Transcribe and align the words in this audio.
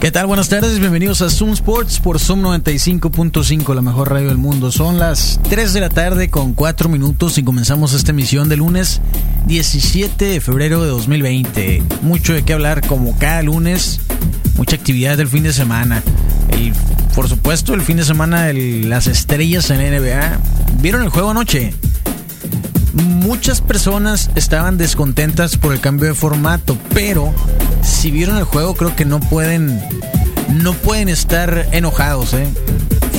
¿Qué 0.00 0.10
tal? 0.10 0.26
Buenas 0.26 0.48
tardes, 0.48 0.78
bienvenidos 0.78 1.20
a 1.20 1.28
Zoom 1.28 1.52
Sports 1.52 2.00
por 2.00 2.18
Zoom 2.18 2.42
95.5, 2.42 3.74
la 3.74 3.82
mejor 3.82 4.10
radio 4.10 4.28
del 4.28 4.38
mundo. 4.38 4.72
Son 4.72 4.98
las 4.98 5.38
3 5.50 5.74
de 5.74 5.80
la 5.80 5.90
tarde 5.90 6.30
con 6.30 6.54
4 6.54 6.88
minutos 6.88 7.36
y 7.36 7.42
comenzamos 7.42 7.92
esta 7.92 8.12
emisión 8.12 8.48
de 8.48 8.56
lunes 8.56 9.02
17 9.44 10.24
de 10.24 10.40
febrero 10.40 10.82
de 10.82 10.88
2020. 10.88 11.82
Mucho 12.00 12.32
de 12.32 12.42
qué 12.44 12.54
hablar 12.54 12.86
como 12.86 13.18
cada 13.18 13.42
lunes, 13.42 14.00
mucha 14.56 14.74
actividad 14.74 15.18
del 15.18 15.28
fin 15.28 15.42
de 15.42 15.52
semana. 15.52 16.02
Por 17.14 17.28
supuesto, 17.28 17.74
el 17.74 17.82
fin 17.82 17.98
de 17.98 18.04
semana 18.04 18.50
las 18.54 19.06
estrellas 19.06 19.68
en 19.68 19.80
NBA. 19.80 20.40
¿Vieron 20.80 21.02
el 21.02 21.10
juego 21.10 21.30
anoche? 21.30 21.74
Muchas 23.30 23.60
personas 23.60 24.28
estaban 24.34 24.76
descontentas 24.76 25.56
por 25.56 25.72
el 25.72 25.78
cambio 25.78 26.08
de 26.08 26.14
formato, 26.14 26.76
pero 26.92 27.32
si 27.80 28.10
vieron 28.10 28.36
el 28.38 28.42
juego 28.42 28.74
creo 28.74 28.96
que 28.96 29.04
no 29.04 29.20
pueden 29.20 29.80
no 30.48 30.72
pueden 30.72 31.08
estar 31.08 31.68
enojados, 31.70 32.34
¿eh? 32.34 32.48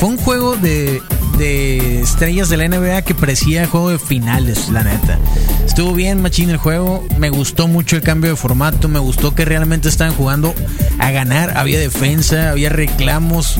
Fue 0.01 0.09
un 0.09 0.17
juego 0.17 0.57
de, 0.57 1.01
de 1.37 2.01
estrellas 2.01 2.49
de 2.49 2.57
la 2.57 2.67
NBA 2.67 3.03
que 3.03 3.15
parecía 3.15 3.65
juego 3.67 3.89
de 3.89 3.99
finales, 3.99 4.67
la 4.67 4.83
neta. 4.83 5.17
Estuvo 5.65 5.93
bien 5.93 6.21
machín 6.21 6.49
el 6.49 6.57
juego, 6.57 7.05
me 7.17 7.29
gustó 7.29 7.69
mucho 7.69 7.95
el 7.95 8.01
cambio 8.01 8.31
de 8.31 8.35
formato, 8.35 8.89
me 8.89 8.99
gustó 8.99 9.33
que 9.33 9.45
realmente 9.45 9.87
estaban 9.87 10.13
jugando 10.13 10.53
a 10.99 11.11
ganar, 11.11 11.57
había 11.57 11.79
defensa, 11.79 12.49
había 12.49 12.67
reclamos, 12.67 13.55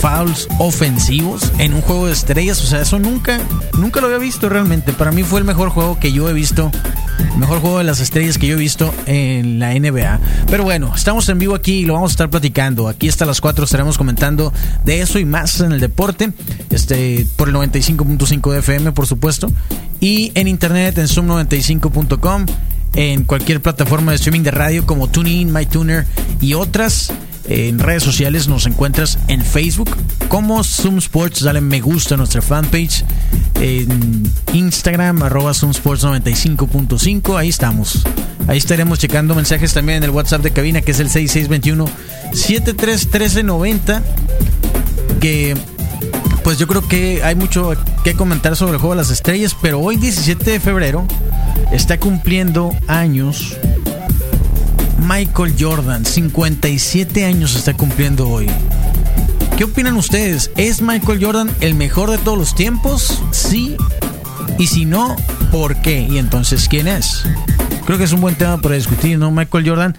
fouls 0.00 0.48
ofensivos 0.58 1.52
en 1.58 1.74
un 1.74 1.80
juego 1.80 2.06
de 2.06 2.12
estrellas. 2.12 2.62
O 2.62 2.66
sea, 2.66 2.80
eso 2.82 2.98
nunca, 2.98 3.40
nunca 3.78 4.00
lo 4.00 4.06
había 4.06 4.18
visto 4.18 4.48
realmente. 4.48 4.92
Para 4.92 5.12
mí 5.12 5.22
fue 5.22 5.40
el 5.40 5.46
mejor 5.46 5.70
juego 5.70 5.98
que 5.98 6.12
yo 6.12 6.28
he 6.28 6.32
visto. 6.32 6.70
El 7.18 7.38
mejor 7.38 7.60
juego 7.60 7.78
de 7.78 7.84
las 7.84 8.00
estrellas 8.00 8.38
que 8.38 8.46
yo 8.46 8.54
he 8.54 8.58
visto 8.58 8.92
en 9.06 9.58
la 9.58 9.74
NBA. 9.74 10.20
Pero 10.48 10.64
bueno, 10.64 10.92
estamos 10.94 11.28
en 11.28 11.38
vivo 11.38 11.54
aquí 11.54 11.80
y 11.80 11.86
lo 11.86 11.94
vamos 11.94 12.12
a 12.12 12.14
estar 12.14 12.30
platicando. 12.30 12.88
Aquí 12.88 13.08
hasta 13.08 13.24
las 13.26 13.40
4 13.40 13.64
estaremos 13.64 13.98
comentando 13.98 14.52
de 14.84 15.00
eso 15.00 15.18
y 15.18 15.24
más 15.24 15.60
en 15.60 15.72
el 15.72 15.80
deporte. 15.80 16.32
Este, 16.70 17.26
por 17.36 17.48
el 17.48 17.54
95.5 17.54 18.52
de 18.52 18.58
FM, 18.58 18.92
por 18.92 19.06
supuesto. 19.06 19.50
Y 20.00 20.32
en 20.34 20.48
internet 20.48 20.98
en 20.98 21.06
zoom95.com. 21.06 22.46
En 22.94 23.24
cualquier 23.24 23.60
plataforma 23.60 24.12
de 24.12 24.16
streaming 24.16 24.42
de 24.42 24.50
radio 24.50 24.86
como 24.86 25.08
TuneIn, 25.08 25.52
MyTuner 25.52 26.06
y 26.40 26.54
otras. 26.54 27.12
En 27.48 27.78
redes 27.78 28.02
sociales 28.02 28.48
nos 28.48 28.66
encuentras 28.66 29.18
en 29.28 29.44
Facebook 29.44 29.96
como 30.28 30.64
Zoom 30.64 30.98
Sports. 30.98 31.42
Dale 31.42 31.60
me 31.60 31.80
gusta 31.80 32.14
a 32.14 32.18
nuestra 32.18 32.42
fanpage. 32.42 33.04
En 33.60 34.30
Instagram, 34.52 35.22
arroba 35.22 35.54
Zoom 35.54 35.70
Sports 35.70 36.04
95.5. 36.04 37.38
Ahí 37.38 37.48
estamos. 37.48 38.02
Ahí 38.48 38.58
estaremos 38.58 38.98
checando 38.98 39.34
mensajes 39.34 39.72
también 39.72 39.98
en 39.98 40.04
el 40.04 40.10
WhatsApp 40.10 40.42
de 40.42 40.50
cabina 40.50 40.80
que 40.80 40.90
es 40.90 41.00
el 41.00 41.08
6621 41.08 41.88
731390. 42.32 44.02
Que 45.20 45.56
pues 46.42 46.58
yo 46.58 46.66
creo 46.66 46.86
que 46.86 47.22
hay 47.24 47.34
mucho 47.34 47.72
que 48.04 48.14
comentar 48.14 48.54
sobre 48.56 48.74
el 48.74 48.78
juego 48.78 48.94
de 48.94 49.02
las 49.02 49.10
estrellas. 49.10 49.56
Pero 49.60 49.80
hoy, 49.80 49.96
17 49.96 50.50
de 50.50 50.60
febrero, 50.60 51.06
está 51.72 51.98
cumpliendo 51.98 52.72
años 52.88 53.56
Michael 55.00 55.54
Jordan, 55.58 56.04
57 56.04 57.24
años 57.24 57.54
está 57.54 57.74
cumpliendo 57.74 58.28
hoy. 58.28 58.46
¿Qué 59.56 59.64
opinan 59.64 59.96
ustedes? 59.96 60.50
¿Es 60.56 60.82
Michael 60.82 61.24
Jordan 61.24 61.50
el 61.60 61.74
mejor 61.74 62.10
de 62.10 62.18
todos 62.18 62.36
los 62.36 62.54
tiempos? 62.54 63.22
Sí. 63.30 63.76
Y 64.58 64.66
si 64.66 64.84
no, 64.84 65.16
¿por 65.50 65.80
qué? 65.80 66.00
Y 66.00 66.18
entonces, 66.18 66.68
¿quién 66.68 66.88
es? 66.88 67.24
Creo 67.86 67.98
que 67.98 68.04
es 68.04 68.12
un 68.12 68.20
buen 68.20 68.34
tema 68.34 68.60
para 68.60 68.74
discutir, 68.74 69.18
¿no? 69.18 69.30
Michael 69.30 69.68
Jordan, 69.68 69.96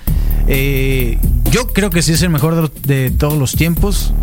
eh, 0.48 1.18
yo 1.52 1.68
creo 1.68 1.90
que 1.90 2.02
sí 2.02 2.14
es 2.14 2.22
el 2.22 2.30
mejor 2.30 2.72
de, 2.72 3.12
todos 3.12 3.38
los 3.38 3.54
tiempos. 3.54 4.14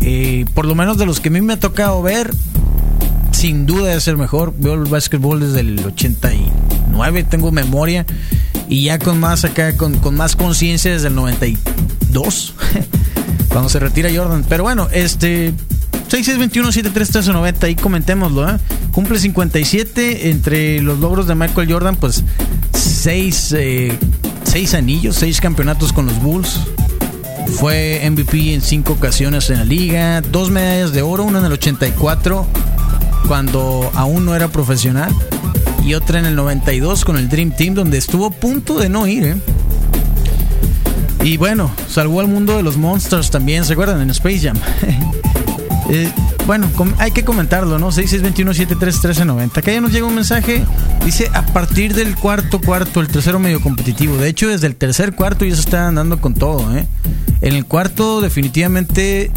Eh, 0.00 0.44
por 0.54 0.64
lo 0.66 0.74
menos 0.74 0.98
de 0.98 1.06
los 1.06 1.20
que 1.20 1.28
a 1.28 1.32
mí 1.32 1.40
me 1.40 1.54
ha 1.54 1.60
tocado 1.60 2.02
ver, 2.02 2.32
sin 3.32 3.66
duda 3.66 3.94
es 3.94 4.08
el 4.08 4.16
mejor. 4.16 4.54
Veo 4.56 4.74
el 4.74 4.84
básquetbol 4.84 5.40
desde 5.40 5.60
el 5.60 5.84
89, 6.96 7.24
tengo 7.24 7.52
memoria. 7.52 8.06
Y 8.68 8.84
ya 8.84 8.98
con 8.98 9.20
más 9.20 9.44
acá, 9.44 9.76
con, 9.76 10.00
más 10.14 10.34
conciencia 10.34 10.90
desde 10.92 11.08
el 11.08 11.14
92, 11.14 12.54
cuando 13.48 13.68
se 13.68 13.78
retira 13.78 14.10
Jordan. 14.14 14.44
Pero 14.48 14.64
bueno, 14.64 14.88
este 14.92 15.52
6621-731390, 16.10 17.64
ahí 17.64 17.74
comentémoslo, 17.76 18.48
¿eh? 18.48 18.58
Cumple 18.92 19.18
57 19.18 20.30
entre 20.30 20.80
los 20.80 20.98
logros 20.98 21.26
de 21.26 21.34
Michael 21.34 21.70
Jordan, 21.70 21.96
pues 21.96 22.24
6 22.72 23.54
eh, 23.56 23.98
seis 24.44 24.74
anillos, 24.74 25.16
6 25.16 25.40
campeonatos 25.40 25.92
con 25.92 26.06
los 26.06 26.20
Bulls. 26.20 26.60
Fue 27.58 28.02
MVP 28.10 28.54
en 28.54 28.60
5 28.60 28.92
ocasiones 28.94 29.50
en 29.50 29.58
la 29.58 29.64
liga, 29.64 30.20
dos 30.20 30.50
medallas 30.50 30.92
de 30.92 31.02
oro, 31.02 31.24
una 31.24 31.38
en 31.38 31.44
el 31.44 31.52
84 31.52 32.46
cuando 33.28 33.90
aún 33.94 34.24
no 34.24 34.34
era 34.34 34.48
profesional 34.48 35.14
y 35.86 35.94
otra 35.94 36.18
en 36.18 36.26
el 36.26 36.34
92 36.34 37.04
con 37.04 37.16
el 37.16 37.28
Dream 37.28 37.52
Team, 37.52 37.74
donde 37.74 37.96
estuvo 37.96 38.26
a 38.26 38.30
punto 38.30 38.76
de 38.78 38.88
no 38.88 39.06
ir. 39.06 39.24
¿eh? 39.24 39.36
Y 41.22 41.36
bueno, 41.36 41.70
salvó 41.88 42.18
al 42.18 42.26
mundo 42.26 42.56
de 42.56 42.64
los 42.64 42.76
Monsters 42.76 43.30
también, 43.30 43.64
¿se 43.64 43.74
acuerdan? 43.74 44.00
En 44.00 44.10
Space 44.10 44.40
Jam. 44.40 44.56
eh, 45.90 46.10
bueno, 46.44 46.68
hay 46.98 47.12
que 47.12 47.24
comentarlo, 47.24 47.78
¿no? 47.78 47.92
6621-731390. 47.92 49.58
Acá 49.58 49.72
ya 49.72 49.80
nos 49.80 49.92
llega 49.92 50.06
un 50.06 50.16
mensaje. 50.16 50.64
Dice, 51.04 51.30
a 51.32 51.46
partir 51.46 51.94
del 51.94 52.16
cuarto 52.16 52.60
cuarto, 52.60 53.00
el 53.00 53.06
tercero 53.06 53.38
medio 53.38 53.60
competitivo. 53.60 54.16
De 54.16 54.28
hecho, 54.28 54.48
desde 54.48 54.66
el 54.66 54.74
tercer 54.74 55.14
cuarto 55.14 55.44
ya 55.44 55.54
se 55.54 55.60
está 55.60 55.86
andando 55.86 56.20
con 56.20 56.34
todo, 56.34 56.76
¿eh? 56.76 56.84
En 57.42 57.54
el 57.54 57.64
cuarto 57.64 58.20
definitivamente 58.20 59.30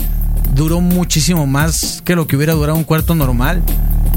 duró 0.55 0.81
muchísimo 0.81 1.45
más 1.45 2.01
que 2.03 2.15
lo 2.15 2.25
que 2.25 2.35
hubiera 2.35 2.53
durado 2.53 2.75
un 2.75 2.85
cuarto 2.85 3.13
normal. 3.13 3.61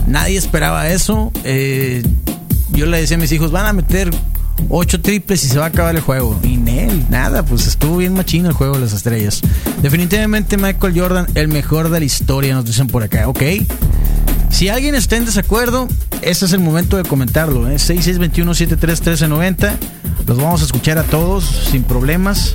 Nadie 0.06 0.38
esperaba 0.38 0.88
eso. 0.88 1.32
Eh, 1.44 2.02
yo 2.72 2.86
le 2.86 3.00
decía 3.00 3.16
a 3.16 3.20
mis 3.20 3.32
hijos, 3.32 3.50
van 3.50 3.66
a 3.66 3.72
meter 3.72 4.10
ocho 4.68 5.00
triples 5.00 5.44
y 5.44 5.48
se 5.48 5.58
va 5.58 5.66
a 5.66 5.68
acabar 5.68 5.94
el 5.94 6.00
juego. 6.00 6.38
Y 6.42 6.56
Nel, 6.56 7.04
nada, 7.10 7.44
pues 7.44 7.66
estuvo 7.66 7.98
bien 7.98 8.14
machino 8.14 8.48
el 8.48 8.54
juego 8.54 8.74
de 8.74 8.80
las 8.80 8.92
estrellas. 8.92 9.42
Definitivamente 9.82 10.56
Michael 10.56 10.98
Jordan, 10.98 11.26
el 11.34 11.48
mejor 11.48 11.90
de 11.90 12.00
la 12.00 12.04
historia, 12.04 12.54
nos 12.54 12.64
dicen 12.64 12.86
por 12.86 13.02
acá, 13.02 13.28
ok. 13.28 13.42
Si 14.50 14.68
alguien 14.68 14.94
está 14.94 15.16
en 15.16 15.24
desacuerdo, 15.24 15.88
ese 16.20 16.44
es 16.44 16.52
el 16.52 16.60
momento 16.60 16.96
de 16.96 17.04
comentarlo. 17.04 17.70
¿eh? 17.70 17.76
6621-731390. 17.76 19.72
Los 20.26 20.36
vamos 20.36 20.62
a 20.62 20.66
escuchar 20.66 20.98
a 20.98 21.04
todos 21.04 21.44
sin 21.70 21.84
problemas. 21.84 22.54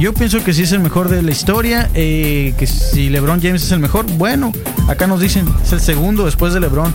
Yo 0.00 0.14
pienso 0.14 0.42
que 0.42 0.54
sí 0.54 0.62
es 0.62 0.72
el 0.72 0.80
mejor 0.80 1.10
de 1.10 1.20
la 1.20 1.30
historia. 1.30 1.90
Eh, 1.92 2.54
que 2.56 2.66
si 2.66 3.10
LeBron 3.10 3.42
James 3.42 3.62
es 3.62 3.70
el 3.70 3.80
mejor, 3.80 4.06
bueno, 4.12 4.50
acá 4.88 5.06
nos 5.06 5.20
dicen, 5.20 5.46
es 5.62 5.72
el 5.72 5.80
segundo 5.80 6.24
después 6.24 6.54
de 6.54 6.60
LeBron. 6.60 6.94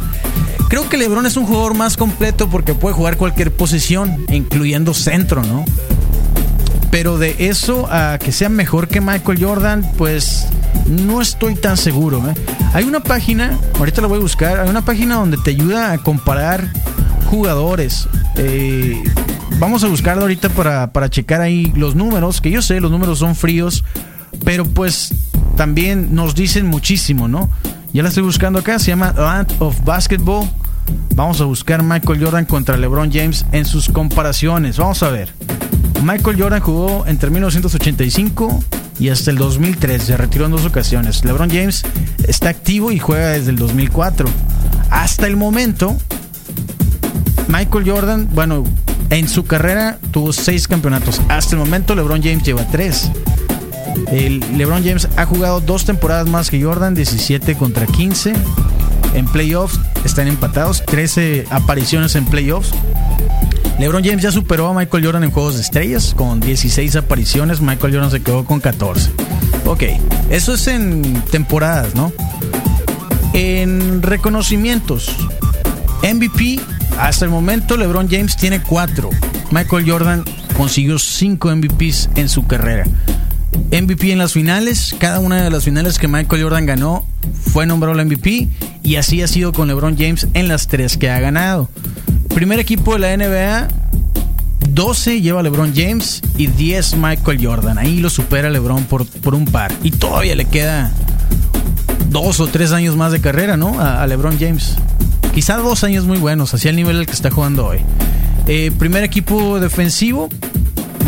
Creo 0.69 0.89
que 0.89 0.97
LeBron 0.97 1.27
es 1.27 1.37
un 1.37 1.45
jugador 1.45 1.75
más 1.75 1.97
completo 1.97 2.49
porque 2.49 2.73
puede 2.73 2.95
jugar 2.95 3.17
cualquier 3.17 3.51
posición, 3.51 4.25
incluyendo 4.29 4.95
centro, 4.95 5.43
¿no? 5.43 5.63
Pero 6.89 7.19
de 7.19 7.35
eso 7.37 7.87
a 7.91 8.17
que 8.17 8.31
sea 8.31 8.49
mejor 8.49 8.87
que 8.87 9.01
Michael 9.01 9.37
Jordan, 9.39 9.87
pues 9.99 10.47
no 10.87 11.21
estoy 11.21 11.53
tan 11.53 11.77
seguro. 11.77 12.27
¿eh? 12.27 12.33
Hay 12.73 12.85
una 12.85 13.01
página, 13.01 13.59
ahorita 13.77 14.01
la 14.01 14.07
voy 14.07 14.17
a 14.17 14.21
buscar, 14.21 14.59
hay 14.59 14.69
una 14.69 14.83
página 14.83 15.15
donde 15.15 15.37
te 15.37 15.51
ayuda 15.51 15.91
a 15.91 15.99
comparar 15.99 16.71
jugadores. 17.29 18.07
Eh, 18.37 18.99
vamos 19.59 19.83
a 19.83 19.87
buscarlo 19.87 20.23
ahorita 20.23 20.49
para, 20.49 20.91
para 20.91 21.09
checar 21.09 21.41
ahí 21.41 21.71
los 21.75 21.95
números, 21.95 22.41
que 22.41 22.51
yo 22.51 22.61
sé, 22.61 22.79
los 22.79 22.91
números 22.91 23.19
son 23.19 23.35
fríos, 23.35 23.83
pero 24.43 24.65
pues 24.65 25.13
también 25.55 26.13
nos 26.13 26.35
dicen 26.35 26.65
muchísimo, 26.65 27.27
¿no? 27.27 27.49
Ya 27.93 28.03
la 28.03 28.09
estoy 28.09 28.23
buscando 28.23 28.59
acá, 28.59 28.77
se 28.79 28.87
llama 28.87 29.13
Land 29.15 29.55
of 29.59 29.83
Basketball. 29.85 30.49
Vamos 31.15 31.39
a 31.39 31.45
buscar 31.45 31.81
Michael 31.81 32.23
Jordan 32.23 32.45
contra 32.45 32.77
LeBron 32.77 33.11
James 33.11 33.45
en 33.53 33.65
sus 33.65 33.87
comparaciones. 33.87 34.77
Vamos 34.77 35.01
a 35.01 35.09
ver. 35.09 35.33
Michael 36.03 36.39
Jordan 36.39 36.59
jugó 36.59 37.05
entre 37.07 37.29
1985 37.29 38.63
y 38.99 39.09
hasta 39.09 39.31
el 39.31 39.37
2003. 39.37 40.03
Se 40.03 40.17
retiró 40.17 40.45
en 40.45 40.51
dos 40.51 40.65
ocasiones. 40.65 41.23
LeBron 41.23 41.49
James 41.49 41.83
está 42.27 42.49
activo 42.49 42.91
y 42.91 42.99
juega 42.99 43.29
desde 43.29 43.51
el 43.51 43.55
2004. 43.55 44.27
Hasta 44.89 45.25
el 45.25 45.37
momento, 45.37 45.95
Michael 47.47 47.89
Jordan, 47.89 48.29
bueno, 48.33 48.65
en 49.09 49.27
su 49.27 49.45
carrera 49.45 49.99
tuvo 50.11 50.33
seis 50.33 50.67
campeonatos. 50.67 51.21
Hasta 51.29 51.55
el 51.55 51.59
momento 51.59 51.95
LeBron 51.95 52.21
James 52.21 52.43
lleva 52.43 52.65
tres. 52.67 53.11
El 54.11 54.39
LeBron 54.57 54.83
James 54.83 55.07
ha 55.15 55.25
jugado 55.25 55.61
dos 55.61 55.85
temporadas 55.85 56.27
más 56.27 56.49
que 56.49 56.61
Jordan, 56.61 56.95
17 56.95 57.55
contra 57.55 57.85
15. 57.85 58.33
En 59.13 59.25
playoffs 59.27 59.79
están 60.03 60.27
empatados, 60.27 60.83
13 60.85 61.45
apariciones 61.49 62.15
en 62.15 62.25
playoffs. 62.25 62.71
LeBron 63.79 64.03
James 64.03 64.23
ya 64.23 64.31
superó 64.31 64.67
a 64.69 64.73
Michael 64.73 65.05
Jordan 65.05 65.23
en 65.23 65.31
Juegos 65.31 65.55
de 65.55 65.61
Estrellas 65.61 66.13
con 66.15 66.39
16 66.39 66.95
apariciones. 66.95 67.61
Michael 67.61 67.93
Jordan 67.93 68.11
se 68.11 68.21
quedó 68.21 68.45
con 68.45 68.59
14. 68.59 69.11
Ok, 69.65 69.83
eso 70.29 70.53
es 70.53 70.67
en 70.67 71.21
temporadas, 71.31 71.95
¿no? 71.95 72.11
En 73.33 74.01
reconocimientos, 74.01 75.09
MVP, 76.03 76.59
hasta 76.99 77.25
el 77.25 77.31
momento 77.31 77.77
LeBron 77.77 78.07
James 78.09 78.35
tiene 78.35 78.61
4. 78.61 79.09
Michael 79.51 79.89
Jordan 79.89 80.23
consiguió 80.55 80.99
5 80.99 81.55
MVPs 81.55 82.09
en 82.15 82.29
su 82.29 82.45
carrera. 82.47 82.85
MVP 83.71 84.11
en 84.11 84.17
las 84.17 84.33
finales, 84.33 84.95
cada 84.99 85.19
una 85.19 85.41
de 85.41 85.49
las 85.49 85.63
finales 85.63 85.97
que 85.97 86.07
Michael 86.07 86.43
Jordan 86.43 86.65
ganó 86.65 87.05
fue 87.51 87.65
nombrado 87.65 87.99
el 87.99 88.05
MVP 88.05 88.49
y 88.83 88.95
así 88.97 89.21
ha 89.21 89.27
sido 89.27 89.53
con 89.53 89.67
LeBron 89.67 89.97
James 89.97 90.27
en 90.33 90.47
las 90.47 90.67
tres 90.67 90.97
que 90.97 91.09
ha 91.09 91.19
ganado. 91.19 91.69
Primer 92.33 92.59
equipo 92.59 92.93
de 92.93 92.99
la 92.99 93.15
NBA, 93.15 93.67
12 94.69 95.21
lleva 95.21 95.41
LeBron 95.41 95.73
James 95.73 96.21
y 96.37 96.47
10 96.47 96.97
Michael 96.97 97.45
Jordan. 97.45 97.77
Ahí 97.77 97.99
lo 97.99 98.09
supera 98.09 98.49
LeBron 98.49 98.83
por, 98.83 99.05
por 99.05 99.33
un 99.33 99.45
par. 99.45 99.73
Y 99.83 99.91
todavía 99.91 100.35
le 100.35 100.45
queda 100.45 100.91
dos 102.09 102.39
o 102.39 102.47
tres 102.47 102.71
años 102.71 102.95
más 102.95 103.11
de 103.11 103.21
carrera, 103.21 103.57
¿no? 103.57 103.79
A, 103.79 104.05
LeBron 104.05 104.37
James. 104.39 104.75
Quizá 105.35 105.57
dos 105.57 105.83
años 105.83 106.05
muy 106.05 106.17
buenos, 106.17 106.53
hacia 106.53 106.69
el 106.69 106.77
nivel 106.77 107.05
que 107.05 107.11
está 107.11 107.29
jugando 107.29 107.67
hoy. 107.67 107.79
Eh, 108.47 108.71
primer 108.79 109.03
equipo 109.03 109.59
defensivo, 109.59 110.29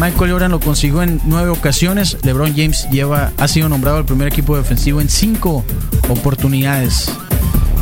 Michael 0.02 0.32
Jordan 0.32 0.52
lo 0.52 0.60
consiguió 0.60 1.02
en 1.02 1.22
nueve 1.24 1.48
ocasiones. 1.50 2.18
LeBron 2.24 2.54
James 2.54 2.90
lleva, 2.92 3.32
ha 3.38 3.48
sido 3.48 3.70
nombrado 3.70 4.00
el 4.00 4.06
primer 4.06 4.28
equipo 4.28 4.58
defensivo 4.58 5.00
en 5.00 5.08
cinco 5.08 5.64
oportunidades. 6.10 7.10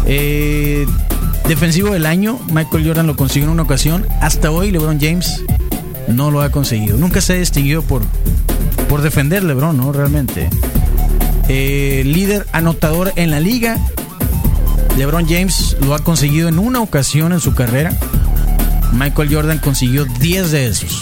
Eh, 0.05 0.85
defensivo 1.47 1.93
del 1.93 2.05
año, 2.05 2.39
Michael 2.53 2.85
Jordan 2.85 3.07
lo 3.07 3.15
consiguió 3.15 3.47
en 3.47 3.53
una 3.53 3.63
ocasión. 3.63 4.05
Hasta 4.21 4.51
hoy 4.51 4.69
LeBron 4.69 4.99
James 5.01 5.41
no 6.07 6.29
lo 6.29 6.41
ha 6.41 6.51
conseguido. 6.51 6.95
Nunca 6.97 7.21
se 7.21 7.33
ha 7.33 7.37
distinguido 7.37 7.81
por, 7.81 8.03
por 8.87 9.01
defender 9.01 9.43
LeBron, 9.43 9.75
¿no? 9.75 9.91
Realmente. 9.91 10.47
Eh, 11.49 12.03
líder 12.05 12.45
anotador 12.51 13.13
en 13.15 13.31
la 13.31 13.39
liga. 13.39 13.79
LeBron 14.97 15.27
James 15.27 15.75
lo 15.81 15.93
ha 15.93 15.99
conseguido 15.99 16.47
en 16.47 16.59
una 16.59 16.81
ocasión 16.81 17.33
en 17.33 17.39
su 17.39 17.53
carrera. 17.53 17.91
Michael 18.93 19.33
Jordan 19.33 19.59
consiguió 19.59 20.05
10 20.05 20.51
de 20.51 20.67
esos. 20.67 21.01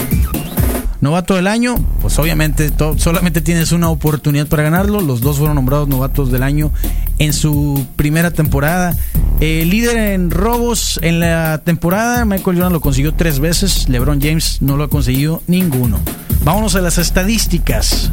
Novato 1.00 1.36
del 1.36 1.48
año, 1.48 1.76
pues 2.02 2.18
obviamente 2.18 2.72
solamente 2.96 3.42
tienes 3.42 3.74
una 3.74 3.90
oportunidad 3.90 4.48
para 4.48 4.64
ganarlo. 4.64 5.02
Los 5.02 5.20
dos 5.20 5.38
fueron 5.38 5.56
nombrados 5.56 5.90
novatos 5.90 6.32
del 6.32 6.44
año 6.44 6.72
en 7.20 7.34
su 7.34 7.86
primera 7.98 8.32
temporada. 8.32 8.96
Eh, 9.42 9.66
líder 9.66 9.98
en 9.98 10.32
robos 10.32 11.00
en 11.04 11.20
la 11.20 11.62
temporada, 11.66 12.24
Michael 12.24 12.56
Jordan 12.56 12.74
lo 12.74 12.82
consiguió 12.82 13.14
tres 13.14 13.40
veces. 13.40 13.90
LeBron 13.90 14.22
James 14.22 14.60
no 14.62 14.78
lo 14.78 14.86
ha 14.86 14.90
conseguido 14.90 15.44
ninguno. 15.46 16.00
Vámonos 16.46 16.76
a 16.76 16.82
las 16.82 16.98
estadísticas. 16.98 18.10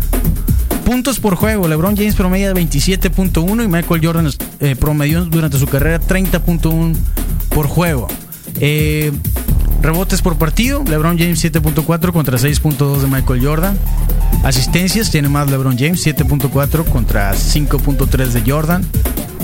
Puntos 0.91 1.21
por 1.21 1.37
juego, 1.37 1.69
LeBron 1.69 1.97
James 1.97 2.17
promedia 2.17 2.53
27.1 2.53 3.65
y 3.65 3.69
Michael 3.69 4.01
Jordan 4.05 4.29
eh, 4.59 4.75
promedió 4.75 5.25
durante 5.25 5.57
su 5.57 5.69
carrera 5.69 6.01
30.1 6.01 6.97
por 7.51 7.69
juego. 7.69 8.09
Eh, 8.59 9.13
Rebotes 9.83 10.21
por 10.21 10.37
partido, 10.37 10.83
LeBron 10.85 11.17
James 11.17 11.45
7.4 11.45 12.11
contra 12.11 12.39
6.2 12.39 13.03
de 13.03 13.07
Michael 13.07 13.41
Jordan. 13.41 13.79
Asistencias, 14.43 15.13
tiene 15.13 15.29
más 15.29 15.49
LeBron 15.49 15.79
James 15.79 16.05
7.4 16.05 16.85
contra 16.87 17.35
5.3 17.35 18.27
de 18.27 18.51
Jordan. 18.51 18.85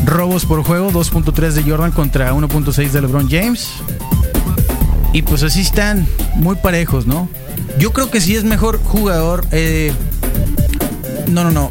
Robos 0.05 0.47
por 0.47 0.65
juego, 0.65 0.91
2.3 0.91 1.53
de 1.53 1.63
Jordan 1.63 1.93
contra 1.93 2.35
1.6 2.35 2.91
de 2.91 3.01
LeBron 3.03 3.31
James. 3.31 3.69
Y 5.13 5.23
pues 5.23 5.45
así 5.45 5.61
están 5.61 6.09
muy 6.35 6.57
parejos, 6.57 7.07
¿no? 7.07 7.29
Yo 7.79 7.93
creo 7.93 8.11
que 8.11 8.21
sí 8.21 8.35
es 8.35 8.43
mejor 8.43 8.83
jugador. 8.83 9.47
Eh, 9.53 9.93
no, 11.29 11.45
no, 11.45 11.51
no. 11.51 11.71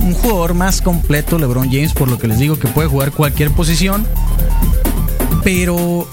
Un 0.00 0.14
jugador 0.14 0.54
más 0.54 0.82
completo, 0.82 1.38
LeBron 1.38 1.70
James, 1.70 1.92
por 1.92 2.08
lo 2.08 2.18
que 2.18 2.28
les 2.28 2.38
digo 2.38 2.58
que 2.58 2.68
puede 2.68 2.88
jugar 2.88 3.12
cualquier 3.12 3.50
posición. 3.50 4.06
Pero 5.42 6.08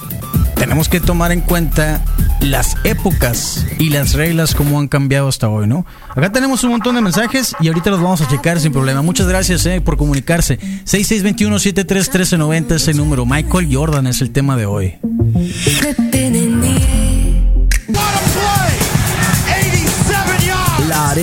tenemos 0.55 0.89
que 0.89 0.99
tomar 0.99 1.31
en 1.31 1.41
cuenta 1.41 2.03
las 2.41 2.75
épocas 2.83 3.65
y 3.79 3.89
las 3.89 4.13
reglas 4.13 4.55
como 4.55 4.79
han 4.79 4.87
cambiado 4.87 5.27
hasta 5.27 5.49
hoy, 5.49 5.67
¿no? 5.67 5.85
Acá 6.09 6.31
tenemos 6.31 6.63
un 6.63 6.71
montón 6.71 6.95
de 6.95 7.01
mensajes 7.01 7.55
y 7.59 7.67
ahorita 7.67 7.89
los 7.91 8.01
vamos 8.01 8.21
a 8.21 8.27
checar 8.27 8.59
sin 8.59 8.71
problema. 8.71 9.01
Muchas 9.01 9.27
gracias 9.27 9.65
eh, 9.65 9.81
por 9.81 9.97
comunicarse. 9.97 10.59
6621-731390 10.85 12.71
es 12.71 12.87
el 12.87 12.97
número. 12.97 13.25
Michael 13.25 13.69
Jordan 13.71 14.07
es 14.07 14.21
el 14.21 14.31
tema 14.31 14.57
de 14.57 14.65
hoy. 14.65 14.95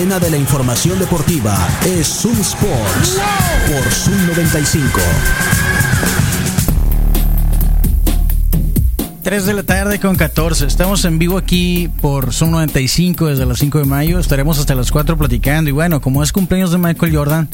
De 0.09 0.31
la 0.31 0.37
información 0.37 0.97
deportiva 0.97 1.55
es 1.85 2.07
Zoom 2.07 2.41
Sports 2.41 3.19
por 3.67 3.93
Zoom 3.93 4.25
95. 4.25 4.99
3 9.21 9.45
de 9.45 9.53
la 9.53 9.61
tarde 9.61 9.99
con 9.99 10.15
14. 10.15 10.65
Estamos 10.65 11.05
en 11.05 11.19
vivo 11.19 11.37
aquí 11.37 11.91
por 12.01 12.33
Zoom 12.33 12.49
95 12.51 13.27
desde 13.27 13.45
las 13.45 13.59
5 13.59 13.77
de 13.77 13.85
mayo. 13.85 14.17
Estaremos 14.17 14.57
hasta 14.57 14.73
las 14.73 14.91
4 14.91 15.15
platicando. 15.15 15.69
Y 15.69 15.73
bueno, 15.73 16.01
como 16.01 16.23
es 16.23 16.31
cumpleaños 16.31 16.71
de 16.71 16.79
Michael 16.79 17.15
Jordan, 17.15 17.47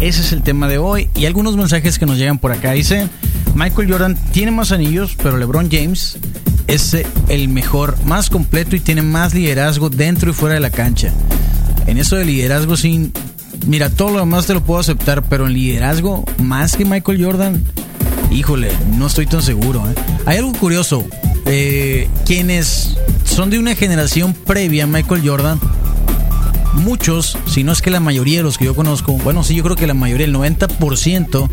ese 0.00 0.22
es 0.22 0.32
el 0.32 0.42
tema 0.42 0.66
de 0.66 0.78
hoy. 0.78 1.08
Y 1.14 1.26
algunos 1.26 1.56
mensajes 1.56 1.96
que 1.96 2.06
nos 2.06 2.18
llegan 2.18 2.38
por 2.38 2.50
acá. 2.50 2.72
Dice, 2.72 3.08
Michael 3.54 3.88
Jordan 3.88 4.16
tiene 4.32 4.50
más 4.50 4.72
anillos, 4.72 5.16
pero 5.22 5.38
LeBron 5.38 5.70
James 5.70 6.18
es 6.66 6.96
el 7.28 7.48
mejor, 7.48 7.96
más 8.04 8.30
completo 8.30 8.74
y 8.74 8.80
tiene 8.80 9.02
más 9.02 9.32
liderazgo 9.32 9.90
dentro 9.90 10.30
y 10.30 10.34
fuera 10.34 10.54
de 10.54 10.60
la 10.60 10.70
cancha. 10.70 11.14
En 11.86 11.98
eso 11.98 12.16
de 12.16 12.24
liderazgo, 12.24 12.76
sin... 12.76 13.12
Mira, 13.66 13.90
todo 13.90 14.10
lo 14.10 14.20
demás 14.20 14.46
te 14.46 14.54
lo 14.54 14.62
puedo 14.62 14.80
aceptar, 14.80 15.22
pero 15.24 15.46
en 15.46 15.54
liderazgo, 15.54 16.24
más 16.38 16.76
que 16.76 16.84
Michael 16.84 17.22
Jordan, 17.22 17.62
Híjole, 18.30 18.70
no 18.96 19.08
estoy 19.08 19.26
tan 19.26 19.42
seguro. 19.42 19.82
¿eh? 19.90 19.94
Hay 20.24 20.38
algo 20.38 20.52
curioso. 20.52 21.04
Eh, 21.46 22.08
quienes 22.26 22.96
son 23.24 23.50
de 23.50 23.58
una 23.58 23.74
generación 23.74 24.34
previa 24.34 24.84
a 24.84 24.86
Michael 24.86 25.28
Jordan, 25.28 25.58
muchos, 26.74 27.36
si 27.46 27.64
no 27.64 27.72
es 27.72 27.82
que 27.82 27.90
la 27.90 27.98
mayoría 27.98 28.38
de 28.38 28.44
los 28.44 28.56
que 28.56 28.66
yo 28.66 28.76
conozco, 28.76 29.12
bueno, 29.18 29.42
sí, 29.42 29.56
yo 29.56 29.64
creo 29.64 29.74
que 29.74 29.88
la 29.88 29.94
mayoría, 29.94 30.26
el 30.26 30.34
90%, 30.34 31.50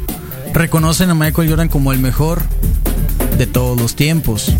reconocen 0.53 1.09
a 1.09 1.15
Michael 1.15 1.49
Jordan 1.49 1.67
como 1.67 1.91
el 1.91 1.99
mejor 1.99 2.43
de 3.39 3.47
todos 3.47 3.79
los 3.79 3.95
tiempos. 3.95 4.53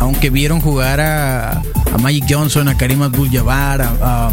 Aunque 0.00 0.30
vieron 0.30 0.60
jugar 0.60 1.00
a, 1.00 1.62
Magic 2.00 2.24
Johnson, 2.28 2.68
a 2.68 2.76
Karim 2.76 3.02
Abdul-Jabbar, 3.02 3.82
a 3.82 4.30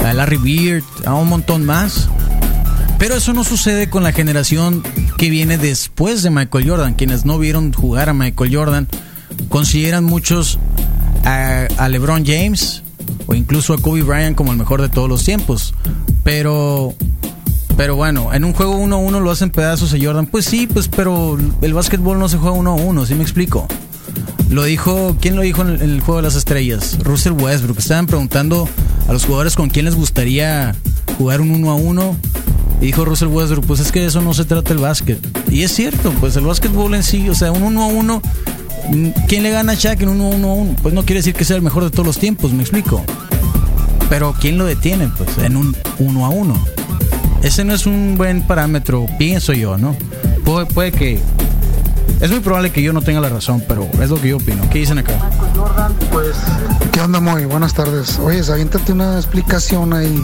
Larry 0.00 0.38
Beard, 0.38 0.84
a 1.04 1.14
un 1.14 1.28
montón 1.28 1.64
más. 1.64 2.08
Pero 2.98 3.14
eso 3.14 3.32
no 3.32 3.44
sucede 3.44 3.88
con 3.88 4.02
la 4.02 4.12
generación 4.12 4.82
que 5.16 5.30
viene 5.30 5.56
después 5.56 6.22
de 6.22 6.30
Michael 6.30 6.68
Jordan. 6.68 6.94
Quienes 6.94 7.24
no 7.24 7.38
vieron 7.38 7.72
jugar 7.72 8.08
a 8.08 8.14
Michael 8.14 8.54
Jordan 8.54 8.88
consideran 9.48 10.04
muchos 10.04 10.58
a, 11.24 11.88
LeBron 11.88 12.24
James 12.26 12.82
o 13.26 13.34
incluso 13.34 13.74
a 13.74 13.78
Kobe 13.78 14.02
Bryant 14.02 14.36
como 14.36 14.52
el 14.52 14.58
mejor 14.58 14.82
de 14.82 14.88
todos 14.88 15.08
los 15.08 15.24
tiempos. 15.24 15.74
Pero 16.24 16.94
pero 17.76 17.94
bueno, 17.94 18.34
en 18.34 18.44
un 18.44 18.52
juego 18.52 18.76
1-1 18.76 19.20
lo 19.20 19.30
hacen 19.30 19.50
pedazos 19.50 19.94
a 19.94 19.98
Jordan. 20.00 20.26
Pues 20.26 20.46
sí, 20.46 20.66
pues 20.66 20.88
pero 20.88 21.38
el 21.62 21.74
básquetbol 21.74 22.18
no 22.18 22.28
se 22.28 22.38
juega 22.38 22.56
1-1, 22.56 23.06
¿sí 23.06 23.14
me 23.14 23.22
explico? 23.22 23.68
Lo 24.50 24.64
dijo, 24.64 25.16
¿quién 25.20 25.36
lo 25.36 25.42
dijo 25.42 25.62
en 25.62 25.80
el, 25.80 26.00
juego 26.00 26.16
de 26.16 26.22
las 26.22 26.34
estrellas? 26.34 26.98
Russell 27.04 27.32
Westbrook. 27.32 27.78
Estaban 27.78 28.06
preguntando 28.06 28.68
a 29.08 29.12
los 29.12 29.24
jugadores 29.24 29.56
con 29.56 29.70
quién 29.70 29.86
les 29.86 29.94
gustaría 29.94 30.76
jugar 31.16 31.40
un 31.40 31.50
1 31.50 31.76
1 31.76 32.16
y 32.80 32.86
dijo 32.86 33.04
Russell 33.04 33.28
Westbrook, 33.28 33.66
pues 33.66 33.80
es 33.80 33.90
que 33.90 34.06
eso 34.06 34.20
no 34.20 34.34
se 34.34 34.44
trata 34.44 34.72
el 34.72 34.78
básquet. 34.78 35.18
Y 35.50 35.62
es 35.62 35.74
cierto, 35.74 36.12
pues 36.20 36.36
el 36.36 36.44
básquetbol 36.44 36.94
en 36.94 37.02
sí, 37.02 37.28
o 37.28 37.34
sea, 37.34 37.50
un 37.50 37.62
1 37.62 37.82
a 37.82 37.86
1, 37.86 38.22
¿quién 39.26 39.42
le 39.42 39.50
gana 39.50 39.72
a 39.72 39.74
Shaq 39.74 40.02
en 40.02 40.10
un 40.10 40.20
1 40.20 40.48
a 40.48 40.54
1? 40.54 40.76
Pues 40.82 40.94
no 40.94 41.04
quiere 41.04 41.20
decir 41.20 41.34
que 41.34 41.44
sea 41.44 41.56
el 41.56 41.62
mejor 41.62 41.82
de 41.84 41.90
todos 41.90 42.06
los 42.06 42.18
tiempos, 42.18 42.52
me 42.52 42.62
explico. 42.62 43.02
Pero 44.08 44.34
¿quién 44.38 44.58
lo 44.58 44.64
detiene? 44.64 45.08
Pues 45.08 45.36
en 45.38 45.56
un 45.56 45.76
1 45.98 46.26
a 46.26 46.28
1. 46.28 46.64
Ese 47.42 47.64
no 47.64 47.74
es 47.74 47.86
un 47.86 48.16
buen 48.16 48.46
parámetro, 48.46 49.06
pienso 49.18 49.52
yo, 49.52 49.78
¿no? 49.78 49.96
Puede, 50.44 50.66
puede 50.66 50.92
que... 50.92 51.20
Es 52.20 52.30
muy 52.30 52.40
probable 52.40 52.70
que 52.70 52.82
yo 52.82 52.92
no 52.92 53.00
tenga 53.00 53.20
la 53.20 53.28
razón, 53.28 53.62
pero 53.66 53.88
es 54.00 54.10
lo 54.10 54.20
que 54.20 54.28
yo 54.28 54.36
opino. 54.36 54.68
¿Qué 54.70 54.80
dicen 54.80 54.98
acá? 54.98 55.30
Pues, 56.18 56.36
¿qué 56.90 57.00
onda, 57.00 57.20
Moy? 57.20 57.44
Buenas 57.44 57.74
tardes. 57.74 58.18
Oye, 58.18 58.42
aviéntate 58.50 58.90
una 58.92 59.18
explicación 59.18 59.92
ahí 59.92 60.20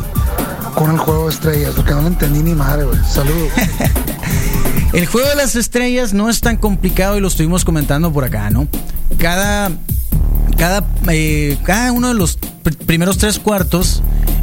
con 0.75 0.91
el 0.91 0.99
juego 0.99 1.29
de 1.29 1.35
estrellas, 1.35 1.73
porque 1.77 1.93
no 1.93 2.03
lo 2.03 2.09
entendí 2.09 2.43
ni 2.43 2.53
madre, 2.53 2.83
güey. 2.83 2.99
Saludos. 3.09 3.53
el 4.93 5.07
juego 5.07 5.29
de 5.29 5.37
las 5.37 5.55
estrellas 5.55 6.13
no 6.13 6.29
es 6.29 6.41
tan 6.41 6.57
complicado 6.57 7.17
y 7.17 7.21
lo 7.21 7.29
estuvimos 7.29 7.65
comentando 7.65 8.13
por 8.13 8.25
acá, 8.25 8.51
¿no? 8.51 8.67
Cada, 9.19 9.71
cada, 10.59 10.85
eh, 11.11 11.59
cada 11.63 11.93
uno 11.93 12.09
de 12.09 12.15
los 12.15 12.41
primeros 12.87 13.17
tres 13.17 13.39
cuartos, 13.39 14.03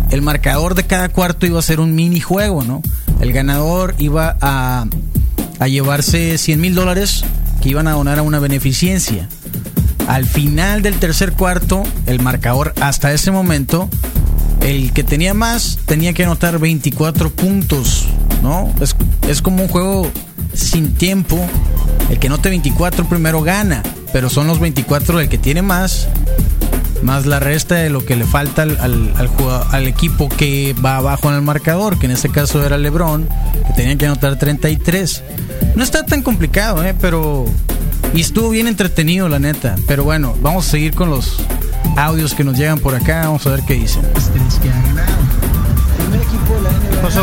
el 0.09 0.21
marcador 0.21 0.73
de 0.73 0.83
cada 0.83 1.09
cuarto 1.09 1.47
iba 1.47 1.59
a 1.59 1.63
ser 1.63 1.81
un 1.81 1.95
minijuego, 1.95 2.63
¿no? 2.63 2.81
El 3.19 3.33
ganador 3.33 3.93
iba 3.97 4.37
a, 4.39 4.85
a 5.59 5.67
llevarse 5.67 6.37
100 6.37 6.61
mil 6.61 6.75
dólares 6.75 7.25
que 7.61 7.67
iban 7.67 7.89
a 7.89 7.91
donar 7.91 8.19
a 8.19 8.21
una 8.21 8.39
beneficencia. 8.39 9.27
Al 10.11 10.25
final 10.25 10.81
del 10.81 10.99
tercer 10.99 11.31
cuarto, 11.31 11.83
el 12.05 12.19
marcador 12.19 12.73
hasta 12.81 13.13
ese 13.13 13.31
momento, 13.31 13.87
el 14.59 14.91
que 14.91 15.05
tenía 15.05 15.33
más 15.33 15.79
tenía 15.85 16.11
que 16.11 16.25
anotar 16.25 16.59
24 16.59 17.29
puntos, 17.29 18.07
¿no? 18.43 18.69
Es, 18.81 18.93
es 19.29 19.41
como 19.41 19.63
un 19.63 19.69
juego 19.69 20.11
sin 20.53 20.95
tiempo. 20.95 21.39
El 22.09 22.19
que 22.19 22.27
note 22.27 22.49
24 22.49 23.07
primero 23.07 23.41
gana, 23.41 23.83
pero 24.11 24.29
son 24.29 24.47
los 24.47 24.59
24 24.59 25.21
el 25.21 25.29
que 25.29 25.37
tiene 25.37 25.61
más 25.61 26.09
más 27.03 27.25
la 27.25 27.39
resta 27.39 27.75
de 27.75 27.89
lo 27.89 28.05
que 28.05 28.17
le 28.17 28.25
falta 28.25 28.63
al, 28.63 28.77
al, 28.81 29.13
al, 29.71 29.87
equipo 29.87 30.27
que 30.27 30.75
va 30.85 30.97
abajo 30.97 31.29
en 31.29 31.35
el 31.35 31.41
marcador, 31.41 31.97
que 31.97 32.07
en 32.07 32.11
este 32.11 32.27
caso 32.27 32.65
era 32.65 32.77
LeBron, 32.77 33.29
que 33.65 33.73
tenía 33.77 33.97
que 33.97 34.07
anotar 34.07 34.37
33. 34.37 35.23
No 35.77 35.83
está 35.83 36.05
tan 36.05 36.21
complicado, 36.21 36.83
¿eh? 36.83 36.93
pero. 36.99 37.45
Y 38.13 38.21
estuvo 38.21 38.49
bien 38.49 38.67
entretenido, 38.67 39.29
la 39.29 39.39
neta. 39.39 39.75
Pero 39.87 40.03
bueno, 40.03 40.35
vamos 40.41 40.67
a 40.67 40.71
seguir 40.71 40.93
con 40.93 41.09
los 41.09 41.37
audios 41.97 42.33
que 42.33 42.43
nos 42.43 42.57
llegan 42.57 42.79
por 42.79 42.95
acá. 42.95 43.21
Vamos 43.25 43.45
a 43.47 43.51
ver 43.51 43.61
qué 43.65 43.75
dicen. 43.75 44.01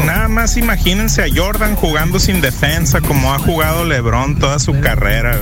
Nada 0.04 0.28
más 0.28 0.57
imagínense 0.57 1.23
a 1.23 1.26
Jordan 1.35 1.75
jugando 1.76 2.18
sin 2.18 2.40
defensa 2.40 3.00
como 3.00 3.33
ha 3.33 3.38
jugado 3.38 3.85
LeBron 3.85 4.38
toda 4.38 4.59
su 4.59 4.78
carrera. 4.80 5.38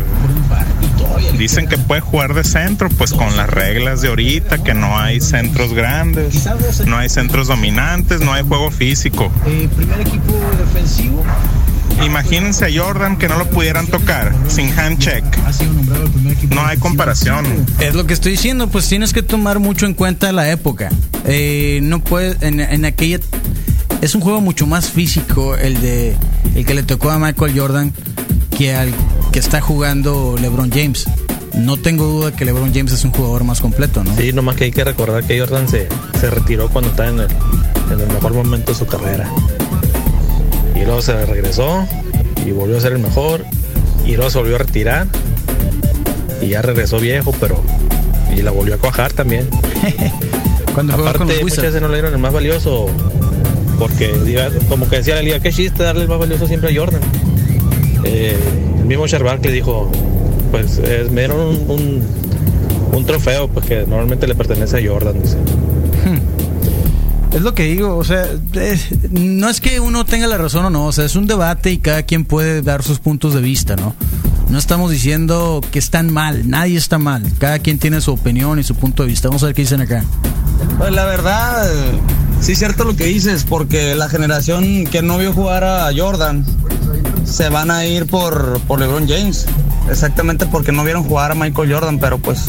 Dicen 1.38 1.68
que 1.68 1.78
puede 1.78 2.00
jugar 2.00 2.34
de 2.34 2.44
centro, 2.44 2.88
pues 2.88 3.12
con 3.12 3.36
las 3.36 3.48
reglas 3.48 4.00
de 4.00 4.08
ahorita, 4.08 4.62
que 4.62 4.74
no 4.74 4.98
hay 4.98 5.20
centros 5.20 5.72
grandes, 5.74 6.46
no 6.86 6.96
hay 6.96 7.08
centros 7.08 7.48
dominantes, 7.48 8.20
no 8.20 8.32
hay 8.32 8.42
juego 8.42 8.70
físico. 8.70 9.30
primer 9.76 10.00
equipo 10.00 10.32
defensivo. 10.58 11.24
Imagínense 12.04 12.66
a 12.66 12.68
Jordan 12.74 13.16
que 13.16 13.28
no 13.28 13.38
lo 13.38 13.48
pudieran 13.48 13.86
tocar 13.86 14.34
sin 14.48 14.70
hand 14.78 14.98
check. 14.98 15.24
No 16.50 16.64
hay 16.64 16.76
comparación. 16.78 17.46
Es 17.80 17.94
lo 17.94 18.06
que 18.06 18.14
estoy 18.14 18.32
diciendo, 18.32 18.68
pues 18.68 18.88
tienes 18.88 19.12
que 19.12 19.22
tomar 19.22 19.58
mucho 19.58 19.86
en 19.86 19.94
cuenta 19.94 20.30
la 20.32 20.50
época. 20.50 20.90
Eh, 21.24 21.80
no 21.82 22.00
puedes, 22.00 22.42
en, 22.42 22.60
en 22.60 22.84
aquella 22.84 23.18
es 24.02 24.14
un 24.14 24.20
juego 24.20 24.40
mucho 24.40 24.66
más 24.66 24.90
físico 24.90 25.56
el 25.56 25.80
de 25.80 26.16
el 26.54 26.66
que 26.66 26.74
le 26.74 26.82
tocó 26.82 27.10
a 27.10 27.18
Michael 27.18 27.58
Jordan 27.58 27.92
que 28.56 28.74
al 28.74 28.92
que 29.32 29.38
está 29.38 29.60
jugando 29.60 30.36
LeBron 30.40 30.70
James. 30.70 31.06
No 31.54 31.78
tengo 31.78 32.04
duda 32.04 32.32
que 32.36 32.44
LeBron 32.44 32.74
James 32.74 32.92
es 32.92 33.04
un 33.04 33.12
jugador 33.12 33.44
más 33.44 33.60
completo, 33.62 34.04
¿no? 34.04 34.14
Sí, 34.16 34.32
nomás 34.32 34.56
que 34.56 34.64
hay 34.64 34.70
que 34.70 34.84
recordar 34.84 35.24
que 35.24 35.40
Jordan 35.40 35.66
se, 35.68 35.88
se 36.20 36.28
retiró 36.28 36.68
cuando 36.68 36.90
estaba 36.90 37.08
en 37.08 37.20
el, 37.20 37.28
en 37.90 38.00
el 38.00 38.08
mejor 38.08 38.34
momento 38.34 38.72
de 38.72 38.78
su 38.78 38.86
carrera. 38.86 39.28
Y 40.76 40.84
luego 40.84 41.02
se 41.02 41.24
regresó 41.24 41.86
y 42.44 42.52
volvió 42.52 42.76
a 42.76 42.80
ser 42.80 42.92
el 42.92 42.98
mejor. 42.98 43.44
Y 44.04 44.14
luego 44.14 44.30
se 44.30 44.38
volvió 44.38 44.56
a 44.56 44.58
retirar. 44.58 45.06
Y 46.40 46.48
ya 46.48 46.62
regresó 46.62 47.00
viejo, 47.00 47.34
pero. 47.40 47.62
Y 48.36 48.42
la 48.42 48.50
volvió 48.50 48.74
a 48.74 48.78
cuajar 48.78 49.12
también. 49.12 49.48
Cuando 50.74 50.94
Aparte, 50.94 51.18
con 51.18 51.28
los 51.28 51.42
muchas 51.42 51.64
veces 51.64 51.80
no 51.80 51.88
le 51.88 51.94
dieron 51.94 52.12
el 52.12 52.18
más 52.18 52.32
valioso. 52.32 52.86
Porque, 53.78 54.14
como 54.68 54.88
que 54.88 54.96
decía 54.96 55.16
la 55.16 55.22
liga, 55.22 55.40
qué 55.40 55.50
chiste 55.52 55.82
darle 55.82 56.02
el 56.02 56.08
más 56.08 56.18
valioso 56.18 56.46
siempre 56.46 56.70
a 56.70 56.78
Jordan. 56.78 57.00
Eh, 58.04 58.36
el 58.78 58.84
mismo 58.84 59.06
Sharbar 59.06 59.40
le 59.44 59.52
dijo, 59.52 59.90
pues 60.50 60.78
me 61.10 61.22
dieron 61.22 61.40
un, 61.40 62.02
un, 62.92 63.04
trofeo 63.04 63.48
pues, 63.48 63.66
que 63.66 63.80
normalmente 63.80 64.26
le 64.26 64.34
pertenece 64.34 64.78
a 64.78 64.90
Jordan. 64.90 65.16
Hmm. 65.16 66.35
Es 67.32 67.42
lo 67.42 67.54
que 67.54 67.64
digo, 67.64 67.96
o 67.96 68.04
sea, 68.04 68.26
no 69.10 69.48
es 69.48 69.60
que 69.60 69.78
uno 69.80 70.04
tenga 70.06 70.26
la 70.26 70.38
razón 70.38 70.64
o 70.64 70.70
no, 70.70 70.86
o 70.86 70.92
sea, 70.92 71.04
es 71.04 71.16
un 71.16 71.26
debate 71.26 71.70
y 71.70 71.78
cada 71.78 72.02
quien 72.04 72.24
puede 72.24 72.62
dar 72.62 72.82
sus 72.82 72.98
puntos 72.98 73.34
de 73.34 73.40
vista, 73.40 73.76
¿no? 73.76 73.94
No 74.48 74.58
estamos 74.58 74.90
diciendo 74.90 75.60
que 75.70 75.78
están 75.78 76.12
mal, 76.12 76.48
nadie 76.48 76.78
está 76.78 76.98
mal, 76.98 77.24
cada 77.38 77.58
quien 77.58 77.78
tiene 77.78 78.00
su 78.00 78.12
opinión 78.12 78.58
y 78.58 78.62
su 78.62 78.74
punto 78.74 79.02
de 79.02 79.08
vista. 79.08 79.28
Vamos 79.28 79.42
a 79.42 79.46
ver 79.46 79.54
qué 79.54 79.62
dicen 79.62 79.80
acá. 79.80 80.04
Pues 80.78 80.92
la 80.92 81.04
verdad, 81.04 81.68
sí 82.40 82.52
es 82.52 82.58
cierto 82.58 82.84
lo 82.84 82.96
que 82.96 83.04
dices, 83.04 83.44
porque 83.44 83.94
la 83.96 84.08
generación 84.08 84.86
que 84.86 85.02
no 85.02 85.18
vio 85.18 85.32
jugar 85.32 85.64
a 85.64 85.90
Jordan 85.94 86.44
se 87.24 87.48
van 87.48 87.70
a 87.70 87.84
ir 87.84 88.06
por, 88.06 88.60
por 88.68 88.80
LeBron 88.80 89.08
James. 89.08 89.46
Exactamente 89.90 90.46
porque 90.46 90.72
no 90.72 90.84
vieron 90.84 91.04
jugar 91.04 91.32
a 91.32 91.34
Michael 91.34 91.72
Jordan, 91.72 91.98
pero 91.98 92.18
pues 92.18 92.44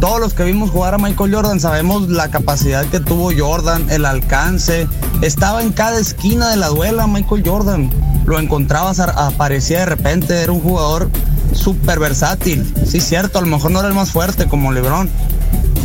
todos 0.00 0.20
los 0.20 0.34
que 0.34 0.44
vimos 0.44 0.70
jugar 0.70 0.94
a 0.94 0.98
Michael 0.98 1.34
Jordan 1.34 1.60
sabemos 1.60 2.08
la 2.08 2.28
capacidad 2.30 2.84
que 2.86 3.00
tuvo 3.00 3.30
Jordan, 3.36 3.88
el 3.90 4.04
alcance. 4.04 4.88
Estaba 5.22 5.62
en 5.62 5.72
cada 5.72 5.98
esquina 5.98 6.50
de 6.50 6.56
la 6.56 6.68
duela 6.68 7.06
Michael 7.06 7.42
Jordan. 7.44 7.90
Lo 8.26 8.38
encontrabas, 8.38 8.98
aparecía 9.00 9.80
de 9.80 9.86
repente, 9.86 10.42
era 10.42 10.52
un 10.52 10.60
jugador 10.60 11.10
súper 11.52 11.98
versátil. 11.98 12.70
Sí, 12.86 13.00
cierto, 13.00 13.38
a 13.38 13.42
lo 13.42 13.48
mejor 13.48 13.70
no 13.70 13.78
era 13.78 13.88
el 13.88 13.94
más 13.94 14.10
fuerte 14.10 14.46
como 14.46 14.72
LeBron, 14.72 15.08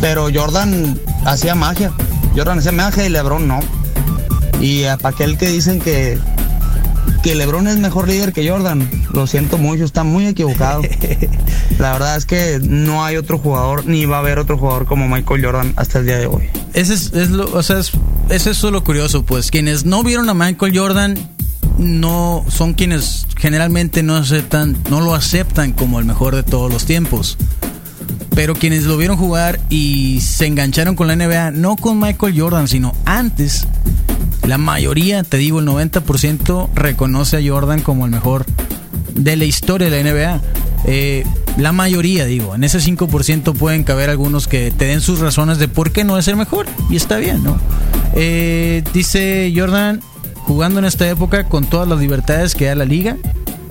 pero 0.00 0.28
Jordan 0.32 0.98
hacía 1.24 1.54
magia. 1.54 1.92
Jordan 2.36 2.58
hacía 2.58 2.72
magia 2.72 3.06
y 3.06 3.08
LeBron 3.08 3.48
no. 3.48 3.60
Y 4.60 4.84
para 4.84 5.08
aquel 5.08 5.38
que 5.38 5.48
dicen 5.48 5.80
que, 5.80 6.18
que 7.22 7.34
LeBron 7.34 7.68
es 7.68 7.78
mejor 7.78 8.08
líder 8.08 8.32
que 8.32 8.48
Jordan, 8.48 8.88
lo 9.12 9.26
siento 9.26 9.58
mucho, 9.58 9.84
está 9.84 10.04
muy 10.04 10.26
equivocado. 10.26 10.82
La 11.78 11.92
verdad 11.92 12.16
es 12.16 12.26
que 12.26 12.60
no 12.62 13.04
hay 13.04 13.16
otro 13.16 13.38
jugador, 13.38 13.86
ni 13.86 14.04
va 14.04 14.16
a 14.16 14.20
haber 14.20 14.38
otro 14.38 14.58
jugador 14.58 14.86
como 14.86 15.08
Michael 15.08 15.44
Jordan 15.44 15.72
hasta 15.76 16.00
el 16.00 16.06
día 16.06 16.18
de 16.18 16.26
hoy. 16.26 16.48
Ese 16.74 16.94
es, 16.94 17.30
lo, 17.30 17.52
o 17.52 17.62
sea, 17.62 17.78
es, 17.78 17.92
es 18.28 18.46
eso 18.46 18.70
lo 18.70 18.82
curioso, 18.84 19.24
pues 19.24 19.50
quienes 19.50 19.84
no 19.84 20.02
vieron 20.02 20.28
a 20.28 20.34
Michael 20.34 20.76
Jordan 20.76 21.18
no 21.78 22.44
son 22.48 22.74
quienes 22.74 23.26
generalmente 23.36 24.02
no 24.02 24.16
aceptan, 24.16 24.76
no 24.90 25.00
lo 25.00 25.14
aceptan 25.14 25.72
como 25.72 25.98
el 25.98 26.04
mejor 26.04 26.34
de 26.34 26.42
todos 26.42 26.72
los 26.72 26.84
tiempos. 26.84 27.36
Pero 28.34 28.54
quienes 28.54 28.84
lo 28.84 28.96
vieron 28.96 29.16
jugar 29.16 29.60
y 29.68 30.20
se 30.20 30.46
engancharon 30.46 30.96
con 30.96 31.06
la 31.06 31.16
NBA, 31.16 31.50
no 31.50 31.76
con 31.76 32.00
Michael 32.00 32.40
Jordan, 32.40 32.66
sino 32.66 32.94
antes, 33.04 33.66
la 34.46 34.58
mayoría, 34.58 35.22
te 35.22 35.36
digo 35.36 35.60
el 35.60 35.66
90%, 35.66 36.70
reconoce 36.74 37.36
a 37.36 37.40
Jordan 37.52 37.80
como 37.80 38.04
el 38.04 38.10
mejor 38.10 38.44
de 39.14 39.36
la 39.36 39.44
historia 39.44 39.88
de 39.88 40.02
la 40.02 40.10
NBA. 40.10 40.40
Eh, 40.84 41.24
la 41.56 41.72
mayoría, 41.72 42.24
digo, 42.24 42.54
en 42.54 42.64
ese 42.64 42.78
5% 42.78 43.54
pueden 43.54 43.84
caber 43.84 44.10
algunos 44.10 44.48
que 44.48 44.70
te 44.70 44.86
den 44.86 45.00
sus 45.00 45.20
razones 45.20 45.58
de 45.58 45.68
por 45.68 45.92
qué 45.92 46.04
no 46.04 46.18
es 46.18 46.28
el 46.28 46.36
mejor. 46.36 46.66
Y 46.90 46.96
está 46.96 47.18
bien, 47.18 47.42
¿no? 47.42 47.58
Eh, 48.14 48.82
dice 48.92 49.52
Jordan, 49.54 50.00
jugando 50.44 50.80
en 50.80 50.86
esta 50.86 51.08
época 51.08 51.44
con 51.48 51.64
todas 51.64 51.88
las 51.88 52.00
libertades 52.00 52.54
que 52.54 52.66
da 52.66 52.74
la 52.74 52.84
liga, 52.84 53.16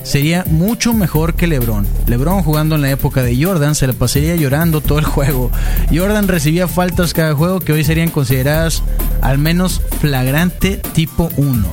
sería 0.04 0.46
mucho 0.50 0.94
mejor 0.94 1.36
que 1.36 1.48
LeBron. 1.48 1.88
LeBron 2.08 2.44
jugando 2.44 2.76
en 2.76 2.82
la 2.82 2.92
época 2.92 3.24
de 3.24 3.42
Jordan 3.42 3.76
se 3.76 3.88
le 3.88 3.94
pasaría 3.94 4.36
llorando 4.36 4.82
todo 4.82 5.00
el 5.00 5.06
juego. 5.16 5.52
Jordan 5.94 6.28
recibía 6.28 6.68
faltas 6.68 7.14
cada 7.14 7.34
juego 7.34 7.60
que 7.60 7.74
hoy 7.74 7.84
serían 7.84 8.10
consideradas 8.10 8.84
al 9.22 9.38
menos 9.38 9.82
flagrante 10.00 10.78
tipo 10.94 11.30
1. 11.38 11.68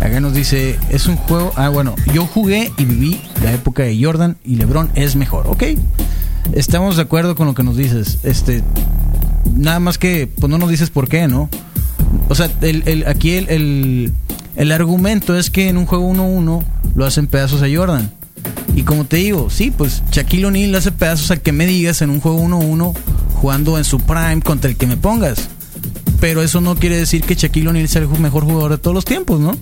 Acá 0.00 0.20
nos 0.20 0.32
dice, 0.32 0.78
es 0.90 1.06
un 1.06 1.16
juego, 1.16 1.52
ah 1.56 1.68
bueno, 1.68 1.96
yo 2.14 2.24
jugué 2.24 2.72
y 2.76 2.84
viví 2.84 3.20
la 3.42 3.52
época 3.52 3.82
de 3.82 4.02
Jordan 4.02 4.36
y 4.44 4.56
LeBron 4.56 4.90
es 4.94 5.16
mejor, 5.16 5.48
¿ok? 5.48 5.64
Estamos 6.52 6.96
de 6.96 7.02
acuerdo 7.02 7.34
con 7.34 7.46
lo 7.46 7.54
que 7.54 7.64
nos 7.64 7.76
dices. 7.76 8.18
Este, 8.22 8.62
nada 9.52 9.80
más 9.80 9.98
que, 9.98 10.26
pues 10.26 10.48
no 10.48 10.56
nos 10.56 10.70
dices 10.70 10.90
por 10.90 11.08
qué, 11.08 11.26
¿no? 11.26 11.50
O 12.28 12.34
sea, 12.34 12.48
aquí 13.06 13.32
el 13.32 14.12
argumento 14.72 15.38
es 15.38 15.50
que 15.50 15.68
en 15.68 15.76
un 15.76 15.86
juego 15.86 16.10
1-1 16.12 16.64
lo 16.96 17.04
hacen 17.04 17.28
pedazos 17.28 17.62
a 17.62 17.66
Jordan. 17.72 18.10
Y 18.74 18.82
como 18.82 19.04
te 19.04 19.18
digo, 19.18 19.50
sí, 19.50 19.70
pues 19.70 20.02
Shaquille 20.10 20.46
O'Neal 20.46 20.74
hace 20.74 20.92
pedazos 20.92 21.30
al 21.30 21.40
que 21.40 21.52
me 21.52 21.66
digas 21.66 22.02
en 22.02 22.10
un 22.10 22.20
juego 22.20 22.42
1-1 22.42 22.94
jugando 23.34 23.78
en 23.78 23.84
su 23.84 24.00
prime 24.00 24.40
contra 24.42 24.70
el 24.70 24.76
que 24.76 24.86
me 24.86 24.96
pongas. 24.96 25.48
Pero 26.20 26.42
eso 26.42 26.60
no 26.60 26.74
quiere 26.76 26.96
decir 26.96 27.22
que 27.22 27.34
Shaquille 27.34 27.68
O'Neal 27.68 27.88
sea 27.88 28.02
el 28.02 28.08
mejor 28.08 28.44
jugador 28.44 28.72
de 28.72 28.78
todos 28.78 28.94
los 28.94 29.04
tiempos, 29.04 29.40
¿no? 29.40 29.56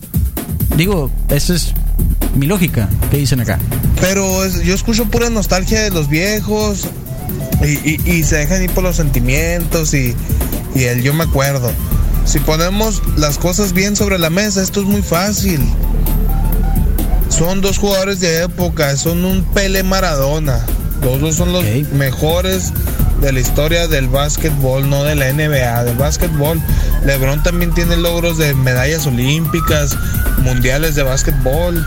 Digo, 0.77 1.11
esa 1.29 1.55
es 1.55 1.73
mi 2.35 2.47
lógica. 2.47 2.89
¿Qué 3.11 3.19
dicen 3.19 3.41
acá? 3.41 3.59
Pero 4.01 4.47
yo 4.63 4.75
escucho 4.75 5.07
pura 5.07 5.31
nostalgia 5.31 5.83
de 5.83 5.91
los 5.91 6.09
viejos 6.09 6.87
y, 7.63 8.23
se 8.25 8.37
dejan 8.37 8.63
ir 8.63 8.71
por 8.71 8.85
los 8.85 8.97
sentimientos 8.97 9.95
y, 9.95 10.15
y 10.75 10.85
el 10.85 11.03
yo 11.03 11.15
me 11.15 11.25
acuerdo. 11.25 11.71
Si 12.27 12.41
ponemos 12.41 13.03
las 13.17 13.39
cosas 13.39 13.73
bien 13.73 13.95
sobre 13.95 14.19
la 14.19 14.31
mesa, 14.31 14.61
esto 14.61 14.81
es 14.81 14.87
muy 14.87 15.01
fácil. 15.01 15.61
Son 17.29 17.61
dos 17.61 17.79
jugadores 17.79 18.19
de 18.19 18.43
época, 18.43 18.97
son 18.97 19.25
un 19.25 19.45
Pele 19.45 19.85
Maradona. 19.85 20.61
Los 21.03 21.21
dos 21.21 21.37
son 21.37 21.53
los 21.53 21.65
mejores 21.93 22.73
de 23.21 23.33
la 23.33 23.39
historia 23.39 23.87
del 23.87 24.09
básquetbol, 24.09 24.91
no 24.91 25.05
de 25.05 25.15
la 25.15 25.33
NBA, 25.33 25.85
del 25.85 25.97
básquetbol. 25.97 26.61
LeBron 27.05 27.45
también 27.45 27.73
tiene 27.73 27.97
logros 27.97 28.39
de 28.39 28.55
medallas 28.55 29.07
olímpicas, 29.07 29.97
mundiales 30.39 30.97
de 30.97 31.05
básquetbol. 31.05 31.87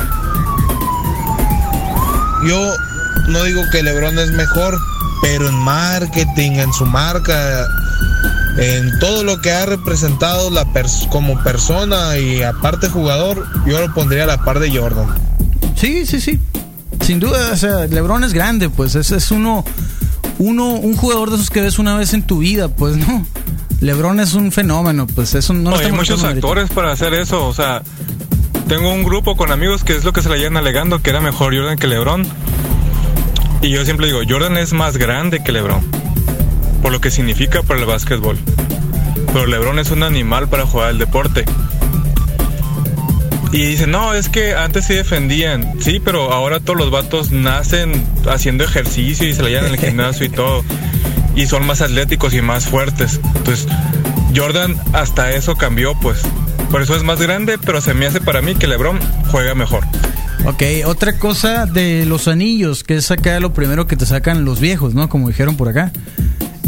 Yo 2.48 2.74
no 3.28 3.44
digo 3.44 3.62
que 3.74 3.84
LeBron 3.84 4.18
es 4.18 4.32
mejor, 4.32 4.80
pero 5.22 5.50
en 5.50 5.56
marketing, 5.56 6.52
en 6.52 6.72
su 6.72 6.86
marca, 6.86 7.68
en 8.58 9.00
todo 9.00 9.24
lo 9.24 9.40
que 9.42 9.52
ha 9.52 9.66
representado 9.66 10.50
la 10.50 10.66
como 11.10 11.42
persona 11.44 12.18
y 12.18 12.42
aparte 12.44 12.90
jugador, 12.90 13.46
yo 13.66 13.80
lo 13.80 13.94
pondría 13.94 14.24
a 14.24 14.28
la 14.28 14.44
par 14.44 14.60
de 14.60 14.78
Jordan. 14.78 15.08
Sí, 15.76 16.06
sí, 16.06 16.20
sí. 16.20 16.40
Sin 17.02 17.20
duda, 17.20 17.52
o 17.54 17.58
sea, 17.58 17.86
LeBron 17.88 18.24
es 18.24 18.34
grande, 18.34 18.70
pues 18.70 18.96
es, 18.96 19.12
es 19.12 19.32
uno 19.32 19.64
uno, 20.40 20.70
un 20.72 20.96
jugador 20.96 21.30
de 21.30 21.36
esos 21.36 21.50
que 21.50 21.62
ves 21.62 21.80
una 21.80 21.96
vez 21.96 22.14
en 22.14 22.24
tu 22.24 22.40
vida, 22.40 22.70
pues 22.70 22.96
no. 22.96 23.26
LeBron 23.82 24.20
es 24.20 24.34
un 24.34 24.52
fenómeno, 24.52 25.06
pues 25.08 25.36
eso 25.36 25.54
no, 25.54 25.72
no 25.72 25.78
Hay 25.78 25.92
muchos 25.92 26.24
actores 26.24 26.70
para 26.70 26.92
hacer 26.92 27.14
eso, 27.14 27.46
o 27.46 27.54
sea, 27.54 27.84
tengo 28.68 28.92
un 28.92 29.04
grupo 29.04 29.38
con 29.38 29.52
amigos 29.52 29.84
que 29.84 29.96
es 29.96 30.04
lo 30.04 30.12
que 30.12 30.22
se 30.22 30.30
le 30.30 30.38
llevan 30.38 30.58
alegando 30.58 31.02
que 31.02 31.10
era 31.12 31.22
mejor 31.22 31.56
Jordan 31.56 31.78
que 31.78 31.88
LeBron. 31.88 32.26
Y 33.62 33.70
yo 33.70 33.84
siempre 33.84 34.08
digo, 34.08 34.20
Jordan 34.28 34.58
es 34.58 34.72
más 34.72 34.98
grande 34.98 35.44
que 35.44 35.52
LeBron, 35.52 35.82
por 36.90 36.94
lo 36.96 37.02
que 37.02 37.12
significa 37.12 37.62
para 37.62 37.80
el 37.80 37.86
básquetbol. 37.86 38.36
Pero 39.32 39.46
LeBron 39.46 39.78
es 39.78 39.92
un 39.92 40.02
animal 40.02 40.50
para 40.50 40.66
jugar 40.66 40.90
el 40.90 40.98
deporte. 40.98 41.46
Y 43.52 43.64
dicen, 43.64 43.92
no, 43.92 44.16
es 44.16 44.28
que 44.28 44.56
antes 44.56 44.88
sí 44.88 44.96
defendían. 44.96 45.80
Sí, 45.80 46.02
pero 46.04 46.34
ahora 46.34 46.60
todos 46.60 46.80
los 46.80 46.90
vatos 46.90 47.30
nacen 47.30 48.04
haciendo 48.28 48.64
ejercicio 48.64 49.28
y 49.28 49.36
se 49.36 49.44
la 49.44 49.50
llevan 49.50 49.66
en 49.68 49.74
el 49.74 49.80
gimnasio 49.80 50.26
y 50.26 50.30
todo. 50.30 50.66
Y 51.36 51.46
son 51.46 51.68
más 51.68 51.82
atléticos 51.82 52.34
y 52.34 52.42
más 52.42 52.66
fuertes. 52.66 53.20
Entonces, 53.36 53.68
Jordan 54.36 54.76
hasta 54.94 55.30
eso 55.30 55.56
cambió, 55.58 55.94
pues. 56.02 56.24
Por 56.72 56.82
eso 56.82 56.96
es 56.96 57.04
más 57.04 57.22
grande, 57.22 57.60
pero 57.60 57.82
se 57.82 57.94
me 57.94 58.08
hace 58.08 58.20
para 58.20 58.42
mí 58.42 58.56
que 58.56 58.66
LeBron 58.66 58.98
juega 59.28 59.54
mejor. 59.54 59.84
Ok, 60.46 60.64
otra 60.86 61.20
cosa 61.20 61.68
de 61.68 62.08
los 62.08 62.28
anillos, 62.28 62.84
que 62.84 62.96
es 62.96 63.12
acá 63.12 63.40
lo 63.40 63.54
primero 63.54 63.86
que 63.86 63.96
te 63.96 64.08
sacan 64.08 64.44
los 64.44 64.60
viejos, 64.60 64.96
¿no? 64.96 65.08
Como 65.08 65.28
dijeron 65.28 65.56
por 65.56 65.70
acá. 65.70 65.92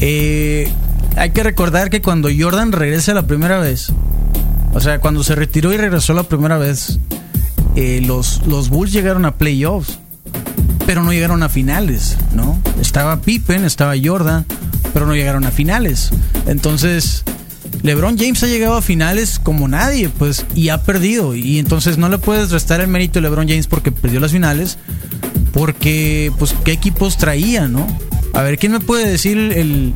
Eh, 0.01 0.67
hay 1.15 1.29
que 1.29 1.43
recordar 1.43 1.91
que 1.91 2.01
cuando 2.01 2.29
Jordan 2.36 2.72
regresa 2.72 3.13
la 3.13 3.27
primera 3.27 3.60
vez, 3.60 3.91
o 4.74 4.79
sea, 4.79 5.00
cuando 5.00 5.24
se 5.24 5.36
retiró 5.36 5.72
y 5.72 5.77
regresó 5.77 6.13
la 6.13 6.24
primera 6.24 6.58
vez, 6.58 7.00
eh, 7.75 8.01
los, 8.03 8.46
los 8.48 8.70
Bulls 8.70 8.91
llegaron 8.91 9.25
a 9.25 9.36
playoffs, 9.36 10.00
pero 10.88 11.03
no 11.03 11.13
llegaron 11.13 11.43
a 11.43 11.50
finales, 11.50 12.17
¿no? 12.34 12.60
Estaba 12.81 13.22
Pippen, 13.22 13.63
estaba 13.63 13.93
Jordan, 14.01 14.46
pero 14.91 15.05
no 15.05 15.13
llegaron 15.13 15.46
a 15.46 15.51
finales. 15.51 16.10
Entonces, 16.48 17.24
LeBron 17.84 18.17
James 18.17 18.41
ha 18.43 18.48
llegado 18.48 18.75
a 18.75 18.81
finales 18.81 19.39
como 19.39 19.67
nadie, 19.67 20.10
pues, 20.10 20.46
y 20.55 20.70
ha 20.70 20.81
perdido. 20.81 21.36
Y 21.36 21.60
entonces 21.60 21.98
no 22.00 22.10
le 22.10 22.17
puedes 22.17 22.50
restar 22.50 22.81
el 22.81 22.88
mérito 22.88 23.20
a 23.20 23.22
LeBron 23.22 23.48
James 23.48 23.67
porque 23.67 23.91
perdió 23.91 24.20
las 24.20 24.31
finales, 24.31 24.79
porque, 25.53 26.31
pues, 26.39 26.55
¿qué 26.65 26.72
equipos 26.72 27.17
traía, 27.17 27.67
no? 27.67 27.88
A 28.33 28.43
ver, 28.43 28.57
¿quién 28.57 28.71
me 28.71 28.79
puede 28.79 29.09
decir 29.09 29.38
el, 29.38 29.93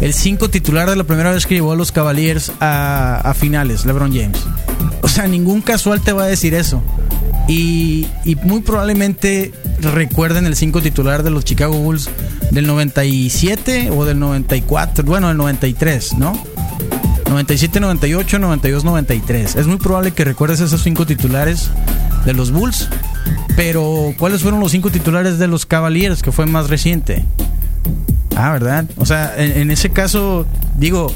el 0.00 0.12
cinco 0.12 0.50
titular 0.50 0.90
de 0.90 0.96
la 0.96 1.04
primera 1.04 1.32
vez 1.32 1.46
que 1.46 1.54
llevó 1.54 1.72
a 1.72 1.76
los 1.76 1.92
Cavaliers 1.92 2.52
a, 2.60 3.34
finales, 3.38 3.84
LeBron 3.84 4.12
James. 4.12 4.38
O 5.02 5.08
sea, 5.08 5.26
ningún 5.28 5.60
casual 5.62 6.00
te 6.00 6.12
va 6.12 6.24
a 6.24 6.26
decir 6.26 6.54
eso. 6.54 6.82
Y, 7.48 8.06
muy 8.42 8.60
probablemente 8.60 9.52
recuerden 9.80 10.46
el 10.46 10.56
cinco 10.56 10.80
titular 10.80 11.22
de 11.22 11.30
los 11.30 11.44
Chicago 11.44 11.74
Bulls 11.74 12.08
del 12.50 12.66
97 12.66 13.90
o 13.90 14.04
del 14.04 14.18
94, 14.18 15.04
bueno, 15.04 15.28
del 15.28 15.36
93, 15.36 16.14
¿no? 16.18 16.32
97, 17.28 17.80
98, 17.80 18.38
92, 18.38 18.84
93. 18.84 19.56
Es 19.56 19.66
muy 19.66 19.76
probable 19.76 20.12
que 20.12 20.24
recuerdes 20.24 20.60
esos 20.60 20.82
cinco 20.82 21.06
titulares 21.06 21.70
de 22.24 22.34
los 22.34 22.50
Bulls. 22.50 22.88
Pero, 23.56 24.14
¿cuáles 24.18 24.42
fueron 24.42 24.60
los 24.60 24.72
cinco 24.72 24.90
titulares 24.90 25.38
de 25.38 25.46
los 25.46 25.64
Cavaliers, 25.64 26.22
que 26.22 26.32
fue 26.32 26.46
más 26.46 26.68
reciente? 26.68 27.24
Ah, 28.36 28.52
¿verdad? 28.52 28.86
O 28.96 29.06
sea, 29.06 29.34
en, 29.36 29.70
ese 29.70 29.90
caso, 29.90 30.46
digo, 30.76 31.12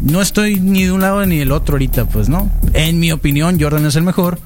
no 0.00 0.20
estoy 0.20 0.60
ni 0.60 0.84
de 0.84 0.92
un 0.92 1.00
lado 1.00 1.24
ni 1.26 1.38
del 1.38 1.52
otro 1.52 1.74
ahorita, 1.74 2.06
pues, 2.06 2.28
¿no? 2.28 2.50
En 2.72 2.98
mi 2.98 3.12
opinión, 3.12 3.60
Jordan 3.60 3.86
es 3.86 3.96
el 3.96 4.02
mejor, 4.02 4.38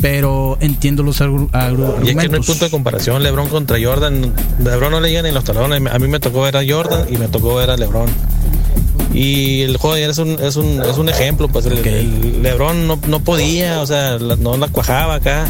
pero 0.00 0.58
entiendo 0.60 1.02
los 1.02 1.20
argumentos. 1.20 2.04
Y 2.04 2.10
es 2.10 2.16
que 2.16 2.28
no 2.28 2.36
hay 2.36 2.42
punto 2.42 2.64
de 2.64 2.70
comparación, 2.70 3.22
LeBron 3.22 3.48
contra 3.48 3.78
Jordan. 3.82 4.32
LeBron 4.62 4.90
no 4.90 5.00
le 5.00 5.08
llegan 5.08 5.24
ni 5.24 5.32
los 5.32 5.44
talones. 5.44 5.80
A 5.92 5.98
mí 5.98 6.08
me 6.08 6.20
tocó 6.20 6.42
ver 6.42 6.56
a 6.56 6.62
Jordan 6.66 7.06
y 7.10 7.16
me 7.16 7.28
tocó 7.28 7.54
ver 7.54 7.70
a 7.70 7.76
LeBron. 7.76 8.08
Y 9.14 9.62
el 9.62 9.76
juego 9.78 9.94
de 9.94 10.02
ayer 10.02 10.10
es 10.10 10.18
un, 10.18 10.30
es 10.38 10.56
un, 10.56 10.82
es 10.82 10.98
un 10.98 11.08
ejemplo, 11.08 11.48
pues 11.48 11.64
el, 11.66 12.42
LeBron 12.42 12.86
no, 12.86 13.00
no, 13.08 13.20
podía, 13.20 13.80
o 13.80 13.86
sea, 13.86 14.18
no 14.18 14.56
la 14.56 14.68
cuajaba 14.68 15.14
acá. 15.14 15.46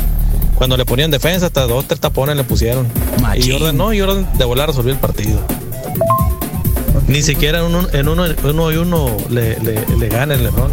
Cuando 0.55 0.77
le 0.77 0.85
ponían 0.85 1.11
defensa, 1.11 1.47
hasta 1.47 1.67
dos, 1.67 1.87
tres 1.87 2.01
tapones 2.01 2.37
le 2.37 2.45
pusieron. 2.45 2.87
Y 3.37 3.51
Jordan 3.51 3.77
no, 3.77 3.87
Jordan 3.87 4.29
de 4.39 4.45
volar 4.45 4.69
resolvió 4.69 4.93
el 4.93 4.99
partido. 4.99 5.41
Ni 7.09 7.23
siquiera 7.23 7.65
uno, 7.65 7.87
en 7.93 8.07
uno, 8.07 8.25
uno 8.45 8.71
y 8.71 8.77
uno 8.77 9.17
le, 9.31 9.59
le, 9.61 10.09
gana 10.09 10.35
el 10.35 10.45
Lebron. 10.45 10.73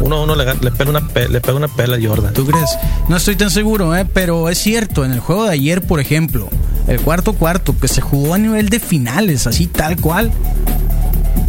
Uno 0.00 0.16
a 0.16 0.22
uno 0.22 0.36
le, 0.36 0.44
pega 0.72 0.90
una, 0.90 1.00
le 1.00 1.68
pela 1.68 1.96
a 1.96 2.00
Jordan. 2.02 2.34
¿Tú 2.34 2.44
crees? 2.46 2.70
No 3.08 3.16
estoy 3.16 3.36
tan 3.36 3.50
seguro, 3.50 3.96
¿eh? 3.96 4.04
pero 4.04 4.50
es 4.50 4.58
cierto. 4.58 5.06
En 5.06 5.12
el 5.12 5.20
juego 5.20 5.44
de 5.44 5.52
ayer, 5.52 5.80
por 5.80 6.00
ejemplo, 6.00 6.50
el 6.86 7.00
cuarto 7.00 7.32
cuarto, 7.32 7.74
que 7.78 7.88
se 7.88 8.02
jugó 8.02 8.34
a 8.34 8.38
nivel 8.38 8.68
de 8.68 8.78
finales, 8.78 9.46
así 9.46 9.66
tal 9.66 9.96
cual, 9.96 10.32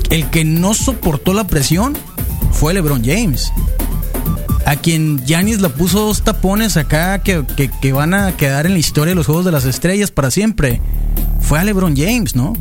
el 0.10 0.30
que 0.30 0.45
no 0.45 0.73
soportó 0.73 1.34
la 1.34 1.45
presión 1.45 1.97
fue 2.51 2.73
LeBron 2.73 3.04
James. 3.04 3.51
A 4.65 4.78
quien 4.78 5.23
Yanis 5.25 5.60
le 5.60 5.69
puso 5.69 6.06
dos 6.06 6.23
tapones 6.23 6.78
acá 6.78 7.19
que, 7.19 7.43
que, 7.58 7.69
que 7.69 7.91
van 7.91 8.13
a 8.13 8.32
quedar 8.38 8.65
en 8.65 8.73
la 8.73 8.80
historia 8.80 9.12
de 9.12 9.15
los 9.15 9.25
Juegos 9.25 9.43
de 9.43 9.51
las 9.51 9.65
Estrellas 9.65 10.12
para 10.12 10.32
siempre. 10.32 10.82
Fue 11.41 11.60
a 11.60 11.65
LeBron 11.65 11.95
James, 11.97 12.36
¿no? 12.36 12.54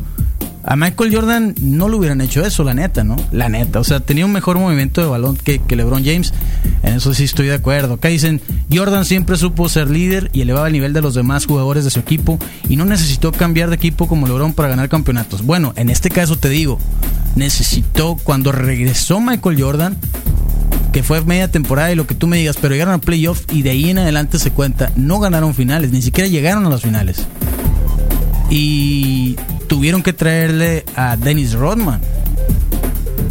A 0.67 0.75
Michael 0.75 1.13
Jordan 1.13 1.53
no 1.61 1.87
le 1.89 1.95
hubieran 1.95 2.21
hecho 2.21 2.43
eso, 2.43 2.63
la 2.63 2.73
neta, 2.73 3.03
¿no? 3.03 3.15
La 3.31 3.49
neta. 3.49 3.79
O 3.79 3.83
sea, 3.83 3.99
tenía 3.99 4.25
un 4.25 4.31
mejor 4.31 4.57
movimiento 4.57 4.99
de 4.99 5.07
balón 5.07 5.37
que, 5.37 5.61
LeBron 5.69 6.03
James. 6.03 6.33
En 6.81 6.95
eso 6.95 7.13
sí 7.13 7.23
estoy 7.23 7.47
de 7.47 7.53
acuerdo. 7.53 7.93
Acá 7.93 8.07
dicen, 8.07 8.41
Jordan 8.73 9.05
siempre 9.05 9.37
supo 9.37 9.69
ser 9.69 9.91
líder 9.91 10.31
y 10.33 10.41
elevaba 10.41 10.65
el 10.65 10.73
nivel 10.73 10.91
de 10.91 11.01
los 11.01 11.13
demás 11.13 11.45
jugadores 11.45 11.83
de 11.83 11.91
su 11.91 11.99
equipo 11.99 12.39
y 12.67 12.77
no 12.77 12.85
necesitó 12.85 13.31
cambiar 13.31 13.69
de 13.69 13.75
equipo 13.75 14.07
como 14.07 14.25
LeBron 14.25 14.53
para 14.53 14.69
ganar 14.69 14.89
campeonatos. 14.89 15.45
Bueno, 15.45 15.71
en 15.75 15.91
este 15.91 16.09
caso 16.09 16.35
te 16.35 16.49
digo, 16.49 16.79
necesitó 17.35 18.17
cuando 18.23 18.51
regresó 18.51 19.21
Michael 19.21 19.61
Jordan, 19.61 19.97
que 20.91 21.03
fue 21.03 21.23
media 21.25 21.51
temporada 21.51 21.91
y 21.91 21.95
lo 21.95 22.07
que 22.07 22.15
tú 22.15 22.25
me 22.25 22.37
digas, 22.37 22.57
pero 22.59 22.73
llegaron 22.73 22.95
a 22.95 22.97
playoff 22.97 23.43
y 23.51 23.61
de 23.61 23.69
ahí 23.69 23.91
en 23.91 23.99
adelante 23.99 24.39
se 24.39 24.49
cuenta, 24.49 24.91
no 24.95 25.19
ganaron 25.19 25.53
finales, 25.53 25.91
ni 25.91 26.01
siquiera 26.01 26.27
llegaron 26.27 26.65
a 26.65 26.69
las 26.69 26.81
finales. 26.81 27.27
Y 28.49 29.35
tuvieron 29.67 30.03
que 30.03 30.13
traerle 30.13 30.85
a 30.95 31.17
Dennis 31.17 31.53
Rodman 31.53 31.99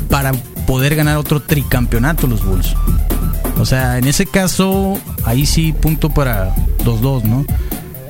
para 0.08 0.32
poder 0.66 0.96
ganar 0.96 1.16
otro 1.16 1.40
tricampeonato 1.40 2.26
los 2.26 2.44
Bulls. 2.44 2.74
O 3.58 3.66
sea, 3.66 3.98
en 3.98 4.06
ese 4.06 4.26
caso, 4.26 4.98
ahí 5.24 5.46
sí 5.46 5.72
punto 5.72 6.10
para 6.10 6.54
los 6.84 7.00
dos, 7.00 7.24
¿no? 7.24 7.44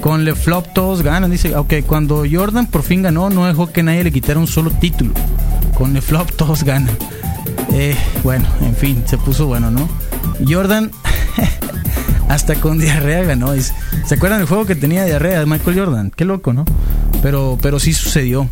Con 0.01 0.25
Le 0.25 0.35
Flop 0.35 0.67
todos 0.75 1.03
ganan. 1.03 1.31
Dice, 1.31 1.55
ok, 1.57 1.75
cuando 1.87 2.25
Jordan 2.31 2.67
por 2.67 2.83
fin 2.83 3.03
ganó, 3.03 3.31
no 3.31 3.47
dejó 3.47 3.71
que 3.71 3.83
nadie 3.83 4.05
le 4.05 4.13
quitara 4.13 4.39
un 4.39 4.47
solo 4.47 4.71
título. 4.71 5.13
Con 5.75 5.93
Le 5.93 6.01
Flop 6.01 6.31
todos 6.33 6.65
ganan. 6.65 6.97
Eh, 7.73 7.97
bueno, 8.23 8.47
en 8.63 8.75
fin, 8.77 9.03
se 9.07 9.19
puso 9.19 9.47
bueno, 9.47 9.71
¿no? 9.71 9.89
Jordan 10.47 10.91
hasta 12.29 12.55
con 12.57 12.79
diarrea 12.79 13.23
ganó. 13.25 13.53
¿Se 13.55 14.15
acuerdan 14.15 14.41
del 14.41 14.49
juego 14.49 14.67
que 14.67 14.77
tenía 14.77 15.05
diarrea 15.05 15.41
de 15.41 15.47
Michael 15.47 15.79
Jordan? 15.79 16.13
Qué 16.15 16.25
loco, 16.25 16.53
¿no? 16.53 16.65
Pero, 17.23 17.59
pero 17.61 17.81
sí 17.81 17.93
sucedió. 17.93 18.49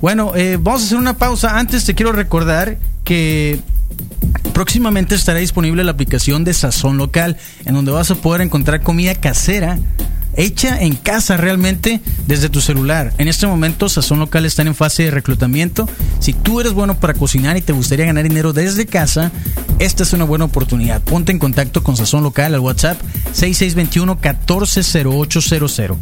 Bueno, 0.00 0.32
eh, 0.34 0.58
vamos 0.60 0.82
a 0.82 0.86
hacer 0.86 0.98
una 0.98 1.16
pausa. 1.16 1.58
Antes 1.58 1.84
te 1.84 1.94
quiero 1.94 2.12
recordar 2.12 2.78
que 3.04 3.60
próximamente 4.52 5.14
estará 5.14 5.38
disponible 5.38 5.84
la 5.84 5.92
aplicación 5.92 6.44
de 6.44 6.54
Sazón 6.54 6.96
Local, 6.96 7.36
en 7.64 7.74
donde 7.74 7.92
vas 7.92 8.10
a 8.10 8.14
poder 8.14 8.40
encontrar 8.40 8.82
comida 8.82 9.14
casera 9.14 9.78
hecha 10.36 10.80
en 10.80 10.94
casa 10.94 11.36
realmente 11.36 12.00
desde 12.26 12.48
tu 12.48 12.60
celular. 12.60 13.12
En 13.18 13.26
este 13.28 13.46
momento 13.46 13.88
Sazón 13.88 14.18
Local 14.20 14.46
están 14.46 14.68
en 14.68 14.74
fase 14.74 15.02
de 15.04 15.10
reclutamiento. 15.10 15.86
Si 16.18 16.32
tú 16.32 16.60
eres 16.60 16.72
bueno 16.72 16.98
para 16.98 17.14
cocinar 17.14 17.56
y 17.56 17.62
te 17.62 17.72
gustaría 17.72 18.06
ganar 18.06 18.24
dinero 18.24 18.52
desde 18.52 18.86
casa, 18.86 19.30
esta 19.78 20.02
es 20.02 20.12
una 20.12 20.24
buena 20.24 20.46
oportunidad. 20.46 21.00
Ponte 21.02 21.30
en 21.32 21.38
contacto 21.38 21.82
con 21.82 21.96
Sazón 21.96 22.22
Local 22.22 22.54
al 22.54 22.60
WhatsApp 22.60 23.00
6621-140800. 23.34 25.96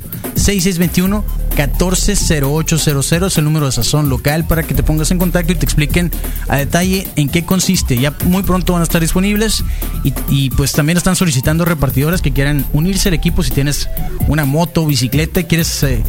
6621-140800 0.48 3.26
es 3.26 3.36
el 3.36 3.44
número 3.44 3.66
de 3.66 3.72
Sazón 3.72 4.08
Local 4.08 4.46
para 4.46 4.62
que 4.62 4.72
te 4.72 4.82
pongas 4.82 5.10
en 5.10 5.18
contacto 5.18 5.52
y 5.52 5.56
te 5.56 5.66
expliquen 5.66 6.10
a 6.48 6.56
detalle 6.56 7.06
en 7.16 7.28
qué 7.28 7.44
consiste. 7.44 7.98
Ya 7.98 8.16
muy 8.24 8.42
pronto 8.42 8.72
van 8.72 8.80
a 8.80 8.84
estar 8.84 9.02
disponibles 9.02 9.62
y, 10.04 10.14
y 10.30 10.48
pues 10.50 10.72
también 10.72 10.96
están 10.96 11.16
solicitando 11.16 11.66
repartidores 11.66 12.22
que 12.22 12.32
quieran 12.32 12.64
unirse 12.72 13.10
al 13.10 13.14
equipo 13.14 13.42
si 13.42 13.50
tienes 13.50 13.90
una 14.26 14.46
moto, 14.46 14.86
bicicleta, 14.86 15.42
quieres 15.42 15.82
eh, 15.82 16.02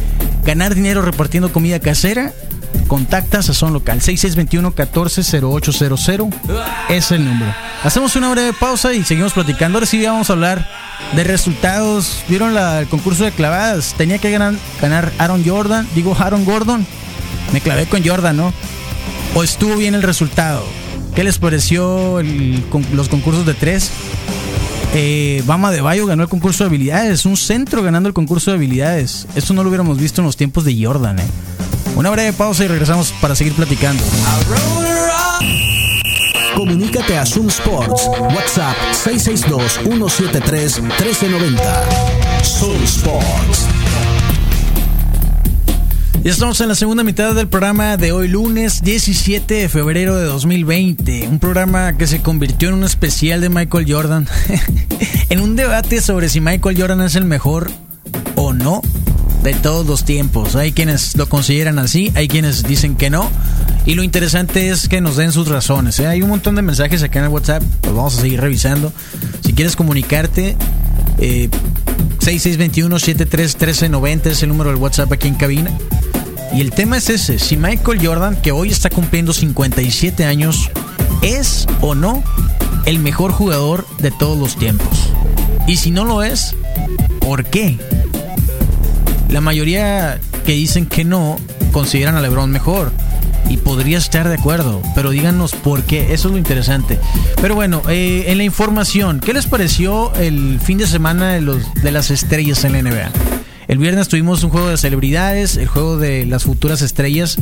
ganar 0.46 0.74
dinero 0.74 1.02
repartiendo 1.02 1.52
comida 1.52 1.78
casera, 1.78 2.32
contacta 2.90 3.38
a 3.38 3.42
Sazón 3.42 3.72
Local 3.72 4.00
6621-140800 4.00 6.28
es 6.88 7.12
el 7.12 7.24
número. 7.24 7.54
Hacemos 7.84 8.16
una 8.16 8.32
breve 8.32 8.52
pausa 8.52 8.92
y 8.92 9.04
seguimos 9.04 9.32
platicando. 9.32 9.78
Ahora 9.78 9.86
sí 9.86 10.04
vamos 10.04 10.28
a 10.28 10.32
hablar 10.32 10.68
de 11.14 11.22
resultados. 11.22 12.24
¿Vieron 12.28 12.58
el 12.58 12.88
concurso 12.88 13.22
de 13.22 13.30
clavadas? 13.30 13.94
Tenía 13.96 14.18
que 14.18 14.32
ganar, 14.32 14.54
ganar 14.82 15.12
Aaron 15.18 15.44
Jordan, 15.44 15.86
digo 15.94 16.16
Aaron 16.18 16.44
Gordon. 16.44 16.84
Me 17.52 17.60
clavé 17.60 17.86
con 17.86 18.04
Jordan, 18.04 18.36
¿no? 18.36 18.52
¿O 19.36 19.44
estuvo 19.44 19.76
bien 19.76 19.94
el 19.94 20.02
resultado? 20.02 20.64
¿Qué 21.14 21.22
les 21.22 21.38
pareció 21.38 22.20
los 22.92 23.08
concursos 23.08 23.46
de 23.46 23.54
tres? 23.54 23.92
Eh, 24.94 25.44
Bama 25.46 25.70
de 25.70 25.80
Bayo 25.80 26.06
ganó 26.06 26.24
el 26.24 26.28
concurso 26.28 26.64
de 26.64 26.70
habilidades. 26.70 27.24
Un 27.24 27.36
centro 27.36 27.84
ganando 27.84 28.08
el 28.08 28.14
concurso 28.14 28.50
de 28.50 28.56
habilidades. 28.56 29.28
Eso 29.36 29.54
no 29.54 29.62
lo 29.62 29.68
hubiéramos 29.68 29.96
visto 29.96 30.22
en 30.22 30.26
los 30.26 30.36
tiempos 30.36 30.64
de 30.64 30.84
Jordan, 30.84 31.20
¿eh? 31.20 31.26
Una 31.96 32.10
breve 32.10 32.32
pausa 32.32 32.64
y 32.64 32.68
regresamos 32.68 33.12
para 33.20 33.34
seguir 33.34 33.54
platicando. 33.54 34.04
Comunícate 36.54 37.16
a 37.16 37.24
Zoom 37.24 37.48
Sports. 37.48 38.08
WhatsApp 38.34 38.76
662-173-1390. 39.04 41.58
Zoom 42.42 42.82
Sports. 42.84 43.66
Ya 46.22 46.32
estamos 46.32 46.60
en 46.60 46.68
la 46.68 46.74
segunda 46.74 47.02
mitad 47.02 47.34
del 47.34 47.48
programa 47.48 47.96
de 47.96 48.12
hoy 48.12 48.28
lunes 48.28 48.82
17 48.82 49.54
de 49.54 49.70
febrero 49.70 50.16
de 50.16 50.26
2020. 50.26 51.26
Un 51.28 51.38
programa 51.38 51.96
que 51.96 52.06
se 52.06 52.20
convirtió 52.20 52.68
en 52.68 52.74
un 52.74 52.84
especial 52.84 53.40
de 53.40 53.48
Michael 53.48 53.90
Jordan. 53.90 54.28
en 55.30 55.40
un 55.40 55.56
debate 55.56 56.02
sobre 56.02 56.28
si 56.28 56.42
Michael 56.42 56.78
Jordan 56.78 57.00
es 57.00 57.14
el 57.14 57.24
mejor 57.24 57.70
o 58.34 58.52
no 58.52 58.82
de 59.42 59.54
todos 59.54 59.86
los 59.86 60.04
tiempos. 60.04 60.56
Hay 60.56 60.72
quienes 60.72 61.16
lo 61.16 61.28
consideran 61.28 61.78
así, 61.78 62.12
hay 62.14 62.28
quienes 62.28 62.62
dicen 62.62 62.96
que 62.96 63.10
no. 63.10 63.30
Y 63.86 63.94
lo 63.94 64.02
interesante 64.02 64.68
es 64.68 64.88
que 64.88 65.00
nos 65.00 65.16
den 65.16 65.32
sus 65.32 65.48
razones. 65.48 65.98
¿eh? 66.00 66.06
Hay 66.06 66.20
un 66.22 66.28
montón 66.28 66.54
de 66.54 66.62
mensajes 66.62 67.02
acá 67.02 67.20
en 67.20 67.26
el 67.26 67.30
WhatsApp, 67.30 67.62
los 67.84 67.94
vamos 67.94 68.18
a 68.18 68.20
seguir 68.20 68.40
revisando. 68.40 68.92
Si 69.44 69.52
quieres 69.52 69.76
comunicarte, 69.76 70.56
eh, 71.18 71.48
6621-731390 72.20 74.26
es 74.26 74.42
el 74.42 74.50
número 74.50 74.70
del 74.70 74.78
WhatsApp 74.78 75.12
aquí 75.12 75.28
en 75.28 75.34
cabina. 75.34 75.70
Y 76.52 76.60
el 76.60 76.72
tema 76.72 76.96
es 76.96 77.08
ese, 77.08 77.38
si 77.38 77.56
Michael 77.56 78.04
Jordan, 78.04 78.36
que 78.42 78.50
hoy 78.52 78.70
está 78.70 78.90
cumpliendo 78.90 79.32
57 79.32 80.24
años, 80.24 80.68
es 81.22 81.66
o 81.80 81.94
no 81.94 82.22
el 82.86 82.98
mejor 82.98 83.30
jugador 83.32 83.86
de 83.98 84.10
todos 84.10 84.36
los 84.36 84.56
tiempos. 84.56 85.10
Y 85.68 85.76
si 85.76 85.92
no 85.92 86.04
lo 86.04 86.22
es, 86.22 86.56
¿por 87.20 87.44
qué? 87.44 87.78
La 89.30 89.40
mayoría 89.40 90.20
que 90.44 90.52
dicen 90.52 90.86
que 90.86 91.04
no 91.04 91.38
consideran 91.72 92.16
a 92.16 92.20
LeBron 92.20 92.50
mejor. 92.50 92.92
Y 93.48 93.56
podría 93.56 93.98
estar 93.98 94.28
de 94.28 94.34
acuerdo, 94.34 94.80
pero 94.94 95.10
díganos 95.10 95.52
por 95.52 95.82
qué, 95.82 96.12
eso 96.12 96.28
es 96.28 96.32
lo 96.32 96.38
interesante. 96.38 97.00
Pero 97.40 97.56
bueno, 97.56 97.82
eh, 97.88 98.26
en 98.28 98.38
la 98.38 98.44
información, 98.44 99.18
¿qué 99.18 99.32
les 99.32 99.46
pareció 99.46 100.14
el 100.14 100.60
fin 100.60 100.78
de 100.78 100.86
semana 100.86 101.32
de, 101.32 101.40
los, 101.40 101.74
de 101.74 101.90
las 101.90 102.12
estrellas 102.12 102.64
en 102.64 102.72
la 102.72 102.82
NBA? 102.82 103.10
El 103.66 103.78
viernes 103.78 104.08
tuvimos 104.08 104.44
un 104.44 104.50
juego 104.50 104.68
de 104.68 104.76
celebridades, 104.76 105.56
el 105.56 105.66
juego 105.66 105.96
de 105.96 106.26
las 106.26 106.44
futuras 106.44 106.82
estrellas 106.82 107.36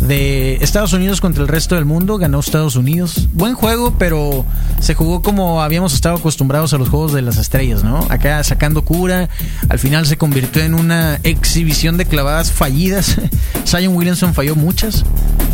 de 0.00 0.56
Estados 0.62 0.92
Unidos 0.92 1.20
contra 1.20 1.42
el 1.42 1.48
resto 1.48 1.74
del 1.74 1.84
mundo. 1.84 2.18
Ganó 2.18 2.40
Estados 2.40 2.76
Unidos. 2.76 3.28
Buen 3.32 3.54
juego, 3.54 3.94
pero 3.98 4.44
se 4.80 4.94
jugó 4.94 5.22
como 5.22 5.62
habíamos 5.62 5.94
estado 5.94 6.16
acostumbrados 6.16 6.72
a 6.72 6.78
los 6.78 6.88
juegos 6.88 7.12
de 7.12 7.22
las 7.22 7.36
estrellas, 7.36 7.84
¿no? 7.84 8.06
Acá 8.08 8.42
sacando 8.44 8.82
cura. 8.82 9.28
Al 9.68 9.78
final 9.78 10.06
se 10.06 10.16
convirtió 10.16 10.62
en 10.62 10.74
una 10.74 11.20
exhibición 11.22 11.96
de 11.96 12.06
clavadas 12.06 12.50
fallidas. 12.52 13.16
Zion 13.66 13.94
Williamson 13.94 14.34
falló 14.34 14.56
muchas. 14.56 15.04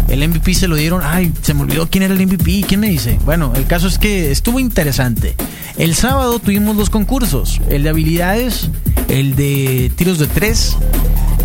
El 0.09 0.27
MVP 0.27 0.55
se 0.55 0.69
lo 0.69 0.77
dieron. 0.77 1.03
Ay, 1.05 1.33
se 1.43 1.53
me 1.53 1.63
olvidó 1.63 1.89
quién 1.91 2.05
era 2.05 2.15
el 2.15 2.27
MVP. 2.27 2.65
¿Quién 2.67 2.81
me 2.81 2.89
dice? 2.89 3.19
Bueno, 3.25 3.53
el 3.57 3.67
caso 3.67 3.89
es 3.89 3.99
que 3.99 4.31
estuvo 4.31 4.61
interesante. 4.61 5.35
El 5.77 5.95
sábado 5.95 6.39
tuvimos 6.39 6.77
dos 6.77 6.91
concursos: 6.91 7.61
el 7.69 7.83
de 7.83 7.89
habilidades, 7.89 8.71
el 9.09 9.35
de 9.35 9.91
tiros 9.97 10.19
de 10.19 10.27
tres 10.27 10.77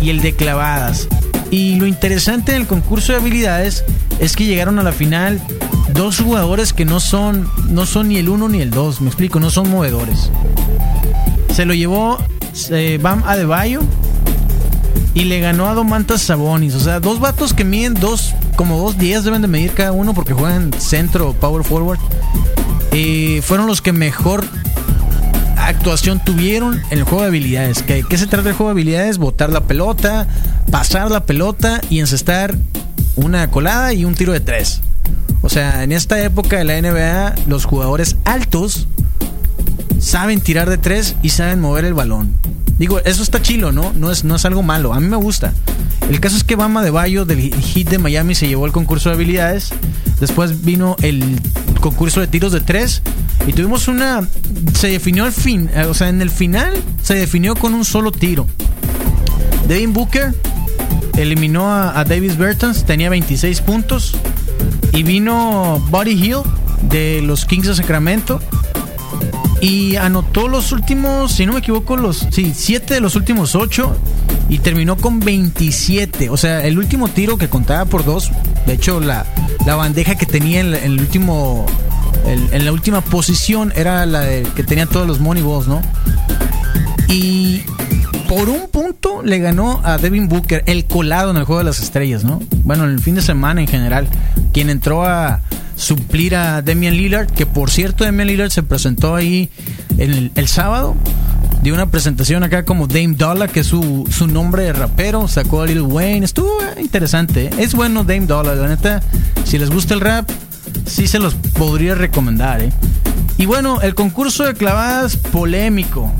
y 0.00 0.10
el 0.10 0.22
de 0.22 0.34
clavadas. 0.34 1.08
Y 1.52 1.76
lo 1.76 1.86
interesante 1.86 2.52
del 2.52 2.66
concurso 2.66 3.12
de 3.12 3.18
habilidades 3.18 3.84
es 4.18 4.36
que 4.36 4.46
llegaron 4.46 4.78
a 4.78 4.82
la 4.82 4.90
final 4.90 5.38
dos 5.92 6.18
jugadores 6.18 6.72
que 6.72 6.86
no 6.86 6.98
son, 6.98 7.46
no 7.68 7.84
son 7.84 8.08
ni 8.08 8.16
el 8.16 8.30
uno 8.30 8.48
ni 8.48 8.62
el 8.62 8.70
dos, 8.70 9.02
me 9.02 9.08
explico, 9.08 9.38
no 9.38 9.50
son 9.50 9.68
movedores. 9.68 10.30
Se 11.54 11.66
lo 11.66 11.74
llevó 11.74 12.16
eh, 12.70 12.98
Bam 13.02 13.22
Adebayo 13.26 13.80
y 15.12 15.24
le 15.24 15.40
ganó 15.40 15.68
a 15.68 15.74
Domantas 15.74 16.22
Sabonis. 16.22 16.74
O 16.74 16.80
sea, 16.80 17.00
dos 17.00 17.20
vatos 17.20 17.52
que 17.52 17.64
miden 17.64 17.92
dos, 17.92 18.34
como 18.56 18.78
dos 18.78 18.96
días 18.96 19.22
deben 19.22 19.42
de 19.42 19.48
medir 19.48 19.72
cada 19.72 19.92
uno 19.92 20.14
porque 20.14 20.32
juegan 20.32 20.72
centro, 20.78 21.34
power 21.34 21.64
forward. 21.64 22.00
Eh, 22.92 23.42
fueron 23.44 23.66
los 23.66 23.82
que 23.82 23.92
mejor 23.92 24.42
actuación 25.58 26.18
tuvieron 26.24 26.80
en 26.90 26.98
el 26.98 27.04
juego 27.04 27.20
de 27.20 27.28
habilidades. 27.28 27.82
¿Qué, 27.82 28.02
¿Qué, 28.08 28.16
se 28.16 28.26
trata 28.26 28.44
del 28.44 28.54
juego 28.54 28.70
de 28.70 28.72
habilidades? 28.72 29.18
Botar 29.18 29.50
la 29.50 29.64
pelota, 29.64 30.26
pasar 30.72 31.10
la 31.10 31.24
pelota 31.26 31.80
y 31.90 32.00
encestar 32.00 32.56
una 33.14 33.48
colada 33.50 33.92
y 33.92 34.04
un 34.04 34.14
tiro 34.14 34.32
de 34.32 34.40
tres. 34.40 34.80
O 35.42 35.48
sea, 35.48 35.84
en 35.84 35.92
esta 35.92 36.20
época 36.24 36.56
de 36.56 36.64
la 36.64 36.80
NBA, 36.80 37.34
los 37.46 37.66
jugadores 37.66 38.16
altos 38.24 38.88
saben 40.00 40.40
tirar 40.40 40.70
de 40.70 40.78
tres 40.78 41.14
y 41.22 41.28
saben 41.28 41.60
mover 41.60 41.84
el 41.84 41.94
balón. 41.94 42.34
Digo, 42.78 43.00
eso 43.04 43.22
está 43.22 43.42
chilo, 43.42 43.70
¿no? 43.70 43.92
No 43.92 44.10
es, 44.10 44.24
no 44.24 44.34
es 44.34 44.44
algo 44.46 44.62
malo. 44.62 44.94
A 44.94 44.98
mí 45.00 45.06
me 45.06 45.16
gusta. 45.16 45.52
El 46.08 46.18
caso 46.20 46.36
es 46.36 46.42
que 46.42 46.56
Bama 46.56 46.82
de 46.82 46.90
Bayo 46.90 47.24
del 47.26 47.38
Heat 47.52 47.90
de 47.90 47.98
Miami 47.98 48.34
se 48.34 48.48
llevó 48.48 48.64
el 48.66 48.72
concurso 48.72 49.10
de 49.10 49.16
habilidades. 49.16 49.70
Después 50.20 50.64
vino 50.64 50.96
el 51.02 51.38
concurso 51.80 52.20
de 52.20 52.28
tiros 52.28 52.50
de 52.50 52.60
tres. 52.60 53.02
Y 53.46 53.52
tuvimos 53.52 53.88
una. 53.88 54.26
Se 54.74 54.88
definió 54.88 55.24
al 55.24 55.32
fin. 55.32 55.68
eh, 55.74 55.84
O 55.84 55.92
sea, 55.94 56.08
en 56.08 56.22
el 56.22 56.30
final 56.30 56.72
se 57.02 57.14
definió 57.14 57.54
con 57.56 57.74
un 57.74 57.84
solo 57.84 58.10
tiro. 58.10 58.46
Devin 59.68 59.92
Booker 59.92 60.34
eliminó 61.16 61.72
a, 61.72 62.04
Davis 62.04 62.36
Bertans. 62.36 62.84
Tenía 62.84 63.10
26 63.10 63.60
puntos. 63.60 64.14
Y 64.92 65.02
vino 65.02 65.82
Buddy 65.90 66.12
Hill 66.12 66.38
de 66.82 67.22
los 67.22 67.44
Kings 67.44 67.66
de 67.66 67.74
Sacramento. 67.74 68.40
Y 69.60 69.96
anotó 69.96 70.48
los 70.48 70.72
últimos, 70.72 71.32
si 71.32 71.46
no 71.46 71.52
me 71.52 71.60
equivoco, 71.60 71.96
los 71.96 72.26
sí, 72.30 72.52
de 72.78 73.00
los 73.00 73.14
últimos 73.14 73.54
ocho. 73.54 73.96
Y 74.48 74.58
terminó 74.58 74.96
con 74.96 75.20
27. 75.20 76.30
O 76.30 76.36
sea, 76.36 76.66
el 76.66 76.78
último 76.78 77.08
tiro 77.08 77.38
que 77.38 77.48
contaba 77.48 77.84
por 77.84 78.04
dos. 78.04 78.30
De 78.66 78.74
hecho, 78.74 79.00
la, 79.00 79.24
la 79.64 79.76
bandeja 79.76 80.16
que 80.16 80.26
tenía 80.26 80.60
en, 80.60 80.74
el 80.74 81.00
último. 81.00 81.66
en 82.26 82.64
la 82.64 82.72
última 82.72 83.00
posición 83.00 83.72
era 83.76 84.04
la 84.04 84.20
de, 84.20 84.42
que 84.54 84.64
tenía 84.64 84.86
todos 84.86 85.06
los 85.06 85.20
money 85.20 85.42
¿no? 85.42 85.80
Y 87.08 87.62
por 88.34 88.48
un 88.48 88.66
punto 88.68 89.20
le 89.22 89.40
ganó 89.40 89.82
a 89.84 89.98
Devin 89.98 90.26
Booker, 90.26 90.62
el 90.64 90.86
colado 90.86 91.32
en 91.32 91.36
el 91.36 91.44
juego 91.44 91.58
de 91.58 91.66
las 91.66 91.80
estrellas, 91.80 92.24
¿no? 92.24 92.40
Bueno, 92.64 92.84
en 92.84 92.92
el 92.92 93.00
fin 93.00 93.14
de 93.14 93.20
semana 93.20 93.60
en 93.60 93.68
general, 93.68 94.08
quien 94.54 94.70
entró 94.70 95.04
a 95.04 95.42
suplir 95.76 96.34
a 96.34 96.62
Damian 96.62 96.96
Lillard, 96.96 97.26
que 97.26 97.44
por 97.44 97.70
cierto 97.70 98.04
Damian 98.04 98.28
Lillard 98.28 98.48
se 98.48 98.62
presentó 98.62 99.14
ahí 99.14 99.50
el, 99.98 100.32
el 100.34 100.48
sábado, 100.48 100.96
dio 101.62 101.74
una 101.74 101.90
presentación 101.90 102.42
acá 102.42 102.64
como 102.64 102.86
Dame 102.86 103.16
Dollar, 103.18 103.50
que 103.50 103.60
es 103.60 103.66
su, 103.66 104.08
su 104.10 104.26
nombre 104.26 104.62
de 104.62 104.72
rapero, 104.72 105.28
sacó 105.28 105.60
a 105.60 105.66
Lil 105.66 105.82
Wayne, 105.82 106.24
estuvo 106.24 106.56
interesante, 106.80 107.48
¿eh? 107.48 107.50
es 107.58 107.74
bueno 107.74 108.02
Dame 108.02 108.24
Dollar, 108.24 108.56
la 108.56 108.68
neta, 108.68 109.02
si 109.44 109.58
les 109.58 109.68
gusta 109.68 109.92
el 109.92 110.00
rap, 110.00 110.30
sí 110.86 111.06
se 111.06 111.18
los 111.18 111.34
podría 111.34 111.96
recomendar, 111.96 112.62
¿eh? 112.62 112.72
Y 113.36 113.44
bueno, 113.44 113.82
el 113.82 113.94
concurso 113.94 114.44
de 114.44 114.54
clavadas 114.54 115.18
polémico, 115.18 116.10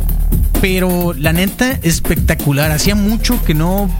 pero 0.62 1.12
la 1.12 1.32
neta 1.32 1.72
espectacular. 1.82 2.70
Hacía 2.70 2.94
mucho 2.94 3.42
que 3.44 3.52
no 3.52 3.90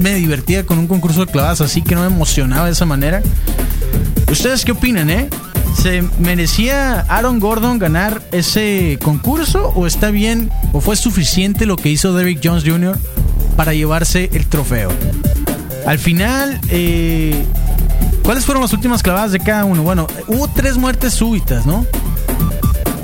me 0.00 0.14
divertía 0.14 0.64
con 0.64 0.78
un 0.78 0.88
concurso 0.88 1.26
de 1.26 1.30
clavadas 1.30 1.60
así, 1.60 1.82
que 1.82 1.94
no 1.94 2.00
me 2.00 2.06
emocionaba 2.06 2.64
de 2.66 2.72
esa 2.72 2.86
manera. 2.86 3.22
¿Ustedes 4.32 4.64
qué 4.64 4.72
opinan, 4.72 5.10
eh? 5.10 5.28
¿Se 5.80 6.00
merecía 6.18 7.00
Aaron 7.00 7.38
Gordon 7.38 7.78
ganar 7.78 8.22
ese 8.32 8.98
concurso 9.02 9.74
o 9.76 9.86
está 9.86 10.10
bien 10.10 10.50
o 10.72 10.80
fue 10.80 10.96
suficiente 10.96 11.66
lo 11.66 11.76
que 11.76 11.90
hizo 11.90 12.14
Derrick 12.14 12.40
Jones 12.42 12.64
Jr. 12.64 12.98
para 13.54 13.74
llevarse 13.74 14.30
el 14.32 14.46
trofeo? 14.46 14.90
Al 15.86 15.98
final, 15.98 16.58
eh, 16.70 17.44
¿cuáles 18.22 18.46
fueron 18.46 18.62
las 18.62 18.72
últimas 18.72 19.02
clavadas 19.02 19.32
de 19.32 19.40
cada 19.40 19.66
uno? 19.66 19.82
Bueno, 19.82 20.06
hubo 20.28 20.48
tres 20.48 20.78
muertes 20.78 21.12
súbitas, 21.12 21.66
¿no? 21.66 21.84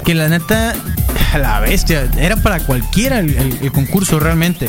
Que 0.02 0.14
la 0.14 0.30
neta, 0.30 0.74
a 1.32 1.38
la 1.38 1.60
bestia, 1.60 2.10
era 2.18 2.36
para 2.36 2.60
cualquiera 2.60 3.20
el, 3.20 3.72
concurso 3.72 4.20
realmente. 4.20 4.68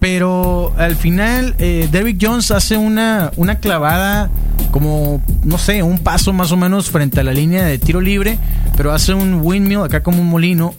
Pero 0.00 0.74
al 0.76 0.96
final, 0.96 1.54
eh, 1.58 1.88
Derrick 1.90 2.18
Jones 2.20 2.50
hace 2.50 2.76
una, 2.76 3.30
una 3.36 3.58
clavada 3.58 4.30
como, 4.70 5.22
no 5.44 5.56
sé, 5.56 5.82
un 5.82 5.98
paso 5.98 6.32
más 6.32 6.52
o 6.52 6.56
menos 6.56 6.90
frente 6.90 7.20
a 7.20 7.22
la 7.22 7.32
línea 7.32 7.64
de 7.64 7.78
tiro 7.78 8.00
libre, 8.00 8.38
pero 8.76 8.92
hace 8.92 9.14
un 9.14 9.40
windmill 9.42 9.82
acá 9.84 10.02
como 10.02 10.20
un 10.20 10.28
molino 10.28 10.74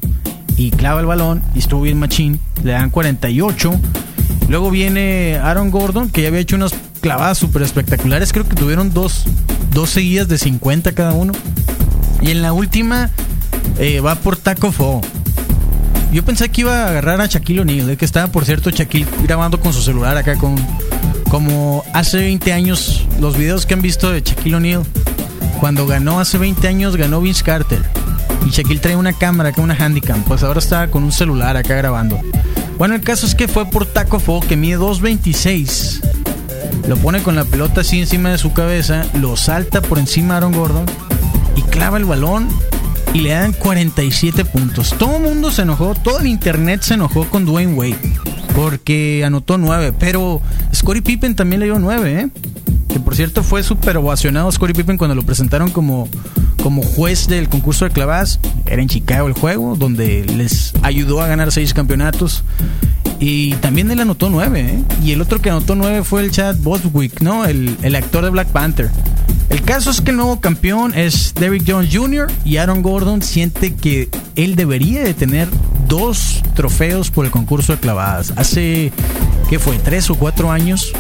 y 0.58 0.72
clava 0.72 1.00
el 1.00 1.06
balón 1.06 1.42
y 1.56 1.60
estuvo 1.60 1.82
bien 1.82 1.98
machín. 1.98 2.40
Le 2.64 2.74
dan 2.74 2.90
48. 2.90 3.80
Luego 4.48 4.70
viene 4.70 5.40
Aaron 5.42 5.72
Gordon, 5.72 6.10
que 6.10 6.22
ya 6.22 6.28
había 6.28 6.42
hecho 6.42 6.56
unas 6.56 6.74
clavadas 7.02 7.38
súper 7.38 7.64
espectaculares. 7.64 8.32
Creo 8.32 8.48
que 8.48 8.56
tuvieron 8.56 8.94
dos, 8.94 9.26
dos 9.72 9.90
seguidas 9.90 10.28
de 10.28 10.38
50 10.38 10.92
cada 10.92 11.14
uno. 11.14 11.34
Y 12.22 12.32
en 12.32 12.42
la 12.42 12.54
última 12.54 13.10
eh, 13.78 14.00
va 14.00 14.16
por 14.16 14.38
Taco 14.38 14.72
Fo. 14.72 15.02
Yo 16.12 16.24
pensé 16.24 16.50
que 16.50 16.62
iba 16.62 16.86
a 16.86 16.90
agarrar 16.90 17.20
a 17.20 17.26
Shaquille 17.26 17.62
O'Neal, 17.62 17.90
eh, 17.90 17.98
que 17.98 18.06
estaba, 18.06 18.28
por 18.28 18.46
cierto, 18.46 18.70
Shaquille 18.70 19.08
grabando 19.24 19.60
con 19.60 19.74
su 19.74 19.82
celular 19.82 20.18
acá 20.18 20.38
con... 20.38 20.56
Como 21.30 21.84
hace 21.94 22.18
20 22.18 22.54
años, 22.54 23.06
los 23.20 23.36
videos 23.36 23.66
que 23.66 23.74
han 23.74 23.82
visto 23.82 24.12
de 24.12 24.22
Shaquille 24.22 24.56
O'Neal, 24.56 24.84
cuando 25.60 25.88
ganó 25.88 26.20
hace 26.20 26.38
20 26.38 26.68
años, 26.68 26.96
ganó 26.96 27.20
Vince 27.20 27.44
Carter. 27.44 27.82
Y 28.46 28.52
Shaquille 28.52 28.80
trae 28.80 28.96
una 28.96 29.12
cámara 29.12 29.50
acá, 29.50 29.62
una 29.62 29.74
handicam. 29.74 30.24
Pues 30.24 30.44
ahora 30.44 30.60
está 30.60 30.88
con 30.90 31.04
un 31.04 31.12
celular 31.12 31.58
acá 31.58 31.76
grabando. 31.76 32.20
Bueno, 32.78 32.94
el 32.96 33.02
caso 33.02 33.26
es 33.26 33.36
que 33.36 33.48
fue 33.48 33.66
por 33.66 33.86
Taco 33.86 34.20
Fo, 34.20 34.40
que 34.40 34.56
mide 34.56 34.78
2.26. 34.78 36.00
lo 36.88 36.96
pone 36.98 37.24
con 37.24 37.36
la 37.36 37.44
pelota 37.44 37.82
así 37.82 38.00
encima 38.00 38.30
de 38.30 38.38
su 38.38 38.54
cabeza, 38.54 39.06
lo 39.14 39.36
salta 39.36 39.82
por 39.82 39.98
encima 39.98 40.36
de 40.36 40.38
Aaron 40.38 40.54
Gordon 40.54 40.86
y 41.56 41.62
clava 41.64 41.98
el 41.98 42.06
balón 42.06 42.48
y 43.16 43.22
le 43.22 43.30
dan 43.30 43.54
47 43.54 44.44
puntos. 44.44 44.94
Todo 44.98 45.16
el 45.16 45.24
mundo 45.24 45.50
se 45.50 45.62
enojó, 45.62 45.96
todo 45.96 46.20
el 46.20 46.28
internet 46.28 46.82
se 46.82 46.96
enojó 46.96 47.24
con 47.30 47.46
Dwayne 47.46 47.74
Wade 47.74 47.98
porque 48.54 49.24
anotó 49.26 49.58
9, 49.58 49.94
pero 49.98 50.42
Scottie 50.74 51.02
Pippen 51.02 51.34
también 51.34 51.62
le 51.62 51.68
dio 51.68 51.80
9, 51.80 52.20
¿eh? 52.20 52.30
Que 52.90 53.00
por 53.00 53.16
cierto 53.16 53.42
fue 53.42 53.64
súper 53.64 53.96
ovacionado 53.96 54.52
Scottie 54.52 54.76
Pippen 54.76 54.98
cuando 54.98 55.16
lo 55.16 55.24
presentaron 55.24 55.72
como, 55.72 56.10
como 56.62 56.84
juez 56.84 57.30
del 57.30 57.48
concurso 57.48 57.86
de 57.86 57.92
clavadas. 57.92 58.42
Era 58.66 58.82
en 58.82 58.90
Chicago 58.90 59.30
el 59.30 59.34
juego, 59.34 59.78
donde 59.78 60.26
les 60.26 60.74
ayudó 60.82 61.22
a 61.22 61.28
ganar 61.28 61.54
6 61.54 61.74
campeonatos. 61.74 62.44
Y 63.22 63.54
también 63.56 63.90
él 63.92 64.02
anotó 64.02 64.30
9, 64.30 64.60
¿eh? 64.60 64.84
Y 65.02 65.12
el 65.12 65.22
otro 65.22 65.42
que 65.42 65.50
anotó 65.50 65.76
9 65.76 66.04
fue 66.04 66.22
el 66.22 66.32
Chad 66.32 66.58
Boswick, 66.58 67.22
¿no? 67.22 67.46
El, 67.46 67.78
el 67.82 67.96
actor 67.96 68.26
de 68.26 68.30
Black 68.30 68.50
Panther. 68.50 68.92
El 69.50 69.62
caso 69.62 69.92
es 69.92 70.02
que 70.02 70.12
el 70.12 70.18
nuevo 70.18 70.40
campeón 70.40 70.94
es 70.96 71.34
Derrick 71.34 71.64
Jones 71.68 71.96
Jr. 71.96 72.32
y 72.44 72.58
Aaron 72.58 72.82
Gordon 72.82 73.22
siente 73.22 73.74
que 73.74 74.10
él 74.36 74.56
debería 74.56 75.04
de 75.04 75.14
tener 75.14 75.48
dos 75.88 76.44
trofeos 76.56 77.12
por 77.12 77.26
el 77.26 77.32
concurso 77.32 77.74
de 77.74 77.80
clavadas. 77.80 78.34
Hace, 78.36 78.92
¿qué 79.50 79.60
fue? 79.60 79.78
Tres 79.78 80.10
o 80.10 80.16
cuatro 80.16 80.52
años 80.52 80.92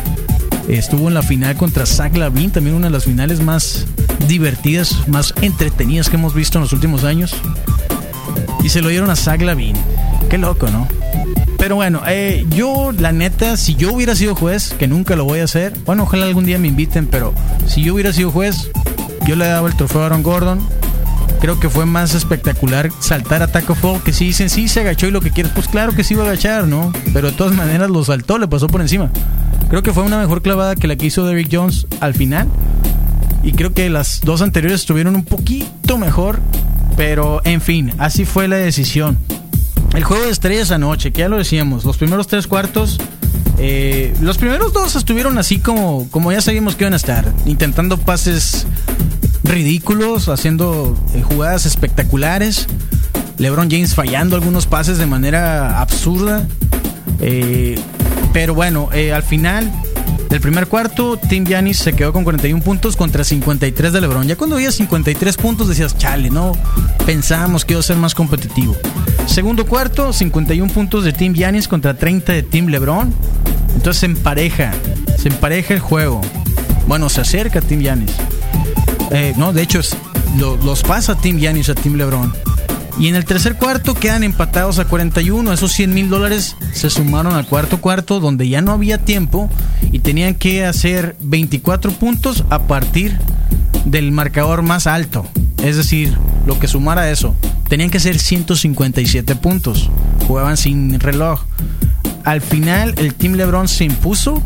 estuvo 0.68 1.08
en 1.08 1.14
la 1.14 1.22
final 1.22 1.56
contra 1.58 1.86
Zach 1.86 2.16
Lavin, 2.16 2.52
también 2.52 2.76
una 2.76 2.88
de 2.88 2.94
las 2.94 3.06
finales 3.06 3.42
más 3.42 3.86
divertidas, 4.28 5.08
más 5.08 5.34
entretenidas 5.42 6.10
que 6.10 6.16
hemos 6.16 6.34
visto 6.34 6.58
en 6.58 6.64
los 6.64 6.74
últimos 6.74 7.04
años. 7.04 7.36
Y 8.64 8.70
se 8.70 8.82
lo 8.82 8.90
dieron 8.90 9.10
a 9.10 9.16
Zach 9.16 9.42
Lavin. 9.42 9.76
Qué 10.30 10.38
loco, 10.38 10.70
¿no? 10.70 10.88
Pero 11.65 11.78
bueno, 11.78 12.04
eh, 12.08 12.45
yo, 12.49 12.91
la 12.91 13.12
neta, 13.12 13.58
si 13.58 13.73
yo 13.73 13.91
hubiera 13.91 14.15
sido 14.15 14.36
juez, 14.36 14.75
que 14.78 14.88
nunca 14.88 15.15
lo 15.15 15.25
voy 15.25 15.39
a 15.39 15.45
hacer, 15.45 15.73
bueno, 15.84 16.04
ojalá 16.04 16.28
algún 16.28 16.45
día 16.45 16.60
me 16.60 16.67
inviten, 16.67 17.08
pero 17.08 17.34
si 17.65 17.82
yo 17.82 17.95
hubiera 17.95 18.13
sido 18.13 18.30
juez, 18.30 18.69
yo 19.25 19.36
le 19.36 19.47
daba 19.47 19.67
el 19.67 19.75
trofeo 19.75 20.04
a 20.04 20.06
Aaron 20.06 20.21
Gordon. 20.21 20.60
Creo 21.41 21.60
que 21.60 21.67
fue 21.67 21.88
más 21.88 22.13
espectacular 22.13 22.91
saltar 22.99 23.41
a 23.41 23.47
Taco 23.47 23.73
Fall, 23.73 23.99
que 24.04 24.13
si 24.13 24.25
dicen, 24.25 24.51
sí, 24.51 24.67
se 24.67 24.82
agachó 24.82 25.08
y 25.08 25.12
lo 25.12 25.21
que 25.21 25.32
quieres, 25.32 25.51
pues 25.54 25.67
claro 25.67 25.95
que 25.95 26.04
sí 26.04 26.13
iba 26.13 26.21
a 26.21 26.28
agachar, 26.28 26.67
¿no? 26.67 26.93
Pero 27.13 27.32
de 27.32 27.34
todas 27.36 27.56
maneras 27.56 27.89
lo 27.89 28.06
saltó, 28.06 28.38
le 28.38 28.47
pasó 28.47 28.67
por 28.67 28.82
encima. 28.82 29.10
Creo 29.67 29.82
que 29.82 29.91
fue 29.91 30.04
una 30.04 30.19
mejor 30.19 30.43
clavada 30.43 30.75
que 30.75 30.88
la 30.88 30.95
que 30.97 31.08
hizo 31.08 31.25
Derrick 31.25 31.49
Jones 31.51 31.88
al 31.99 32.13
final. 32.13 32.47
Y 33.41 33.54
creo 33.54 33.73
que 33.73 33.89
las 33.89 34.21
dos 34.21 34.43
anteriores 34.43 34.82
estuvieron 34.82 35.15
un 35.15 35.25
poquito 35.25 35.97
mejor. 35.97 36.41
Pero 36.95 37.41
en 37.43 37.60
fin, 37.60 37.91
así 37.97 38.23
fue 38.23 38.47
la 38.47 38.58
decisión. 38.58 39.17
El 39.96 40.04
juego 40.04 40.26
de 40.26 40.32
estrellas 40.32 40.72
anoche, 40.72 41.14
que 41.14 41.22
ya 41.22 41.30
lo 41.30 41.38
decíamos, 41.38 41.86
los 41.86 41.96
primeros 41.96 42.28
tres 42.28 42.48
cuartos, 42.48 42.98
eh, 43.58 44.14
los 44.20 44.38
primeros 44.38 44.74
dos 44.74 44.98
estuvieron 44.98 45.38
así 45.38 45.60
como, 45.60 46.10
como 46.12 46.34
ya 46.34 46.42
sabíamos 46.42 46.76
que 46.76 46.84
iban 46.84 46.94
a 46.94 46.98
estar, 46.98 47.32
intentando 47.46 47.98
pases 47.98 48.68
ridículos, 49.44 50.28
haciendo 50.28 51.00
eh, 51.14 51.22
jugadas 51.22 51.66
espectaculares, 51.66 52.68
LeBron 53.38 53.72
James 53.72 53.96
fallando 53.96 54.36
algunos 54.36 54.66
pases 54.66 54.98
de 54.98 55.06
manera 55.06 55.80
absurda, 55.80 56.46
eh, 57.22 57.80
pero 58.34 58.54
bueno, 58.54 58.90
al 58.92 59.24
final 59.24 59.72
del 60.30 60.42
primer 60.42 60.68
cuarto, 60.68 61.18
Tim 61.18 61.46
Yanis 61.46 61.78
se 61.78 61.94
quedó 61.94 62.12
con 62.12 62.26
41 62.26 62.62
puntos 62.62 62.98
contra 62.98 63.24
53 63.24 63.94
de 63.94 64.02
LeBron. 64.02 64.28
Ya 64.28 64.36
cuando 64.36 64.58
había 64.58 64.74
53 64.74 65.38
puntos 65.38 65.70
decías, 65.70 65.98
chale, 65.98 66.30
no, 66.30 66.52
pensábamos 67.06 67.64
que 67.64 67.74
iba 67.74 67.80
a 67.80 67.84
ser 67.84 67.96
más 67.96 68.14
competitivo. 68.14 68.76
Segundo 69.28 69.66
cuarto, 69.66 70.14
51 70.14 70.72
puntos 70.72 71.04
de 71.04 71.12
Team 71.12 71.34
Yanis 71.34 71.68
contra 71.68 71.96
30 71.96 72.34
de 72.34 72.44
Team 72.44 72.68
LeBron. 72.68 73.14
Entonces 73.76 73.98
se 73.98 74.06
empareja, 74.06 74.72
se 75.18 75.30
empareja 75.30 75.74
el 75.74 75.80
juego. 75.80 76.22
Bueno, 76.88 77.10
se 77.10 77.22
acerca 77.22 77.62
Team 77.62 77.82
Yanis. 77.82 78.12
Eh, 79.12 79.34
no, 79.38 79.54
de 79.54 79.62
hecho, 79.62 79.82
los 80.38 80.84
pasa 80.84 81.16
Team 81.16 81.38
Yanis 81.38 81.70
a 81.70 81.76
Team 81.76 81.96
LeBron. 81.96 82.34
Y 82.98 83.10
en 83.10 83.16
el 83.16 83.26
tercer 83.26 83.56
cuarto 83.56 83.94
quedan 83.94 84.24
empatados 84.24 84.80
a 84.80 84.86
41. 84.86 85.52
Esos 85.52 85.74
100 85.74 85.94
mil 85.94 86.10
dólares 86.10 86.56
se 86.72 86.90
sumaron 86.90 87.34
al 87.34 87.46
cuarto 87.46 87.82
cuarto, 87.82 88.20
donde 88.20 88.48
ya 88.48 88.62
no 88.62 88.72
había 88.72 89.00
tiempo 89.00 89.50
y 89.92 90.00
tenían 90.00 90.36
que 90.36 90.66
hacer 90.66 91.18
24 91.20 91.92
puntos 91.92 92.46
a 92.50 92.68
partir 92.68 93.18
del 93.84 94.12
marcador 94.12 94.62
más 94.62 94.88
alto. 94.88 95.26
Es 95.62 95.76
decir, 95.76 96.18
lo 96.46 96.60
que 96.60 96.68
sumara 96.68 97.10
eso. 97.10 97.36
Tenían 97.68 97.90
que 97.90 98.00
ser 98.00 98.20
157 98.20 99.36
puntos. 99.36 99.90
Jugaban 100.28 100.58
sin 100.58 101.00
reloj. 101.00 101.42
Al 102.24 102.42
final 102.42 102.96
el 102.98 103.14
Team 103.14 103.34
LeBron 103.34 103.68
se 103.68 103.86
impuso. 103.86 104.42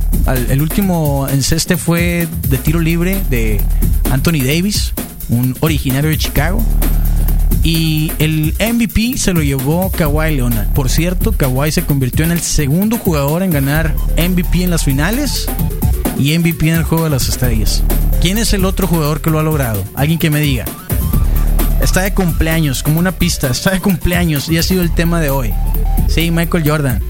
el 0.50 0.62
último 0.62 1.28
enceste 1.30 1.78
fue 1.78 2.28
de 2.50 2.58
tiro 2.58 2.80
libre 2.80 3.22
de 3.30 3.62
Anthony 4.12 4.44
Davis, 4.46 4.94
un 5.30 5.56
originario 5.62 6.10
de 6.10 6.18
Chicago. 6.18 6.64
Y 7.64 8.12
el 8.20 8.56
MVP 8.60 9.18
se 9.18 9.34
lo 9.34 9.42
llevó 9.42 9.92
Kawhi 9.92 10.36
Leonard. 10.36 10.68
Por 10.70 10.90
cierto, 10.90 11.32
Kawhi 11.34 11.72
se 11.72 11.84
convirtió 11.84 12.24
en 12.24 12.32
el 12.32 12.40
segundo 12.40 12.98
jugador 12.98 13.44
en 13.44 13.52
ganar 13.52 13.96
MVP 14.18 14.64
en 14.64 14.70
las 14.70 14.84
finales 14.84 15.48
y 16.18 16.38
MVP 16.38 16.70
en 16.70 16.76
el 16.76 16.84
juego 16.84 17.06
de 17.06 17.10
las 17.10 17.28
estrellas. 17.28 17.84
¿Quién 18.22 18.38
es 18.38 18.54
el 18.54 18.66
otro 18.66 18.88
jugador 18.88 19.22
que 19.22 19.30
lo 19.30 19.40
ha 19.40 19.44
logrado? 19.44 19.84
Alguien 19.96 20.20
que 20.20 20.30
me 20.30 20.40
diga. 20.40 20.66
Está 21.82 22.02
de 22.02 22.13
cumpleaños, 22.13 22.84
como 22.84 23.00
una 23.00 23.12
pista. 23.12 23.48
Está 23.48 23.72
de 23.72 23.80
cumpleaños 23.80 24.50
y 24.50 24.58
ha 24.58 24.63
sido 24.63 24.82
el 24.82 24.92
tema 24.92 25.20
de 25.20 25.30
hoy. 25.30 25.54
Sí, 26.08 26.32
Michael 26.32 26.70
Jordan. 26.70 27.02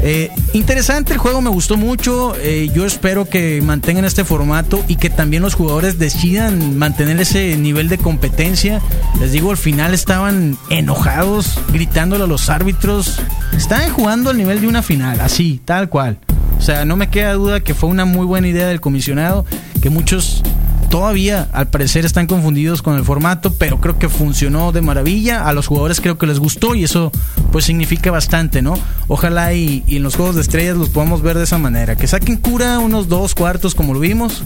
Eh, 0.00 0.30
interesante 0.52 1.12
el 1.12 1.18
juego, 1.18 1.40
me 1.40 1.50
gustó 1.50 1.76
mucho. 1.76 2.34
Eh, 2.36 2.70
yo 2.74 2.86
espero 2.86 3.28
que 3.28 3.60
mantengan 3.62 4.04
este 4.04 4.24
formato 4.24 4.84
y 4.88 4.96
que 4.96 5.10
también 5.10 5.42
los 5.42 5.54
jugadores 5.54 5.98
decidan 5.98 6.78
mantener 6.78 7.20
ese 7.20 7.56
nivel 7.56 7.88
de 7.88 7.98
competencia. 7.98 8.80
Les 9.20 9.32
digo, 9.32 9.50
al 9.50 9.56
final 9.56 9.94
estaban 9.94 10.56
enojados, 10.70 11.58
gritándole 11.72 12.24
a 12.24 12.26
los 12.26 12.48
árbitros. 12.48 13.20
Estaban 13.56 13.90
jugando 13.90 14.30
al 14.30 14.36
nivel 14.36 14.60
de 14.60 14.68
una 14.68 14.82
final, 14.82 15.20
así, 15.20 15.60
tal 15.64 15.88
cual. 15.88 16.18
O 16.58 16.62
sea, 16.62 16.84
no 16.84 16.96
me 16.96 17.08
queda 17.08 17.32
duda 17.34 17.60
que 17.60 17.74
fue 17.74 17.88
una 17.88 18.04
muy 18.04 18.26
buena 18.26 18.48
idea 18.48 18.66
del 18.66 18.80
comisionado, 18.80 19.44
que 19.80 19.90
muchos 19.90 20.42
todavía 20.88 21.48
al 21.52 21.68
parecer 21.68 22.04
están 22.04 22.26
confundidos 22.26 22.82
con 22.82 22.96
el 22.96 23.04
formato, 23.04 23.52
pero 23.54 23.80
creo 23.80 23.98
que 23.98 24.08
funcionó 24.08 24.72
de 24.72 24.80
maravilla. 24.80 25.46
A 25.46 25.52
los 25.52 25.66
jugadores 25.66 26.00
creo 26.00 26.18
que 26.18 26.26
les 26.26 26.38
gustó 26.38 26.74
y 26.74 26.84
eso 26.84 27.12
pues 27.52 27.64
significa 27.64 28.10
bastante, 28.10 28.62
¿no? 28.62 28.74
Ojalá 29.06 29.52
y, 29.54 29.84
en 29.88 30.02
los 30.02 30.16
juegos 30.16 30.36
de 30.36 30.42
estrellas 30.42 30.76
los 30.76 30.90
podamos 30.90 31.22
ver 31.22 31.38
de 31.38 31.44
esa 31.44 31.58
manera. 31.58 31.96
Que 31.96 32.06
saquen 32.06 32.36
cura 32.36 32.78
unos 32.78 33.08
dos 33.08 33.34
cuartos 33.34 33.74
como 33.74 33.94
lo 33.94 34.00
vimos 34.00 34.42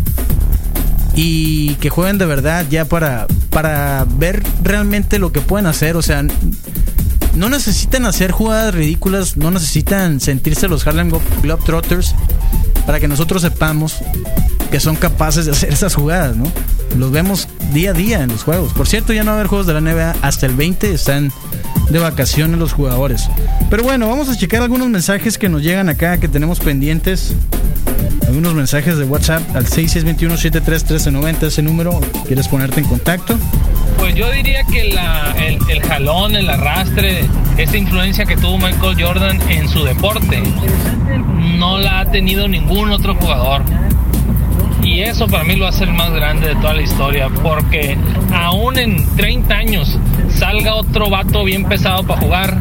y 1.15 1.75
que 1.77 1.91
jueguen 1.91 2.19
de 2.19 2.27
verdad 2.27 2.67
ya 2.71 2.85
para, 2.87 3.27
para 3.51 4.07
ver 4.09 4.43
realmente 4.63 5.19
lo 5.19 5.33
que 5.33 5.41
pueden 5.41 5.67
hacer. 5.67 5.97
O 5.97 6.03
sea, 6.03 6.25
no 7.35 7.49
necesitan 7.49 8.07
hacer 8.07 8.31
jugadas 8.31 8.75
ridículas, 8.75 9.37
no 9.37 9.51
necesitan 9.51 10.21
sentirse 10.21 10.69
los 10.69 10.87
Harlem 10.87 11.11
Globetrotters 11.43 12.15
para 12.87 13.01
que 13.01 13.09
nosotros 13.09 13.43
sepamos 13.43 13.97
que 14.73 14.81
son 14.81 14.97
capaces 14.97 15.45
de 15.45 15.53
hacer 15.53 15.71
esas 15.71 15.95
jugadas, 15.95 16.35
¿no? 16.35 16.51
Los 16.97 17.13
vemos 17.13 17.47
día 17.75 17.91
a 17.91 17.93
día 17.93 18.23
en 18.23 18.31
los 18.31 18.43
juegos. 18.43 18.73
Por 18.73 18.89
cierto, 18.89 19.13
ya 19.13 19.23
no 19.23 19.27
va 19.27 19.33
a 19.33 19.41
haber 19.41 19.49
juegos 19.49 19.67
de 19.67 19.75
la 19.75 19.83
NBA 19.83 20.17
hasta 20.23 20.47
el 20.47 20.55
20, 20.55 20.95
están 20.95 21.31
de 21.91 21.99
vacaciones 21.99 22.59
los 22.59 22.73
jugadores. 22.73 23.29
Pero 23.69 23.83
bueno, 23.83 24.09
vamos 24.09 24.31
a 24.31 24.37
checar 24.37 24.63
algunos 24.63 24.89
mensajes 24.89 25.37
que 25.37 25.51
nos 25.51 25.63
llegan 25.63 25.91
acá, 25.91 26.19
que 26.19 26.27
tenemos 26.27 26.59
pendientes. 26.59 27.35
Algunos 28.27 28.55
mensajes 28.55 28.97
de 28.97 29.05
WhatsApp 29.05 29.43
al 29.55 29.67
6621-731390, 29.67 31.43
ese 31.43 31.61
número, 31.61 32.01
¿quieres 32.27 32.49
ponerte 32.49 32.81
en 32.81 32.87
contacto? 32.87 33.37
Pues 33.99 34.15
yo 34.15 34.31
diría 34.33 34.65
que 34.65 34.81
el, 34.81 34.99
el 35.69 35.83
jalón, 35.83 36.35
el 36.35 36.49
arrastre, 36.49 37.27
esa 37.59 37.77
influencia 37.77 38.25
que 38.25 38.37
tuvo 38.37 38.57
Michael 38.57 38.97
Jordan 38.99 39.39
en 39.51 39.69
su 39.69 39.85
deporte, 39.85 40.43
no 41.59 41.77
la 41.77 42.01
ha 42.01 42.11
tenido 42.11 42.49
ningún 42.49 42.91
otro 42.91 43.15
jugador. 43.17 43.63
Y 44.83 45.01
eso 45.01 45.29
para 45.29 45.45
mí 45.45 45.55
lo 45.57 45.67
hace 45.67 45.85
el 45.85 45.93
más 45.93 46.13
grande 46.13 46.49
de 46.49 46.55
toda 46.57 46.75
la 46.75 46.83
historia, 46.83 47.29
porque 47.43 47.97
aún 48.33 48.79
en 48.79 49.07
30 49.17 49.55
años 49.55 49.99
salga 50.35 50.75
otro 50.75 51.09
vato 51.09 51.45
bien 51.45 51.65
pesado 51.65 52.03
para 52.05 52.21
jugar, 52.21 52.59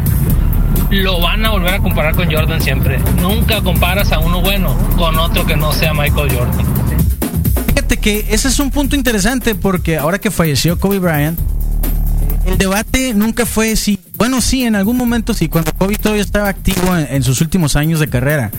lo 0.92 1.20
van 1.20 1.46
a 1.46 1.50
volver 1.50 1.74
a 1.76 1.80
comparar 1.80 2.16
con 2.16 2.32
Jordan 2.32 2.62
siempre. 2.62 3.00
Nunca 3.22 3.62
comparas 3.62 4.12
a 4.12 4.20
uno 4.20 4.42
bueno 4.42 4.76
con 4.98 5.18
otro 5.18 5.46
que 5.46 5.56
no 5.56 5.74
sea 5.74 5.94
Michael 5.94 6.32
Jordan. 6.32 6.66
Fíjate 7.68 7.98
que 7.98 8.28
ese 8.30 8.50
es 8.50 8.60
un 8.60 8.70
punto 8.70 8.96
interesante 8.96 9.56
porque 9.56 9.98
ahora 9.98 10.20
que 10.20 10.30
falleció 10.30 10.80
Kobe 10.80 11.00
Bryant, 11.00 11.40
el 12.46 12.58
debate 12.58 13.14
nunca 13.14 13.46
fue 13.46 13.76
si, 13.76 14.00
bueno, 14.18 14.42
sí, 14.42 14.64
en 14.64 14.76
algún 14.76 14.98
momento 14.98 15.34
sí, 15.34 15.48
cuando 15.48 15.72
Kobe 15.74 15.96
todavía 15.96 16.24
estaba 16.24 16.50
activo 16.50 16.96
en 16.96 17.24
sus 17.24 17.42
últimos 17.42 17.76
años 17.76 18.00
de 18.00 18.08
carrera 18.08 18.52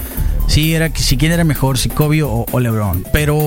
Sí, 0.53 0.75
era 0.75 0.95
si 0.95 1.17
quién 1.17 1.33
era 1.33 1.45
mejor, 1.45 1.79
si 1.79 1.89
Kobe 1.89 2.23
o, 2.23 2.45
LeBron. 2.61 3.07
Pero 3.11 3.39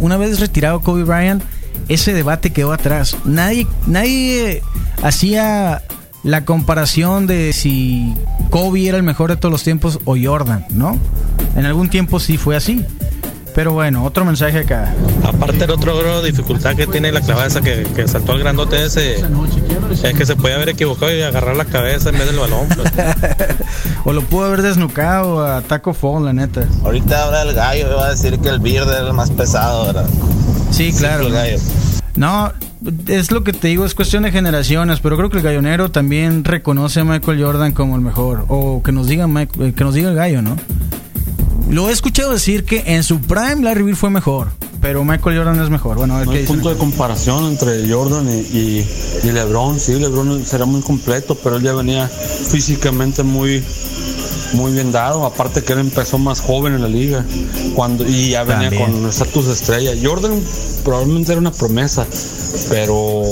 una 0.00 0.16
vez 0.16 0.40
retirado 0.40 0.80
Kobe 0.80 1.04
Bryant, 1.04 1.42
ese 1.88 2.14
debate 2.14 2.48
quedó 2.48 2.72
atrás. 2.72 3.14
Nadie, 3.26 3.66
nadie 3.86 4.62
hacía 5.02 5.82
la 6.22 6.46
comparación 6.46 7.26
de 7.26 7.52
si 7.52 8.14
Kobe 8.48 8.88
era 8.88 8.96
el 8.96 9.02
mejor 9.02 9.28
de 9.28 9.36
todos 9.36 9.52
los 9.52 9.64
tiempos 9.64 9.98
o 10.06 10.16
Jordan, 10.18 10.64
¿no? 10.70 10.98
En 11.56 11.66
algún 11.66 11.90
tiempo 11.90 12.20
sí 12.20 12.38
fue 12.38 12.56
así. 12.56 12.82
Pero 13.56 13.72
bueno, 13.72 14.04
otro 14.04 14.26
mensaje 14.26 14.58
acá. 14.58 14.94
Aparte 15.24 15.64
el 15.64 15.70
otro 15.70 16.22
dificultad 16.22 16.76
que 16.76 16.86
tiene 16.86 17.10
la 17.10 17.22
clavada 17.22 17.46
esa 17.46 17.62
que, 17.62 17.84
que 17.96 18.06
saltó 18.06 18.32
al 18.32 18.40
grandote 18.40 18.84
ese 18.84 19.24
es 20.02 20.14
que 20.14 20.26
se 20.26 20.36
puede 20.36 20.54
haber 20.54 20.68
equivocado 20.68 21.10
y 21.16 21.22
agarrar 21.22 21.56
la 21.56 21.64
cabeza 21.64 22.10
en 22.10 22.18
vez 22.18 22.26
del 22.26 22.38
balón. 22.38 22.68
Pues. 22.68 22.92
o 24.04 24.12
lo 24.12 24.20
pudo 24.20 24.44
haber 24.44 24.60
desnucado 24.60 25.42
a 25.42 25.62
Taco 25.62 25.94
Fall, 25.94 26.26
la 26.26 26.34
neta. 26.34 26.68
Ahorita 26.84 27.24
ahora 27.24 27.42
el 27.42 27.54
gallo 27.54 27.96
va 27.96 28.08
a 28.08 28.10
decir 28.10 28.38
que 28.40 28.50
el 28.50 28.60
Beard 28.60 28.90
es 28.90 29.00
el 29.00 29.14
más 29.14 29.30
pesado, 29.30 29.86
¿verdad? 29.86 30.06
Sí, 30.70 30.92
claro. 30.92 31.26
No, 32.14 32.52
es 33.08 33.30
lo 33.30 33.42
que 33.42 33.54
te 33.54 33.68
digo, 33.68 33.86
es 33.86 33.94
cuestión 33.94 34.24
de 34.24 34.32
generaciones, 34.32 35.00
pero 35.00 35.16
creo 35.16 35.30
que 35.30 35.38
el 35.38 35.42
gallonero 35.42 35.90
también 35.90 36.44
reconoce 36.44 37.00
a 37.00 37.04
Michael 37.04 37.42
Jordan 37.42 37.72
como 37.72 37.96
el 37.96 38.02
mejor. 38.02 38.44
O 38.48 38.82
que 38.82 38.92
nos 38.92 39.06
diga, 39.06 39.26
eh, 39.34 39.72
que 39.74 39.82
nos 39.82 39.94
diga 39.94 40.10
el 40.10 40.14
gallo, 40.14 40.42
¿no? 40.42 40.56
Lo 41.68 41.88
he 41.88 41.92
escuchado 41.92 42.32
decir 42.32 42.64
que 42.64 42.84
en 42.86 43.02
su 43.02 43.20
prime 43.20 43.62
Larry 43.62 43.82
Bird 43.82 43.96
fue 43.96 44.10
mejor, 44.10 44.48
pero 44.80 45.04
Michael 45.04 45.38
Jordan 45.38 45.60
es 45.60 45.68
mejor. 45.68 45.96
Bueno, 45.96 46.24
no 46.24 46.30
hay 46.30 46.44
punto 46.44 46.70
de 46.70 46.76
comparación 46.76 47.46
entre 47.46 47.90
Jordan 47.90 48.28
y, 48.28 48.84
LeBron. 49.24 49.80
Sí, 49.80 49.94
LeBron 49.94 50.44
será 50.44 50.64
muy 50.64 50.80
completo, 50.80 51.36
pero 51.42 51.56
él 51.56 51.62
ya 51.62 51.72
venía 51.74 52.06
físicamente 52.06 53.22
muy 53.22 53.64
muy 54.52 54.72
bien 54.72 54.92
dado, 54.92 55.26
aparte 55.26 55.64
que 55.64 55.72
él 55.72 55.80
empezó 55.80 56.18
más 56.18 56.40
joven 56.40 56.74
en 56.74 56.82
la 56.82 56.88
liga 56.88 57.24
cuando 57.74 58.06
y 58.08 58.30
ya 58.30 58.44
venía 58.44 58.70
con 58.70 58.92
con 58.92 59.08
estatus 59.10 59.46
de 59.46 59.52
estrella. 59.52 59.92
Jordan 60.00 60.40
probablemente 60.84 61.32
era 61.32 61.40
una 61.40 61.50
promesa, 61.50 62.06
pero 62.68 63.24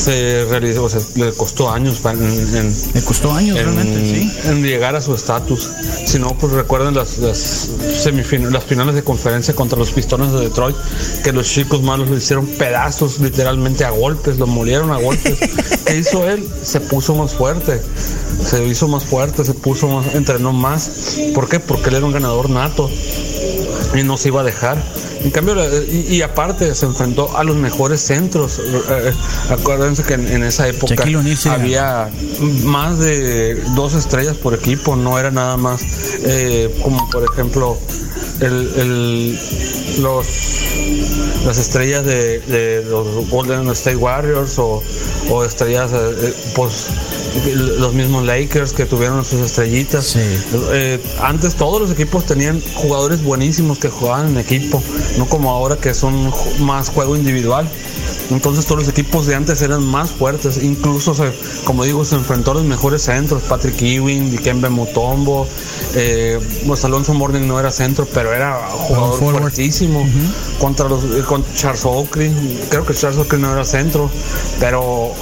se 0.00 0.46
realizó, 0.46 0.84
o 0.84 0.88
sea, 0.88 1.00
le 1.16 1.32
costó 1.32 1.70
años 1.70 2.00
en, 2.04 2.74
le 2.94 3.02
costó 3.02 3.32
años 3.32 3.56
realmente, 3.56 4.00
sí. 4.00 4.32
En 4.46 4.62
llegar 4.62 4.96
a 4.96 5.02
su 5.02 5.14
estatus. 5.14 5.70
Si 6.06 6.18
no, 6.18 6.36
pues 6.38 6.52
recuerden 6.52 6.94
las, 6.94 7.18
las 7.18 7.68
las 8.50 8.64
finales 8.64 8.94
de 8.94 9.04
conferencia 9.04 9.54
contra 9.54 9.78
los 9.78 9.90
Pistones 9.90 10.32
de 10.32 10.40
Detroit, 10.40 10.76
que 11.22 11.32
los 11.32 11.46
chicos 11.48 11.82
malos 11.82 12.10
le 12.10 12.16
hicieron 12.16 12.46
pedazos 12.46 13.20
literalmente 13.20 13.84
a 13.84 13.90
golpes, 13.90 14.38
lo 14.38 14.46
molieron 14.46 14.90
a 14.90 14.96
golpes. 14.96 15.38
¿Qué 15.84 15.98
hizo 15.98 16.28
él? 16.28 16.48
Se 16.62 16.80
puso 16.80 17.14
más 17.14 17.34
fuerte, 17.34 17.80
se 18.44 18.66
hizo 18.66 18.88
más 18.88 19.04
fuerte, 19.04 19.44
se 19.44 19.54
puso 19.54 19.88
más, 19.88 20.14
entrenó 20.14 20.52
más. 20.52 21.18
¿Por 21.34 21.48
qué? 21.48 21.60
Porque 21.60 21.90
él 21.90 21.96
era 21.96 22.06
un 22.06 22.12
ganador 22.12 22.48
nato 22.48 22.90
y 23.94 24.02
no 24.02 24.16
se 24.16 24.28
iba 24.28 24.40
a 24.40 24.44
dejar. 24.44 24.82
En 25.22 25.30
cambio, 25.30 25.54
y, 25.86 26.22
aparte 26.22 26.74
se 26.74 26.86
enfrentó 26.86 27.36
a 27.36 27.44
los 27.44 27.56
mejores 27.56 28.00
centros. 28.00 28.58
Eh, 28.58 28.62
eh, 28.88 29.12
acuérdense 29.50 30.02
que 30.02 30.14
en, 30.14 30.42
esa 30.42 30.68
época 30.68 31.04
había 31.50 32.08
más 32.64 32.98
de 32.98 33.56
dos 33.74 33.94
estrellas 33.94 34.36
por 34.36 34.54
equipo, 34.54 34.96
no 34.96 35.18
era 35.18 35.30
nada 35.30 35.56
más 35.56 35.82
eh, 36.24 36.74
como 36.82 37.08
por 37.10 37.24
ejemplo 37.24 37.78
el, 38.40 39.38
los 39.98 40.26
las 41.44 41.58
estrellas 41.58 42.04
de, 42.04 42.84
los 42.88 43.28
Golden 43.28 43.68
State 43.70 43.96
Warriors 43.96 44.58
o, 44.58 44.82
estrellas 45.44 45.90
pues 46.54 46.86
los 47.54 47.94
mismos 47.94 48.24
Lakers 48.24 48.72
que 48.72 48.86
tuvieron 48.86 49.24
sus 49.24 49.40
estrellitas. 49.40 50.16
Eh, 50.16 51.00
antes 51.20 51.54
todos 51.54 51.80
los 51.80 51.90
equipos 51.90 52.24
tenían 52.24 52.60
jugadores 52.74 53.22
buenísimos 53.22 53.78
que 53.78 53.88
jugaban 53.88 54.28
en 54.28 54.38
equipo, 54.38 54.82
no 55.18 55.26
como 55.26 55.50
ahora 55.50 55.76
que 55.76 55.94
son 55.94 56.32
más 56.60 56.88
juego 56.88 57.16
individual. 57.16 57.68
Entonces 58.30 58.64
todos 58.64 58.80
los 58.80 58.88
equipos 58.88 59.26
de 59.26 59.34
antes 59.34 59.60
eran 59.62 59.82
más 59.84 60.10
fuertes, 60.10 60.62
incluso 60.62 61.14
como 61.64 61.84
digo, 61.84 62.04
se 62.04 62.14
enfrentó 62.14 62.52
a 62.52 62.54
los 62.54 62.64
mejores 62.64 63.02
centros, 63.02 63.42
Patrick 63.42 63.80
Ewing, 63.82 64.30
Dikembe 64.30 64.68
Mutombo, 64.68 65.46
eh, 65.94 66.38
pues 66.66 66.84
Alonso 66.84 67.12
Morning 67.14 67.46
no 67.46 67.58
era 67.58 67.70
centro, 67.70 68.06
pero 68.12 68.32
era 68.32 68.68
jugador 68.70 69.18
fuertísimo. 69.18 70.06
Contra 70.60 70.88
los 70.88 71.02
eh, 71.04 71.24
Charles 71.56 71.84
Oakley, 71.84 72.60
creo 72.68 72.84
que 72.84 72.94
Charles 72.94 73.18
Oakley 73.18 73.40
no 73.40 73.52
era 73.52 73.64
centro, 73.64 74.10
pero 74.58 75.12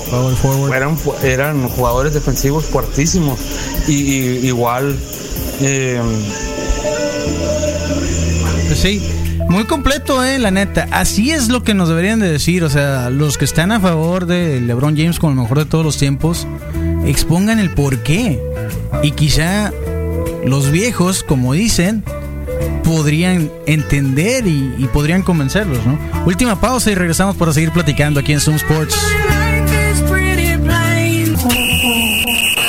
eran, 0.74 0.96
eran 1.22 1.68
jugadores 1.68 2.14
defensivos 2.14 2.64
fuertísimos. 2.66 3.38
Y, 3.86 4.46
igual 4.46 4.96
eh, 5.60 6.00
sí 8.74 9.17
muy 9.48 9.64
completo, 9.64 10.24
eh, 10.24 10.38
la 10.38 10.50
neta. 10.50 10.88
Así 10.90 11.30
es 11.30 11.48
lo 11.48 11.62
que 11.62 11.74
nos 11.74 11.88
deberían 11.88 12.20
de 12.20 12.30
decir. 12.30 12.64
O 12.64 12.70
sea, 12.70 13.10
los 13.10 13.38
que 13.38 13.44
están 13.44 13.72
a 13.72 13.80
favor 13.80 14.26
de 14.26 14.60
LeBron 14.60 14.96
James 14.96 15.18
como 15.18 15.32
el 15.32 15.38
mejor 15.38 15.58
de 15.58 15.64
todos 15.64 15.84
los 15.84 15.98
tiempos, 15.98 16.46
expongan 17.06 17.58
el 17.58 17.70
por 17.70 18.02
qué. 18.02 18.40
Y 19.02 19.12
quizá 19.12 19.72
los 20.44 20.70
viejos, 20.70 21.22
como 21.22 21.54
dicen, 21.54 22.04
podrían 22.84 23.50
entender 23.66 24.46
y, 24.46 24.88
podrían 24.92 25.22
convencerlos, 25.22 25.84
¿no? 25.86 25.98
Última 26.24 26.60
pausa 26.60 26.90
y 26.90 26.94
regresamos 26.94 27.36
para 27.36 27.52
seguir 27.52 27.72
platicando 27.72 28.20
aquí 28.20 28.32
en 28.32 28.40
Zoom 28.40 28.56
Sports. 28.56 28.96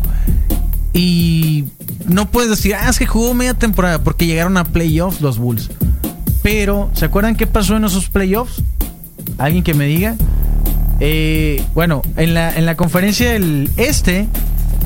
Y 0.93 1.65
no 2.07 2.31
puedes 2.31 2.49
decir, 2.49 2.75
ah, 2.75 2.89
es 2.89 2.97
que 2.97 3.05
jugó 3.05 3.33
media 3.33 3.53
temporada 3.53 4.01
porque 4.01 4.25
llegaron 4.25 4.55
a 4.55 4.63
playoffs 4.63 5.19
los 5.19 5.37
Bulls. 5.37 5.69
Pero, 6.41 6.89
¿se 6.93 7.05
acuerdan 7.05 7.35
qué 7.35 7.45
pasó 7.45 7.75
en 7.75 7.83
esos 7.83 8.09
playoffs? 8.09 8.63
¿Alguien 9.37 9.63
que 9.63 9.73
me 9.73 9.85
diga? 9.85 10.15
Eh, 10.99 11.63
bueno, 11.73 12.01
en 12.17 12.33
la, 12.33 12.55
en 12.55 12.65
la 12.65 12.75
conferencia 12.75 13.31
del 13.31 13.71
Este, 13.77 14.27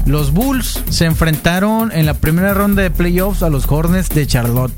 los 0.06 0.32
Bulls 0.32 0.84
se 0.90 1.06
enfrentaron 1.06 1.92
en 1.92 2.06
la 2.06 2.14
primera 2.14 2.54
ronda 2.54 2.82
de 2.84 2.92
playoffs 2.92 3.42
a 3.42 3.50
los 3.50 3.66
Hornets 3.70 4.10
de 4.10 4.28
Charlotte. 4.28 4.74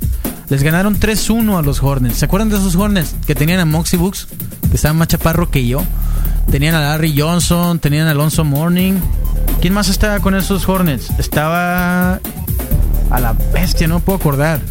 Les 0.50 0.62
ganaron 0.62 1.00
3-1 1.00 1.58
a 1.58 1.62
los 1.64 1.82
Hornets. 1.82 2.18
¿Se 2.18 2.26
acuerdan 2.26 2.50
de 2.50 2.58
esos 2.58 2.76
Hornets 2.76 3.16
que 3.26 3.34
tenían 3.34 3.60
a 3.60 3.66
Moxie 3.66 3.98
Books? 3.98 4.28
Que 4.70 4.76
estaban 4.76 4.98
más 4.98 5.08
chaparro 5.08 5.50
que 5.50 5.66
yo. 5.66 5.84
Tenían 6.52 6.76
a 6.76 6.82
Larry 6.82 7.20
Johnson, 7.20 7.80
tenían 7.80 8.08
a 8.08 8.12
Alonso 8.12 8.44
Morning. 8.44 8.94
¿Quién 9.60 9.74
más 9.74 9.90
estaba 9.90 10.20
con 10.20 10.36
esos 10.36 10.70
Hornets? 10.70 11.10
Estaba 11.18 12.20
a 13.10 13.20
la 13.20 13.34
bestia, 13.52 13.88
no 13.88 14.00
puedo 14.00 14.18
acordar. 14.20 14.62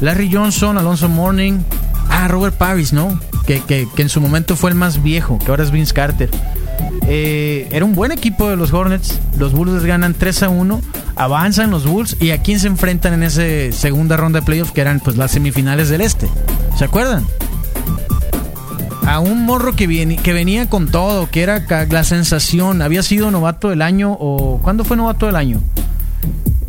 Larry 0.00 0.30
Johnson, 0.32 0.76
Alonso 0.76 1.08
Morning. 1.08 1.60
Ah, 2.08 2.26
Robert 2.26 2.56
Paris, 2.56 2.92
¿no? 2.92 3.20
Que, 3.58 3.88
en 3.96 4.08
su 4.08 4.20
momento 4.20 4.54
fue 4.54 4.70
el 4.70 4.76
más 4.76 5.02
viejo, 5.02 5.40
que 5.40 5.46
ahora 5.50 5.64
es 5.64 5.72
Vince 5.72 5.92
Carter. 5.92 6.30
Eh, 7.08 7.66
era 7.72 7.84
un 7.84 7.96
buen 7.96 8.12
equipo 8.12 8.48
de 8.48 8.54
los 8.54 8.72
Hornets. 8.72 9.18
Los 9.38 9.52
Bulls 9.52 9.82
ganan 9.82 10.14
3 10.14 10.44
a 10.44 10.48
1. 10.50 10.80
Avanzan 11.16 11.72
los 11.72 11.84
Bulls. 11.84 12.16
¿Y 12.20 12.30
a 12.30 12.42
quién 12.42 12.60
se 12.60 12.68
enfrentan 12.68 13.12
en 13.12 13.24
esa 13.24 13.42
segunda 13.76 14.16
ronda 14.16 14.38
de 14.38 14.46
playoffs? 14.46 14.70
Que 14.70 14.82
eran 14.82 15.00
pues 15.00 15.16
las 15.16 15.32
semifinales 15.32 15.88
del 15.88 16.00
este. 16.00 16.28
¿Se 16.78 16.84
acuerdan? 16.84 17.26
A 19.04 19.18
un 19.18 19.44
morro 19.44 19.74
que, 19.74 20.16
que 20.22 20.32
venía 20.32 20.70
con 20.70 20.88
todo, 20.88 21.28
que 21.28 21.42
era 21.42 21.66
la 21.90 22.04
sensación. 22.04 22.82
Había 22.82 23.02
sido 23.02 23.32
novato 23.32 23.70
del 23.70 23.82
año. 23.82 24.12
o 24.12 24.60
¿Cuándo 24.62 24.84
fue 24.84 24.96
novato 24.96 25.26
del 25.26 25.34
año? 25.34 25.60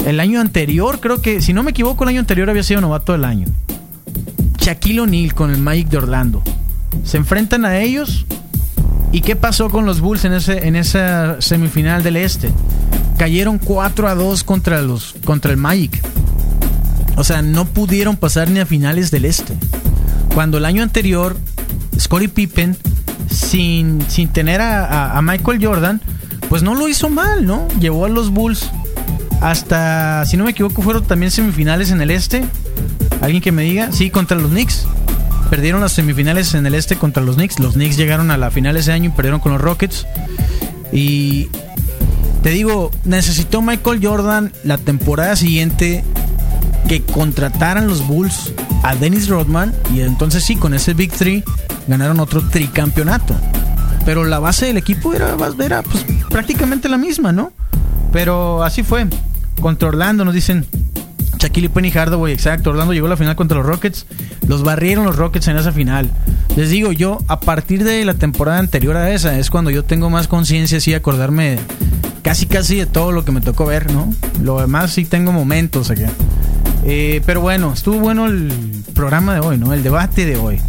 El 0.03 0.19
año 0.19 0.41
anterior, 0.41 0.99
creo 0.99 1.21
que, 1.21 1.41
si 1.41 1.53
no 1.53 1.61
me 1.61 1.69
equivoco, 1.69 2.05
el 2.05 2.09
año 2.09 2.21
anterior 2.21 2.49
había 2.49 2.63
sido 2.63 2.81
novato 2.81 3.11
del 3.11 3.23
año. 3.23 3.45
Shaquille 4.57 5.01
O'Neal 5.01 5.35
con 5.35 5.51
el 5.51 5.59
Magic 5.59 5.89
de 5.89 5.97
Orlando. 5.97 6.41
Se 7.03 7.17
enfrentan 7.17 7.65
a 7.65 7.79
ellos 7.79 8.25
¿Y 9.13 9.21
qué 9.21 9.35
pasó 9.35 9.69
con 9.69 9.85
los 9.85 9.99
Bulls 9.99 10.23
en, 10.23 10.33
ese, 10.33 10.67
en 10.67 10.75
esa 10.75 11.41
semifinal 11.41 12.01
del 12.01 12.15
Este? 12.15 12.49
Cayeron 13.17 13.57
4 13.57 14.07
a 14.07 14.15
2 14.15 14.43
contra, 14.43 14.81
los, 14.81 15.15
contra 15.25 15.51
el 15.51 15.57
Magic. 15.57 16.01
O 17.17 17.23
sea, 17.23 17.41
no 17.41 17.65
pudieron 17.65 18.15
pasar 18.15 18.49
ni 18.49 18.61
a 18.61 18.65
finales 18.65 19.11
del 19.11 19.25
Este. 19.25 19.53
Cuando 20.33 20.57
el 20.57 20.65
año 20.65 20.81
anterior, 20.81 21.37
Scottie 21.99 22.29
Pippen, 22.29 22.77
sin, 23.29 24.01
sin 24.07 24.29
tener 24.29 24.61
a, 24.61 25.17
a 25.17 25.21
Michael 25.21 25.63
Jordan, 25.63 26.01
pues 26.47 26.63
no 26.63 26.73
lo 26.73 26.87
hizo 26.87 27.09
mal, 27.09 27.45
¿no? 27.45 27.67
Llevó 27.79 28.05
a 28.05 28.09
los 28.09 28.29
Bulls 28.29 28.71
hasta, 29.41 30.25
si 30.25 30.37
no 30.37 30.45
me 30.45 30.51
equivoco, 30.51 30.81
fueron 30.81 31.03
también 31.03 31.31
semifinales 31.31 31.91
en 31.91 31.99
el 31.99 32.11
Este. 32.11 32.45
¿Alguien 33.19 33.41
que 33.41 33.51
me 33.51 33.63
diga? 33.63 33.91
Sí, 33.91 34.09
contra 34.09 34.37
los 34.37 34.51
Knicks. 34.51 34.87
Perdieron 35.51 35.81
las 35.81 35.91
semifinales 35.91 36.53
en 36.53 36.65
el 36.65 36.75
Este 36.75 36.95
contra 36.95 37.21
los 37.21 37.35
Knicks. 37.35 37.59
Los 37.59 37.73
Knicks 37.73 37.97
llegaron 37.97 38.31
a 38.31 38.37
la 38.37 38.51
final 38.51 38.77
ese 38.77 38.93
año 38.93 39.09
y 39.09 39.11
perdieron 39.11 39.41
con 39.41 39.51
los 39.51 39.59
Rockets. 39.59 40.07
Y 40.93 41.49
te 42.41 42.51
digo, 42.51 42.89
necesitó 43.03 43.61
Michael 43.61 43.99
Jordan 44.01 44.53
la 44.63 44.77
temporada 44.77 45.35
siguiente 45.35 46.05
que 46.87 47.03
contrataran 47.03 47.85
los 47.85 48.07
Bulls 48.07 48.53
a 48.83 48.95
Dennis 48.95 49.27
Rodman 49.27 49.73
y 49.93 49.99
entonces 49.99 50.45
sí, 50.45 50.55
con 50.55 50.73
ese 50.73 50.93
Big 50.93 51.11
Three 51.11 51.43
ganaron 51.85 52.21
otro 52.21 52.41
tricampeonato. 52.47 53.35
Pero 54.05 54.23
la 54.23 54.39
base 54.39 54.67
del 54.67 54.77
equipo 54.77 55.13
era, 55.13 55.35
pues, 55.35 56.05
prácticamente 56.29 56.87
la 56.87 56.97
misma, 56.97 57.33
¿no? 57.33 57.51
Pero 58.13 58.63
así 58.63 58.83
fue. 58.83 59.05
Contra 59.61 59.89
Orlando 59.89 60.23
nos 60.23 60.33
dicen 60.33 60.65
Shaquille 61.41 61.69
Penny 61.69 61.89
Hardaway, 61.89 62.33
exacto. 62.33 62.69
Orlando 62.69 62.93
llegó 62.93 63.07
a 63.07 63.09
la 63.09 63.17
final 63.17 63.35
contra 63.35 63.57
los 63.57 63.65
Rockets. 63.65 64.05
Los 64.47 64.63
barrieron 64.63 65.05
los 65.05 65.15
Rockets 65.15 65.47
en 65.47 65.57
esa 65.57 65.71
final. 65.71 66.11
Les 66.55 66.69
digo, 66.69 66.91
yo 66.91 67.17
a 67.27 67.39
partir 67.39 67.83
de 67.83 68.05
la 68.05 68.13
temporada 68.13 68.59
anterior 68.59 68.95
a 68.95 69.11
esa 69.11 69.39
es 69.39 69.49
cuando 69.49 69.71
yo 69.71 69.83
tengo 69.83 70.09
más 70.09 70.27
conciencia, 70.27 70.77
así 70.77 70.93
acordarme 70.93 71.57
casi 72.21 72.45
casi 72.45 72.77
de 72.77 72.85
todo 72.85 73.11
lo 73.11 73.25
que 73.25 73.31
me 73.31 73.41
tocó 73.41 73.65
ver, 73.65 73.91
¿no? 73.91 74.13
Lo 74.43 74.59
demás 74.61 74.91
sí 74.91 75.05
tengo 75.05 75.31
momentos 75.31 75.89
aquí. 75.89 76.03
Eh, 76.83 77.21
pero 77.25 77.41
bueno, 77.41 77.73
estuvo 77.73 77.99
bueno 77.99 78.27
el 78.27 78.51
programa 78.93 79.33
de 79.33 79.39
hoy, 79.39 79.57
¿no? 79.57 79.73
El 79.73 79.81
debate 79.81 80.25
de 80.25 80.37
hoy. 80.37 80.59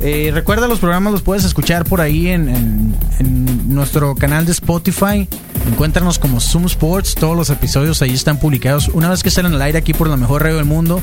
Eh, 0.00 0.30
recuerda 0.32 0.66
los 0.66 0.80
programas 0.80 1.12
los 1.12 1.22
puedes 1.22 1.44
escuchar 1.44 1.84
por 1.84 2.00
ahí 2.00 2.28
en, 2.28 2.96
nuestro 3.68 4.14
canal 4.14 4.46
de 4.46 4.52
Spotify. 4.52 5.28
Encuéntranos 5.66 6.18
como 6.18 6.40
Zoom 6.40 6.66
Sports. 6.66 7.14
Todos 7.14 7.36
los 7.36 7.50
episodios 7.50 8.02
ahí 8.02 8.12
están 8.12 8.38
publicados. 8.38 8.88
Una 8.88 9.08
vez 9.08 9.22
que 9.22 9.30
salen 9.30 9.54
al 9.54 9.62
aire 9.62 9.78
aquí 9.78 9.94
por 9.94 10.08
la 10.08 10.16
mejor 10.16 10.42
radio 10.42 10.56
del 10.56 10.64
mundo, 10.64 11.02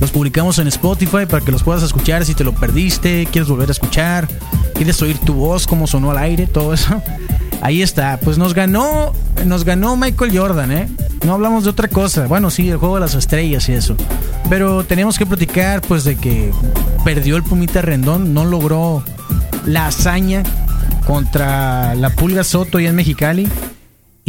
los 0.00 0.10
publicamos 0.10 0.58
en 0.58 0.68
Spotify 0.68 1.26
para 1.28 1.44
que 1.44 1.52
los 1.52 1.62
puedas 1.62 1.82
escuchar 1.82 2.24
si 2.24 2.34
te 2.34 2.44
lo 2.44 2.54
perdiste, 2.54 3.26
quieres 3.30 3.48
volver 3.48 3.68
a 3.68 3.72
escuchar, 3.72 4.28
quieres 4.74 5.00
oír 5.02 5.18
tu 5.18 5.34
voz, 5.34 5.66
cómo 5.66 5.86
sonó 5.86 6.10
al 6.10 6.18
aire, 6.18 6.46
todo 6.46 6.72
eso. 6.72 7.02
Ahí 7.60 7.82
está. 7.82 8.18
Pues 8.22 8.38
nos 8.38 8.54
ganó, 8.54 9.12
nos 9.44 9.64
ganó 9.64 9.96
Michael 9.96 10.36
Jordan, 10.36 10.72
¿eh? 10.72 10.88
No 11.24 11.34
hablamos 11.34 11.64
de 11.64 11.70
otra 11.70 11.88
cosa. 11.88 12.26
Bueno, 12.26 12.50
sí, 12.50 12.68
el 12.68 12.76
juego 12.76 12.94
de 12.94 13.00
las 13.00 13.14
estrellas 13.14 13.68
y 13.68 13.72
eso. 13.72 13.96
Pero 14.48 14.84
tenemos 14.84 15.18
que 15.18 15.26
platicar, 15.26 15.82
pues, 15.82 16.04
de 16.04 16.16
que 16.16 16.52
perdió 17.04 17.36
el 17.36 17.42
Pumita 17.42 17.82
Rendón, 17.82 18.32
no 18.32 18.44
logró 18.44 19.02
la 19.66 19.86
hazaña 19.88 20.42
contra 21.06 21.94
la 21.94 22.10
Pulga 22.10 22.44
Soto 22.44 22.78
y 22.78 22.86
en 22.86 22.94
Mexicali. 22.94 23.48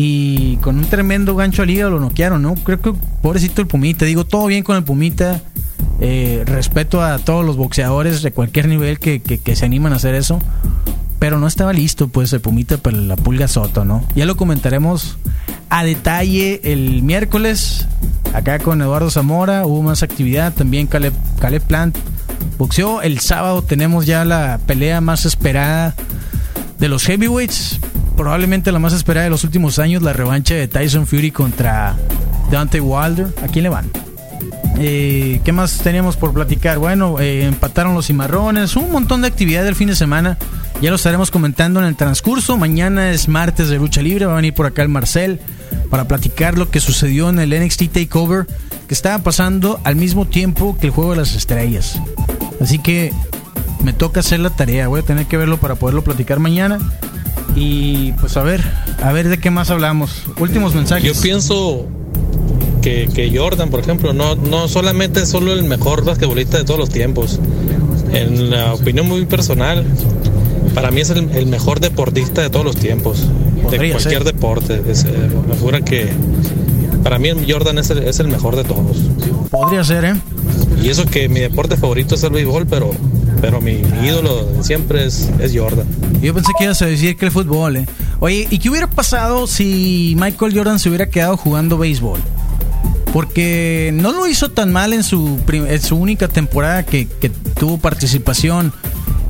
Y 0.02 0.56
con 0.58 0.78
un 0.78 0.86
tremendo 0.86 1.36
gancho 1.36 1.62
al 1.62 1.70
hígado 1.70 1.92
lo 1.92 2.00
noquearon, 2.00 2.42
¿no? 2.42 2.56
Creo 2.56 2.80
que 2.80 2.94
pobrecito 3.22 3.62
el 3.62 3.68
Pumita. 3.68 4.06
Digo, 4.06 4.26
todo 4.26 4.46
bien 4.46 4.64
con 4.64 4.78
el 4.78 4.84
Pumita. 4.86 5.42
Eh, 6.00 6.44
respeto 6.46 7.02
a 7.02 7.20
todos 7.20 7.46
los 7.46 7.58
boxeadores 7.58 8.22
de 8.22 8.32
cualquier 8.32 8.70
nivel 8.70 9.00
que, 9.00 9.20
que 9.20 9.56
se 9.58 9.66
animan 9.66 9.92
a 9.92 9.98
hacer 9.98 10.16
eso 10.16 10.40
pero 11.20 11.38
no 11.38 11.48
estaba 11.48 11.74
listo 11.74 12.08
pues 12.08 12.32
el 12.32 12.40
Pumita 12.40 12.78
para 12.78 12.96
la 12.96 13.18
Pulga 13.18 13.50
Soto, 13.50 13.84
¿no? 13.84 14.06
Ya 14.16 14.26
lo 14.26 14.38
comentaremos 14.38 15.18
a 15.70 15.84
detalle 15.84 16.62
el 16.64 17.04
miércoles 17.04 17.86
acá 18.34 18.60
con 18.60 18.82
Eduardo 18.82 19.12
Zamora, 19.12 19.66
hubo 19.66 19.84
más 19.84 20.02
actividad, 20.02 20.54
también 20.54 20.88
Caleb, 20.88 21.14
Caleb 21.40 21.62
Plant 21.64 21.98
boxeó, 22.58 23.02
el 23.02 23.20
sábado 23.20 23.62
tenemos 23.62 24.06
ya 24.06 24.24
la 24.24 24.60
pelea 24.66 25.02
más 25.02 25.26
esperada 25.26 25.94
de 26.80 26.88
los 26.88 27.06
heavyweights, 27.06 27.82
probablemente 28.20 28.74
la 28.74 28.80
más 28.80 28.92
esperada 28.92 29.24
de 29.24 29.30
los 29.30 29.46
últimos 29.46 29.80
años, 29.80 30.04
la 30.04 30.12
revancha 30.12 30.54
de 30.54 30.68
Tyson 30.68 31.08
Fury 31.08 31.32
contra 31.32 31.96
Dante 32.52 32.82
Wilder, 32.82 33.28
¿a 33.42 33.48
quién 33.48 33.64
le 33.64 33.70
van? 33.70 33.90
Eh, 34.78 35.40
¿Qué 35.46 35.54
más 35.54 35.78
teníamos 35.78 36.18
por 36.18 36.34
platicar? 36.34 36.80
Bueno, 36.80 37.22
eh, 37.22 37.46
empataron 37.46 37.96
los 37.96 38.08
cimarrones, 38.08 38.76
un 38.76 38.92
montón 38.92 39.22
de 39.22 39.30
actividad 39.30 39.64
del 39.64 39.74
fin 39.74 39.88
de 39.88 39.96
semana. 39.96 40.38
Ya 40.82 40.90
lo 40.90 40.98
estaremos 40.98 41.32
comentando 41.32 41.80
en 41.80 41.86
el 41.86 41.96
transcurso. 41.96 42.58
Mañana 42.58 43.12
es 43.12 43.30
martes 43.30 43.70
de 43.70 43.78
lucha 43.78 44.02
libre. 44.02 44.26
Va 44.26 44.34
a 44.34 44.36
venir 44.36 44.54
por 44.54 44.66
acá 44.66 44.82
el 44.82 44.90
Marcel 44.90 45.40
para 45.90 46.06
platicar 46.10 46.58
lo 46.58 46.70
que 46.70 46.82
sucedió 46.82 47.30
en 47.30 47.40
el 47.40 47.58
NXT 47.58 47.90
Takeover 47.90 48.48
que 48.86 48.94
estaba 48.94 49.20
pasando 49.20 49.80
al 49.86 49.96
mismo 49.96 50.28
tiempo 50.28 50.78
que 50.78 50.88
el 50.88 50.92
juego 50.92 51.12
de 51.12 51.18
las 51.20 51.36
estrellas. 51.36 51.98
Así 52.60 52.80
que 52.80 53.14
me 53.82 53.94
toca 53.94 54.20
hacer 54.20 54.42
la 54.42 54.50
tarea. 54.50 54.90
Voy 54.90 55.00
a 55.00 55.04
tener 55.04 55.26
que 55.26 55.38
verlo 55.38 55.58
para 55.58 55.76
poderlo 55.76 56.04
platicar 56.04 56.40
mañana. 56.40 56.80
Y 57.56 58.14
pues 58.14 58.38
a 58.38 58.44
ver, 58.44 58.64
a 59.02 59.12
ver 59.12 59.30
de 59.30 59.38
qué 59.40 59.50
más 59.52 59.70
hablamos. 59.70 60.24
Últimos 60.40 60.76
mensajes. 60.76 61.04
Yo 61.04 61.20
pienso 61.22 61.88
que, 62.82 63.32
Jordan, 63.36 63.70
por 63.70 63.80
ejemplo, 63.80 64.14
no, 64.14 64.36
no 64.36 64.68
solamente 64.68 65.22
es 65.22 65.30
solo 65.30 65.54
el 65.54 65.64
mejor 65.64 66.06
basquetbolista 66.06 66.58
de 66.58 66.64
todos 66.64 66.80
los 66.80 66.90
tiempos. 66.90 67.40
En 68.14 68.50
la 68.50 68.74
opinión 68.74 69.08
muy 69.08 69.26
personal, 69.26 69.86
para 70.74 70.92
mí 70.92 71.02
es 71.02 71.10
el, 71.10 71.48
mejor 71.48 71.80
deportista 71.80 72.42
de 72.42 72.50
todos 72.50 72.66
los 72.66 72.76
tiempos. 72.76 73.28
de 73.70 73.92
cualquier 73.92 74.24
deporte. 74.24 74.82
Es, 74.88 75.04
eh, 75.04 75.12
me 75.48 75.56
figura 75.56 75.82
que 75.82 76.10
para 77.04 77.20
mí 77.20 77.30
Jordan 77.48 77.78
es 77.78 77.90
el, 77.90 78.00
es 78.00 78.20
el 78.20 78.28
mejor 78.28 78.56
de 78.56 78.64
todos. 78.64 78.98
Podría 79.50 79.84
ser, 79.84 80.06
¿eh? 80.06 80.16
Y 80.82 80.90
eso 80.90 81.06
que 81.06 81.28
mi 81.28 81.40
deporte 81.42 81.76
favorito 81.76 82.16
es 82.16 82.24
el 82.24 82.32
béisbol, 82.32 82.66
pero 82.68 82.92
pero 83.42 83.62
mi, 83.62 83.82
ídolo 84.04 84.48
siempre 84.62 85.06
es, 85.06 85.30
es, 85.40 85.58
Jordan. 85.58 85.88
Yo 86.22 86.34
pensé 86.34 86.52
que 86.58 86.66
ibas 86.66 86.82
a 86.82 86.86
decir 86.86 87.18
que 87.18 87.26
el 87.26 87.32
fútbol, 87.32 87.78
¿eh? 87.78 87.86
Oye, 88.20 88.48
¿y 88.50 88.60
qué 88.60 88.70
hubiera 88.70 88.90
pasado 88.90 89.48
si 89.48 90.16
Michael 90.18 90.56
Jordan 90.56 90.80
se 90.80 90.90
hubiera 90.90 91.10
quedado 91.10 91.38
jugando 91.38 91.78
béisbol? 91.78 92.20
porque 93.14 93.92
no 93.94 94.12
lo 94.12 94.28
hizo 94.28 94.50
tan 94.52 94.72
mal 94.72 94.94
en 94.94 95.04
su, 95.04 95.40
su 95.82 95.96
única 95.96 96.28
temporada 96.28 96.84
que, 96.84 97.08
tuvo 97.60 97.78
participación 97.78 98.72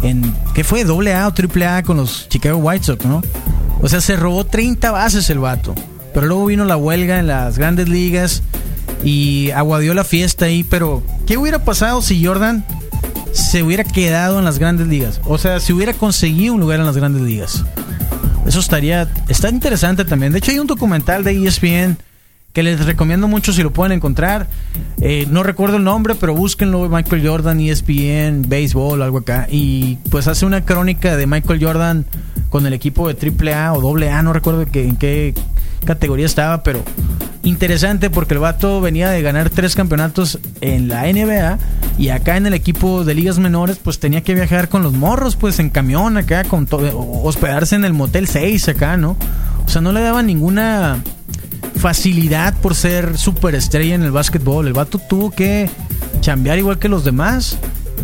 en, 0.04 0.34
¿qué 0.54 0.64
fue? 0.64 0.84
¿Doble 0.84 1.14
A 1.14 1.28
o 1.28 1.34
triple 1.34 1.66
A 1.66 1.84
con 1.84 1.98
los 1.98 2.28
Chicago 2.30 2.58
White 2.58 2.86
Sox, 2.86 3.06
¿no? 3.06 3.22
O 3.82 3.88
sea, 3.88 4.02
se 4.02 4.16
robó 4.16 4.46
30 4.46 4.92
bases 4.92 5.30
el 5.30 5.40
vato. 5.40 5.74
Pero 6.14 6.28
luego 6.28 6.46
vino 6.48 6.66
la 6.66 6.78
huelga 6.78 7.20
en 7.20 7.28
las 7.28 7.58
grandes 7.58 7.88
ligas 7.88 8.44
y 9.04 9.52
aguadió 9.52 9.94
la 9.94 10.04
fiesta 10.04 10.46
ahí. 10.46 10.64
Pero, 10.64 11.04
¿qué 11.26 11.38
hubiera 11.38 11.64
pasado 11.64 12.02
si 12.02 12.24
Jordan 12.24 12.66
se 13.34 13.64
hubiera 13.64 13.84
quedado 13.84 14.40
en 14.40 14.46
las 14.46 14.60
grandes 14.60 14.88
ligas? 14.88 15.22
O 15.26 15.38
sea, 15.38 15.60
si 15.60 15.74
hubiera 15.74 15.94
conseguido 15.94 16.54
un 16.54 16.62
lugar 16.62 16.80
en 16.80 16.86
las 16.86 16.98
grandes 16.98 17.22
ligas. 17.22 17.64
Eso 18.46 18.60
estaría, 18.60 19.08
está 19.28 19.50
interesante 19.50 20.06
también. 20.06 20.32
De 20.32 20.40
hecho, 20.40 20.52
hay 20.52 20.60
un 20.60 20.68
documental 20.68 21.24
de 21.24 21.46
ESPN 21.46 21.98
que 22.54 22.64
les 22.64 22.84
recomiendo 22.86 23.28
mucho 23.28 23.54
si 23.54 23.62
lo 23.62 23.72
pueden 23.72 23.92
encontrar. 23.92 24.48
Eh, 25.02 25.28
no 25.30 25.44
recuerdo 25.44 25.78
el 25.78 25.84
nombre, 25.84 26.16
pero 26.16 26.34
búsquenlo, 26.34 26.90
Michael 26.90 27.28
Jordan, 27.28 27.60
ESPN, 27.60 28.48
béisbol, 28.48 29.02
algo 29.02 29.20
acá. 29.20 29.48
Y 29.50 29.98
pues 30.10 30.28
hace 30.28 30.46
una 30.46 30.66
crónica 30.66 31.16
de 31.16 31.28
Michael 31.28 31.64
Jordan 31.64 32.06
con 32.50 32.66
el 32.66 32.74
equipo 32.74 33.12
de 33.12 33.54
AAA 33.54 33.74
o 33.74 33.98
AA, 33.98 34.24
no 34.24 34.34
recuerdo 34.34 34.66
que, 34.66 34.88
en 34.88 34.96
qué 34.96 35.34
categoría 35.86 36.26
estaba, 36.26 36.64
pero 36.64 36.84
interesante 37.50 38.10
porque 38.10 38.36
el 38.36 38.40
vato 38.40 38.80
venía 38.80 39.10
de 39.10 39.22
ganar 39.22 39.50
tres 39.50 39.76
campeonatos 39.76 40.40
en 40.62 40.88
la 40.88 41.04
NBA 41.04 41.58
y 41.98 42.10
acá 42.10 42.38
en 42.38 42.46
el 42.46 42.54
equipo 42.54 43.04
de 43.04 43.14
ligas 43.16 43.40
menores 43.40 43.78
pues 43.78 44.00
tenía 44.00 44.22
que 44.22 44.34
viajar 44.34 44.70
con 44.70 44.84
los 44.84 44.94
morros 44.94 45.36
pues 45.36 45.60
en 45.60 45.70
camión 45.70 46.18
acá, 46.18 46.44
con 46.44 46.68
hospedarse 46.72 47.76
en 47.76 47.86
el 47.86 47.94
Motel 47.94 48.28
6 48.28 48.70
acá, 48.70 48.98
¿no? 48.98 49.18
O 49.66 49.70
sea, 49.70 49.82
no 49.82 49.92
le 49.92 50.02
daban 50.02 50.28
ninguna 50.28 51.04
facilidad 51.76 52.56
por 52.56 52.76
ser 52.76 53.18
superestrella 53.18 53.96
en 53.96 54.04
el 54.04 54.12
básquetbol. 54.12 54.68
El 54.68 54.74
vato 54.74 54.98
tuvo 54.98 55.32
que 55.32 55.70
chambear 56.22 56.58
igual 56.58 56.80
que 56.80 56.90
los 56.90 57.04
demás. 57.04 57.58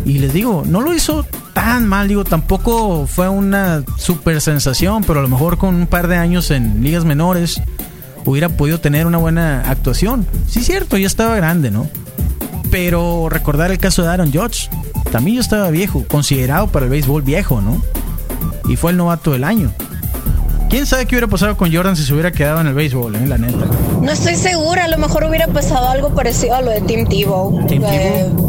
Y 0.04 0.18
les 0.18 0.32
digo, 0.32 0.62
no 0.66 0.80
lo 0.80 0.94
hizo 0.94 1.24
tan 1.52 1.86
mal, 1.86 2.06
digo, 2.06 2.24
tampoco 2.24 3.06
fue 3.06 3.28
una 3.28 3.82
super 3.96 4.40
sensación, 4.40 5.02
pero 5.04 5.20
a 5.20 5.22
lo 5.22 5.28
mejor 5.28 5.58
con 5.58 5.74
un 5.74 5.86
par 5.86 6.06
de 6.06 6.16
años 6.16 6.50
en 6.50 6.82
ligas 6.82 7.04
menores 7.04 7.60
hubiera 8.26 8.48
podido 8.50 8.78
tener 8.78 9.06
una 9.06 9.18
buena 9.18 9.62
actuación. 9.62 10.26
Sí, 10.48 10.62
cierto, 10.62 10.98
ya 10.98 11.06
estaba 11.06 11.36
grande, 11.36 11.70
¿no? 11.70 11.88
Pero 12.70 13.28
recordar 13.30 13.70
el 13.70 13.78
caso 13.78 14.02
de 14.02 14.08
Aaron 14.08 14.32
Judge, 14.32 14.68
también 15.10 15.36
ya 15.36 15.40
estaba 15.40 15.70
viejo, 15.70 16.04
considerado 16.08 16.66
para 16.66 16.84
el 16.84 16.90
béisbol 16.90 17.22
viejo, 17.22 17.60
¿no? 17.62 17.80
Y 18.68 18.76
fue 18.76 18.90
el 18.90 18.96
novato 18.96 19.32
del 19.32 19.44
año. 19.44 19.72
¿Quién 20.68 20.84
sabe 20.84 21.06
qué 21.06 21.14
hubiera 21.14 21.28
pasado 21.28 21.56
con 21.56 21.72
Jordan 21.72 21.96
si 21.96 22.02
se 22.02 22.12
hubiera 22.12 22.32
quedado 22.32 22.60
en 22.60 22.66
el 22.66 22.74
béisbol, 22.74 23.14
eh, 23.14 23.26
la 23.26 23.38
neta? 23.38 23.66
No 24.02 24.10
estoy 24.10 24.34
segura, 24.34 24.84
a 24.84 24.88
lo 24.88 24.98
mejor 24.98 25.24
hubiera 25.24 25.46
pasado 25.46 25.88
algo 25.88 26.12
parecido 26.12 26.56
a 26.56 26.62
lo 26.62 26.70
de 26.72 26.80
Tim 26.80 27.06
Tebow. 27.06 27.66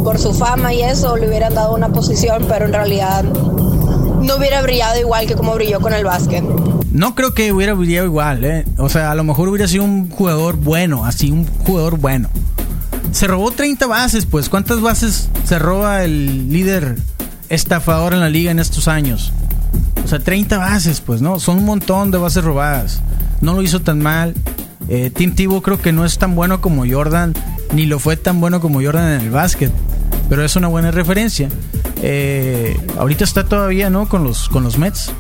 por 0.03 0.17
su 0.17 0.34
fama 0.34 0.73
y 0.73 0.82
eso 0.82 1.15
le 1.15 1.28
hubieran 1.28 1.53
dado 1.53 1.75
una 1.75 1.89
posición, 1.89 2.45
pero 2.49 2.65
en 2.65 2.73
realidad 2.73 3.23
no 3.23 4.36
hubiera 4.36 4.61
brillado 4.63 4.99
igual 4.99 5.28
que 5.28 5.36
como 5.36 5.53
brilló 5.53 5.80
con 5.80 5.93
el 5.93 6.03
básquet. 6.03 6.43
No 6.97 7.13
creo 7.13 7.35
que 7.35 7.53
hubiera 7.53 7.75
brillado 7.75 8.07
igual, 8.07 8.43
¿eh? 8.43 8.65
O 8.79 8.89
sea, 8.89 9.11
a 9.11 9.15
lo 9.15 9.23
mejor 9.23 9.49
hubiera 9.49 9.67
sido 9.67 9.83
un 9.83 10.09
jugador 10.09 10.55
bueno, 10.55 11.05
así, 11.05 11.29
un 11.29 11.45
jugador 11.45 11.99
bueno. 11.99 12.27
Se 13.11 13.27
robó 13.27 13.51
30 13.51 13.85
bases, 13.85 14.25
pues. 14.25 14.49
¿Cuántas 14.49 14.81
bases 14.81 15.29
se 15.43 15.59
roba 15.59 16.03
el 16.03 16.51
líder 16.51 16.95
estafador 17.49 18.15
en 18.15 18.19
la 18.19 18.31
liga 18.31 18.49
en 18.49 18.57
estos 18.57 18.87
años? 18.87 19.31
O 20.03 20.07
sea, 20.07 20.17
30 20.17 20.57
bases, 20.57 20.99
pues, 21.01 21.21
¿no? 21.21 21.39
Son 21.39 21.59
un 21.59 21.65
montón 21.65 22.09
de 22.09 22.17
bases 22.17 22.43
robadas. 22.43 22.99
No 23.41 23.53
lo 23.53 23.61
hizo 23.61 23.79
tan 23.79 23.99
mal. 23.99 24.33
Eh, 24.89 25.11
Tim 25.13 25.35
creo 25.61 25.79
que 25.79 25.91
no 25.93 26.03
es 26.03 26.17
tan 26.17 26.33
bueno 26.33 26.61
como 26.61 26.83
Jordan, 26.89 27.35
ni 27.75 27.85
lo 27.85 27.99
fue 27.99 28.17
tan 28.17 28.41
bueno 28.41 28.59
como 28.59 28.81
Jordan 28.81 29.13
en 29.13 29.21
el 29.21 29.29
básquet, 29.29 29.71
pero 30.29 30.43
es 30.43 30.55
una 30.55 30.67
buena 30.67 30.89
referencia. 30.89 31.47
Eh, 32.01 32.75
ahorita 32.97 33.23
está 33.23 33.43
todavía, 33.43 33.91
¿no? 33.91 34.09
Con 34.09 34.23
los, 34.23 34.49
con 34.49 34.63
los 34.63 34.79
Mets. 34.79 35.11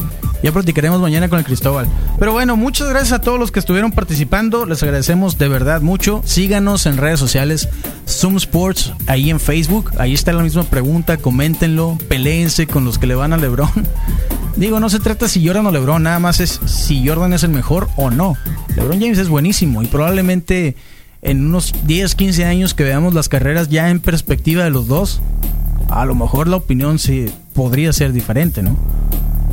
Ya 0.43 0.51
platicaremos 0.51 1.01
mañana 1.01 1.29
con 1.29 1.39
el 1.39 1.45
Cristóbal. 1.45 1.87
Pero 2.19 2.31
bueno, 2.31 2.55
muchas 2.55 2.89
gracias 2.89 3.13
a 3.13 3.21
todos 3.21 3.39
los 3.39 3.51
que 3.51 3.59
estuvieron 3.59 3.91
participando. 3.91 4.65
Les 4.65 4.83
agradecemos 4.83 5.37
de 5.37 5.47
verdad 5.47 5.81
mucho. 5.81 6.21
Síganos 6.25 6.85
en 6.85 6.97
redes 6.97 7.19
sociales. 7.19 7.69
Zoom 8.07 8.37
Sports, 8.37 8.93
ahí 9.07 9.29
en 9.29 9.39
Facebook. 9.39 9.91
Ahí 9.97 10.13
está 10.13 10.33
la 10.33 10.43
misma 10.43 10.63
pregunta. 10.63 11.17
Coméntenlo. 11.17 11.97
Peleense 12.07 12.67
con 12.67 12.85
los 12.85 12.99
que 12.99 13.07
le 13.07 13.15
van 13.15 13.33
a 13.33 13.37
Lebron. 13.37 13.69
Digo, 14.57 14.79
no 14.79 14.89
se 14.89 14.99
trata 14.99 15.29
si 15.29 15.45
Jordan 15.45 15.67
o 15.67 15.71
LeBron, 15.71 16.01
nada 16.01 16.17
más 16.17 16.39
es 16.39 16.59
si 16.65 17.07
Jordan 17.07 17.31
es 17.31 17.43
el 17.43 17.51
mejor 17.51 17.89
o 17.95 18.09
no. 18.09 18.35
LeBron 18.75 18.99
James 18.99 19.19
es 19.19 19.29
buenísimo 19.29 19.83
y 19.83 19.85
probablemente 19.85 20.75
en 21.21 21.45
unos 21.45 21.73
10, 21.85 22.15
15 22.15 22.45
años 22.45 22.73
que 22.73 22.83
veamos 22.83 23.13
las 23.13 23.29
carreras 23.29 23.69
ya 23.69 23.91
en 23.91 23.99
perspectiva 23.99 24.63
de 24.63 24.71
los 24.71 24.87
dos, 24.87 25.21
a 25.89 26.05
lo 26.05 26.15
mejor 26.15 26.47
la 26.47 26.55
opinión 26.55 26.97
sí 26.97 27.27
podría 27.53 27.93
ser 27.93 28.13
diferente, 28.13 28.63
¿no? 28.63 28.75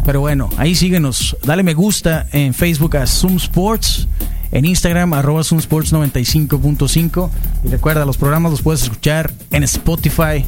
Pero 0.05 0.21
bueno, 0.21 0.51
ahí 0.57 0.75
síguenos. 0.75 1.37
Dale 1.45 1.63
me 1.63 1.75
gusta 1.75 2.27
en 2.33 2.55
Facebook 2.55 2.97
a 2.97 3.07
Zoom 3.07 3.37
Sports, 3.37 4.07
en 4.53 4.65
Instagram 4.65 5.15
arroba 5.15 5.43
Zoom 5.43 5.59
Sports 5.61 5.93
95.5 5.93 7.31
y 7.65 7.69
recuerda, 7.69 8.05
los 8.05 8.19
programas 8.19 8.53
los 8.53 8.63
puedes 8.63 8.83
escuchar 8.83 9.33
en 9.51 9.63
Spotify. 9.65 10.45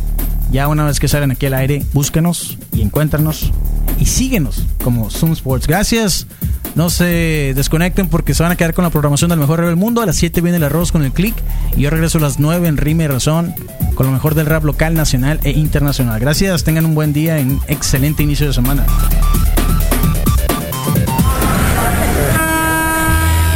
Ya 0.52 0.68
una 0.68 0.84
vez 0.84 1.00
que 1.00 1.08
salen 1.08 1.30
aquí 1.30 1.46
al 1.46 1.54
aire, 1.54 1.84
búscanos 1.92 2.58
y 2.72 2.82
encuéntranos 2.82 3.50
y 3.98 4.06
síguenos 4.06 4.64
como 4.84 5.10
Zoom 5.10 5.32
Sports. 5.32 5.66
Gracias. 5.66 6.26
No 6.76 6.90
se 6.90 7.54
desconecten 7.56 8.08
porque 8.08 8.34
se 8.34 8.42
van 8.42 8.52
a 8.52 8.56
quedar 8.56 8.74
con 8.74 8.84
la 8.84 8.90
programación 8.90 9.30
del 9.30 9.38
mejor 9.38 9.60
rap 9.60 9.68
del 9.68 9.76
mundo. 9.76 10.02
A 10.02 10.06
las 10.06 10.16
7 10.16 10.42
viene 10.42 10.58
el 10.58 10.64
arroz 10.64 10.92
con 10.92 11.02
el 11.02 11.10
click. 11.10 11.34
Y 11.74 11.80
yo 11.80 11.90
regreso 11.90 12.18
a 12.18 12.20
las 12.20 12.38
9 12.38 12.68
en 12.68 12.76
Rime 12.76 13.08
Razón 13.08 13.54
con 13.94 14.04
lo 14.04 14.12
mejor 14.12 14.34
del 14.34 14.44
rap 14.44 14.62
local, 14.62 14.92
nacional 14.92 15.40
e 15.42 15.52
internacional. 15.52 16.20
Gracias, 16.20 16.64
tengan 16.64 16.84
un 16.84 16.94
buen 16.94 17.14
día 17.14 17.40
y 17.40 17.44
un 17.44 17.60
excelente 17.66 18.22
inicio 18.22 18.46
de 18.46 18.52
semana. 18.52 18.84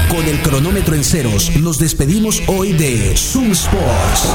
Con 0.09 0.25
el 0.27 0.41
cronómetro 0.41 0.95
en 0.95 1.05
ceros, 1.05 1.55
nos 1.61 1.79
despedimos 1.79 2.43
hoy 2.47 2.73
de 2.73 3.15
Zoom 3.17 3.53
Sports. 3.53 4.35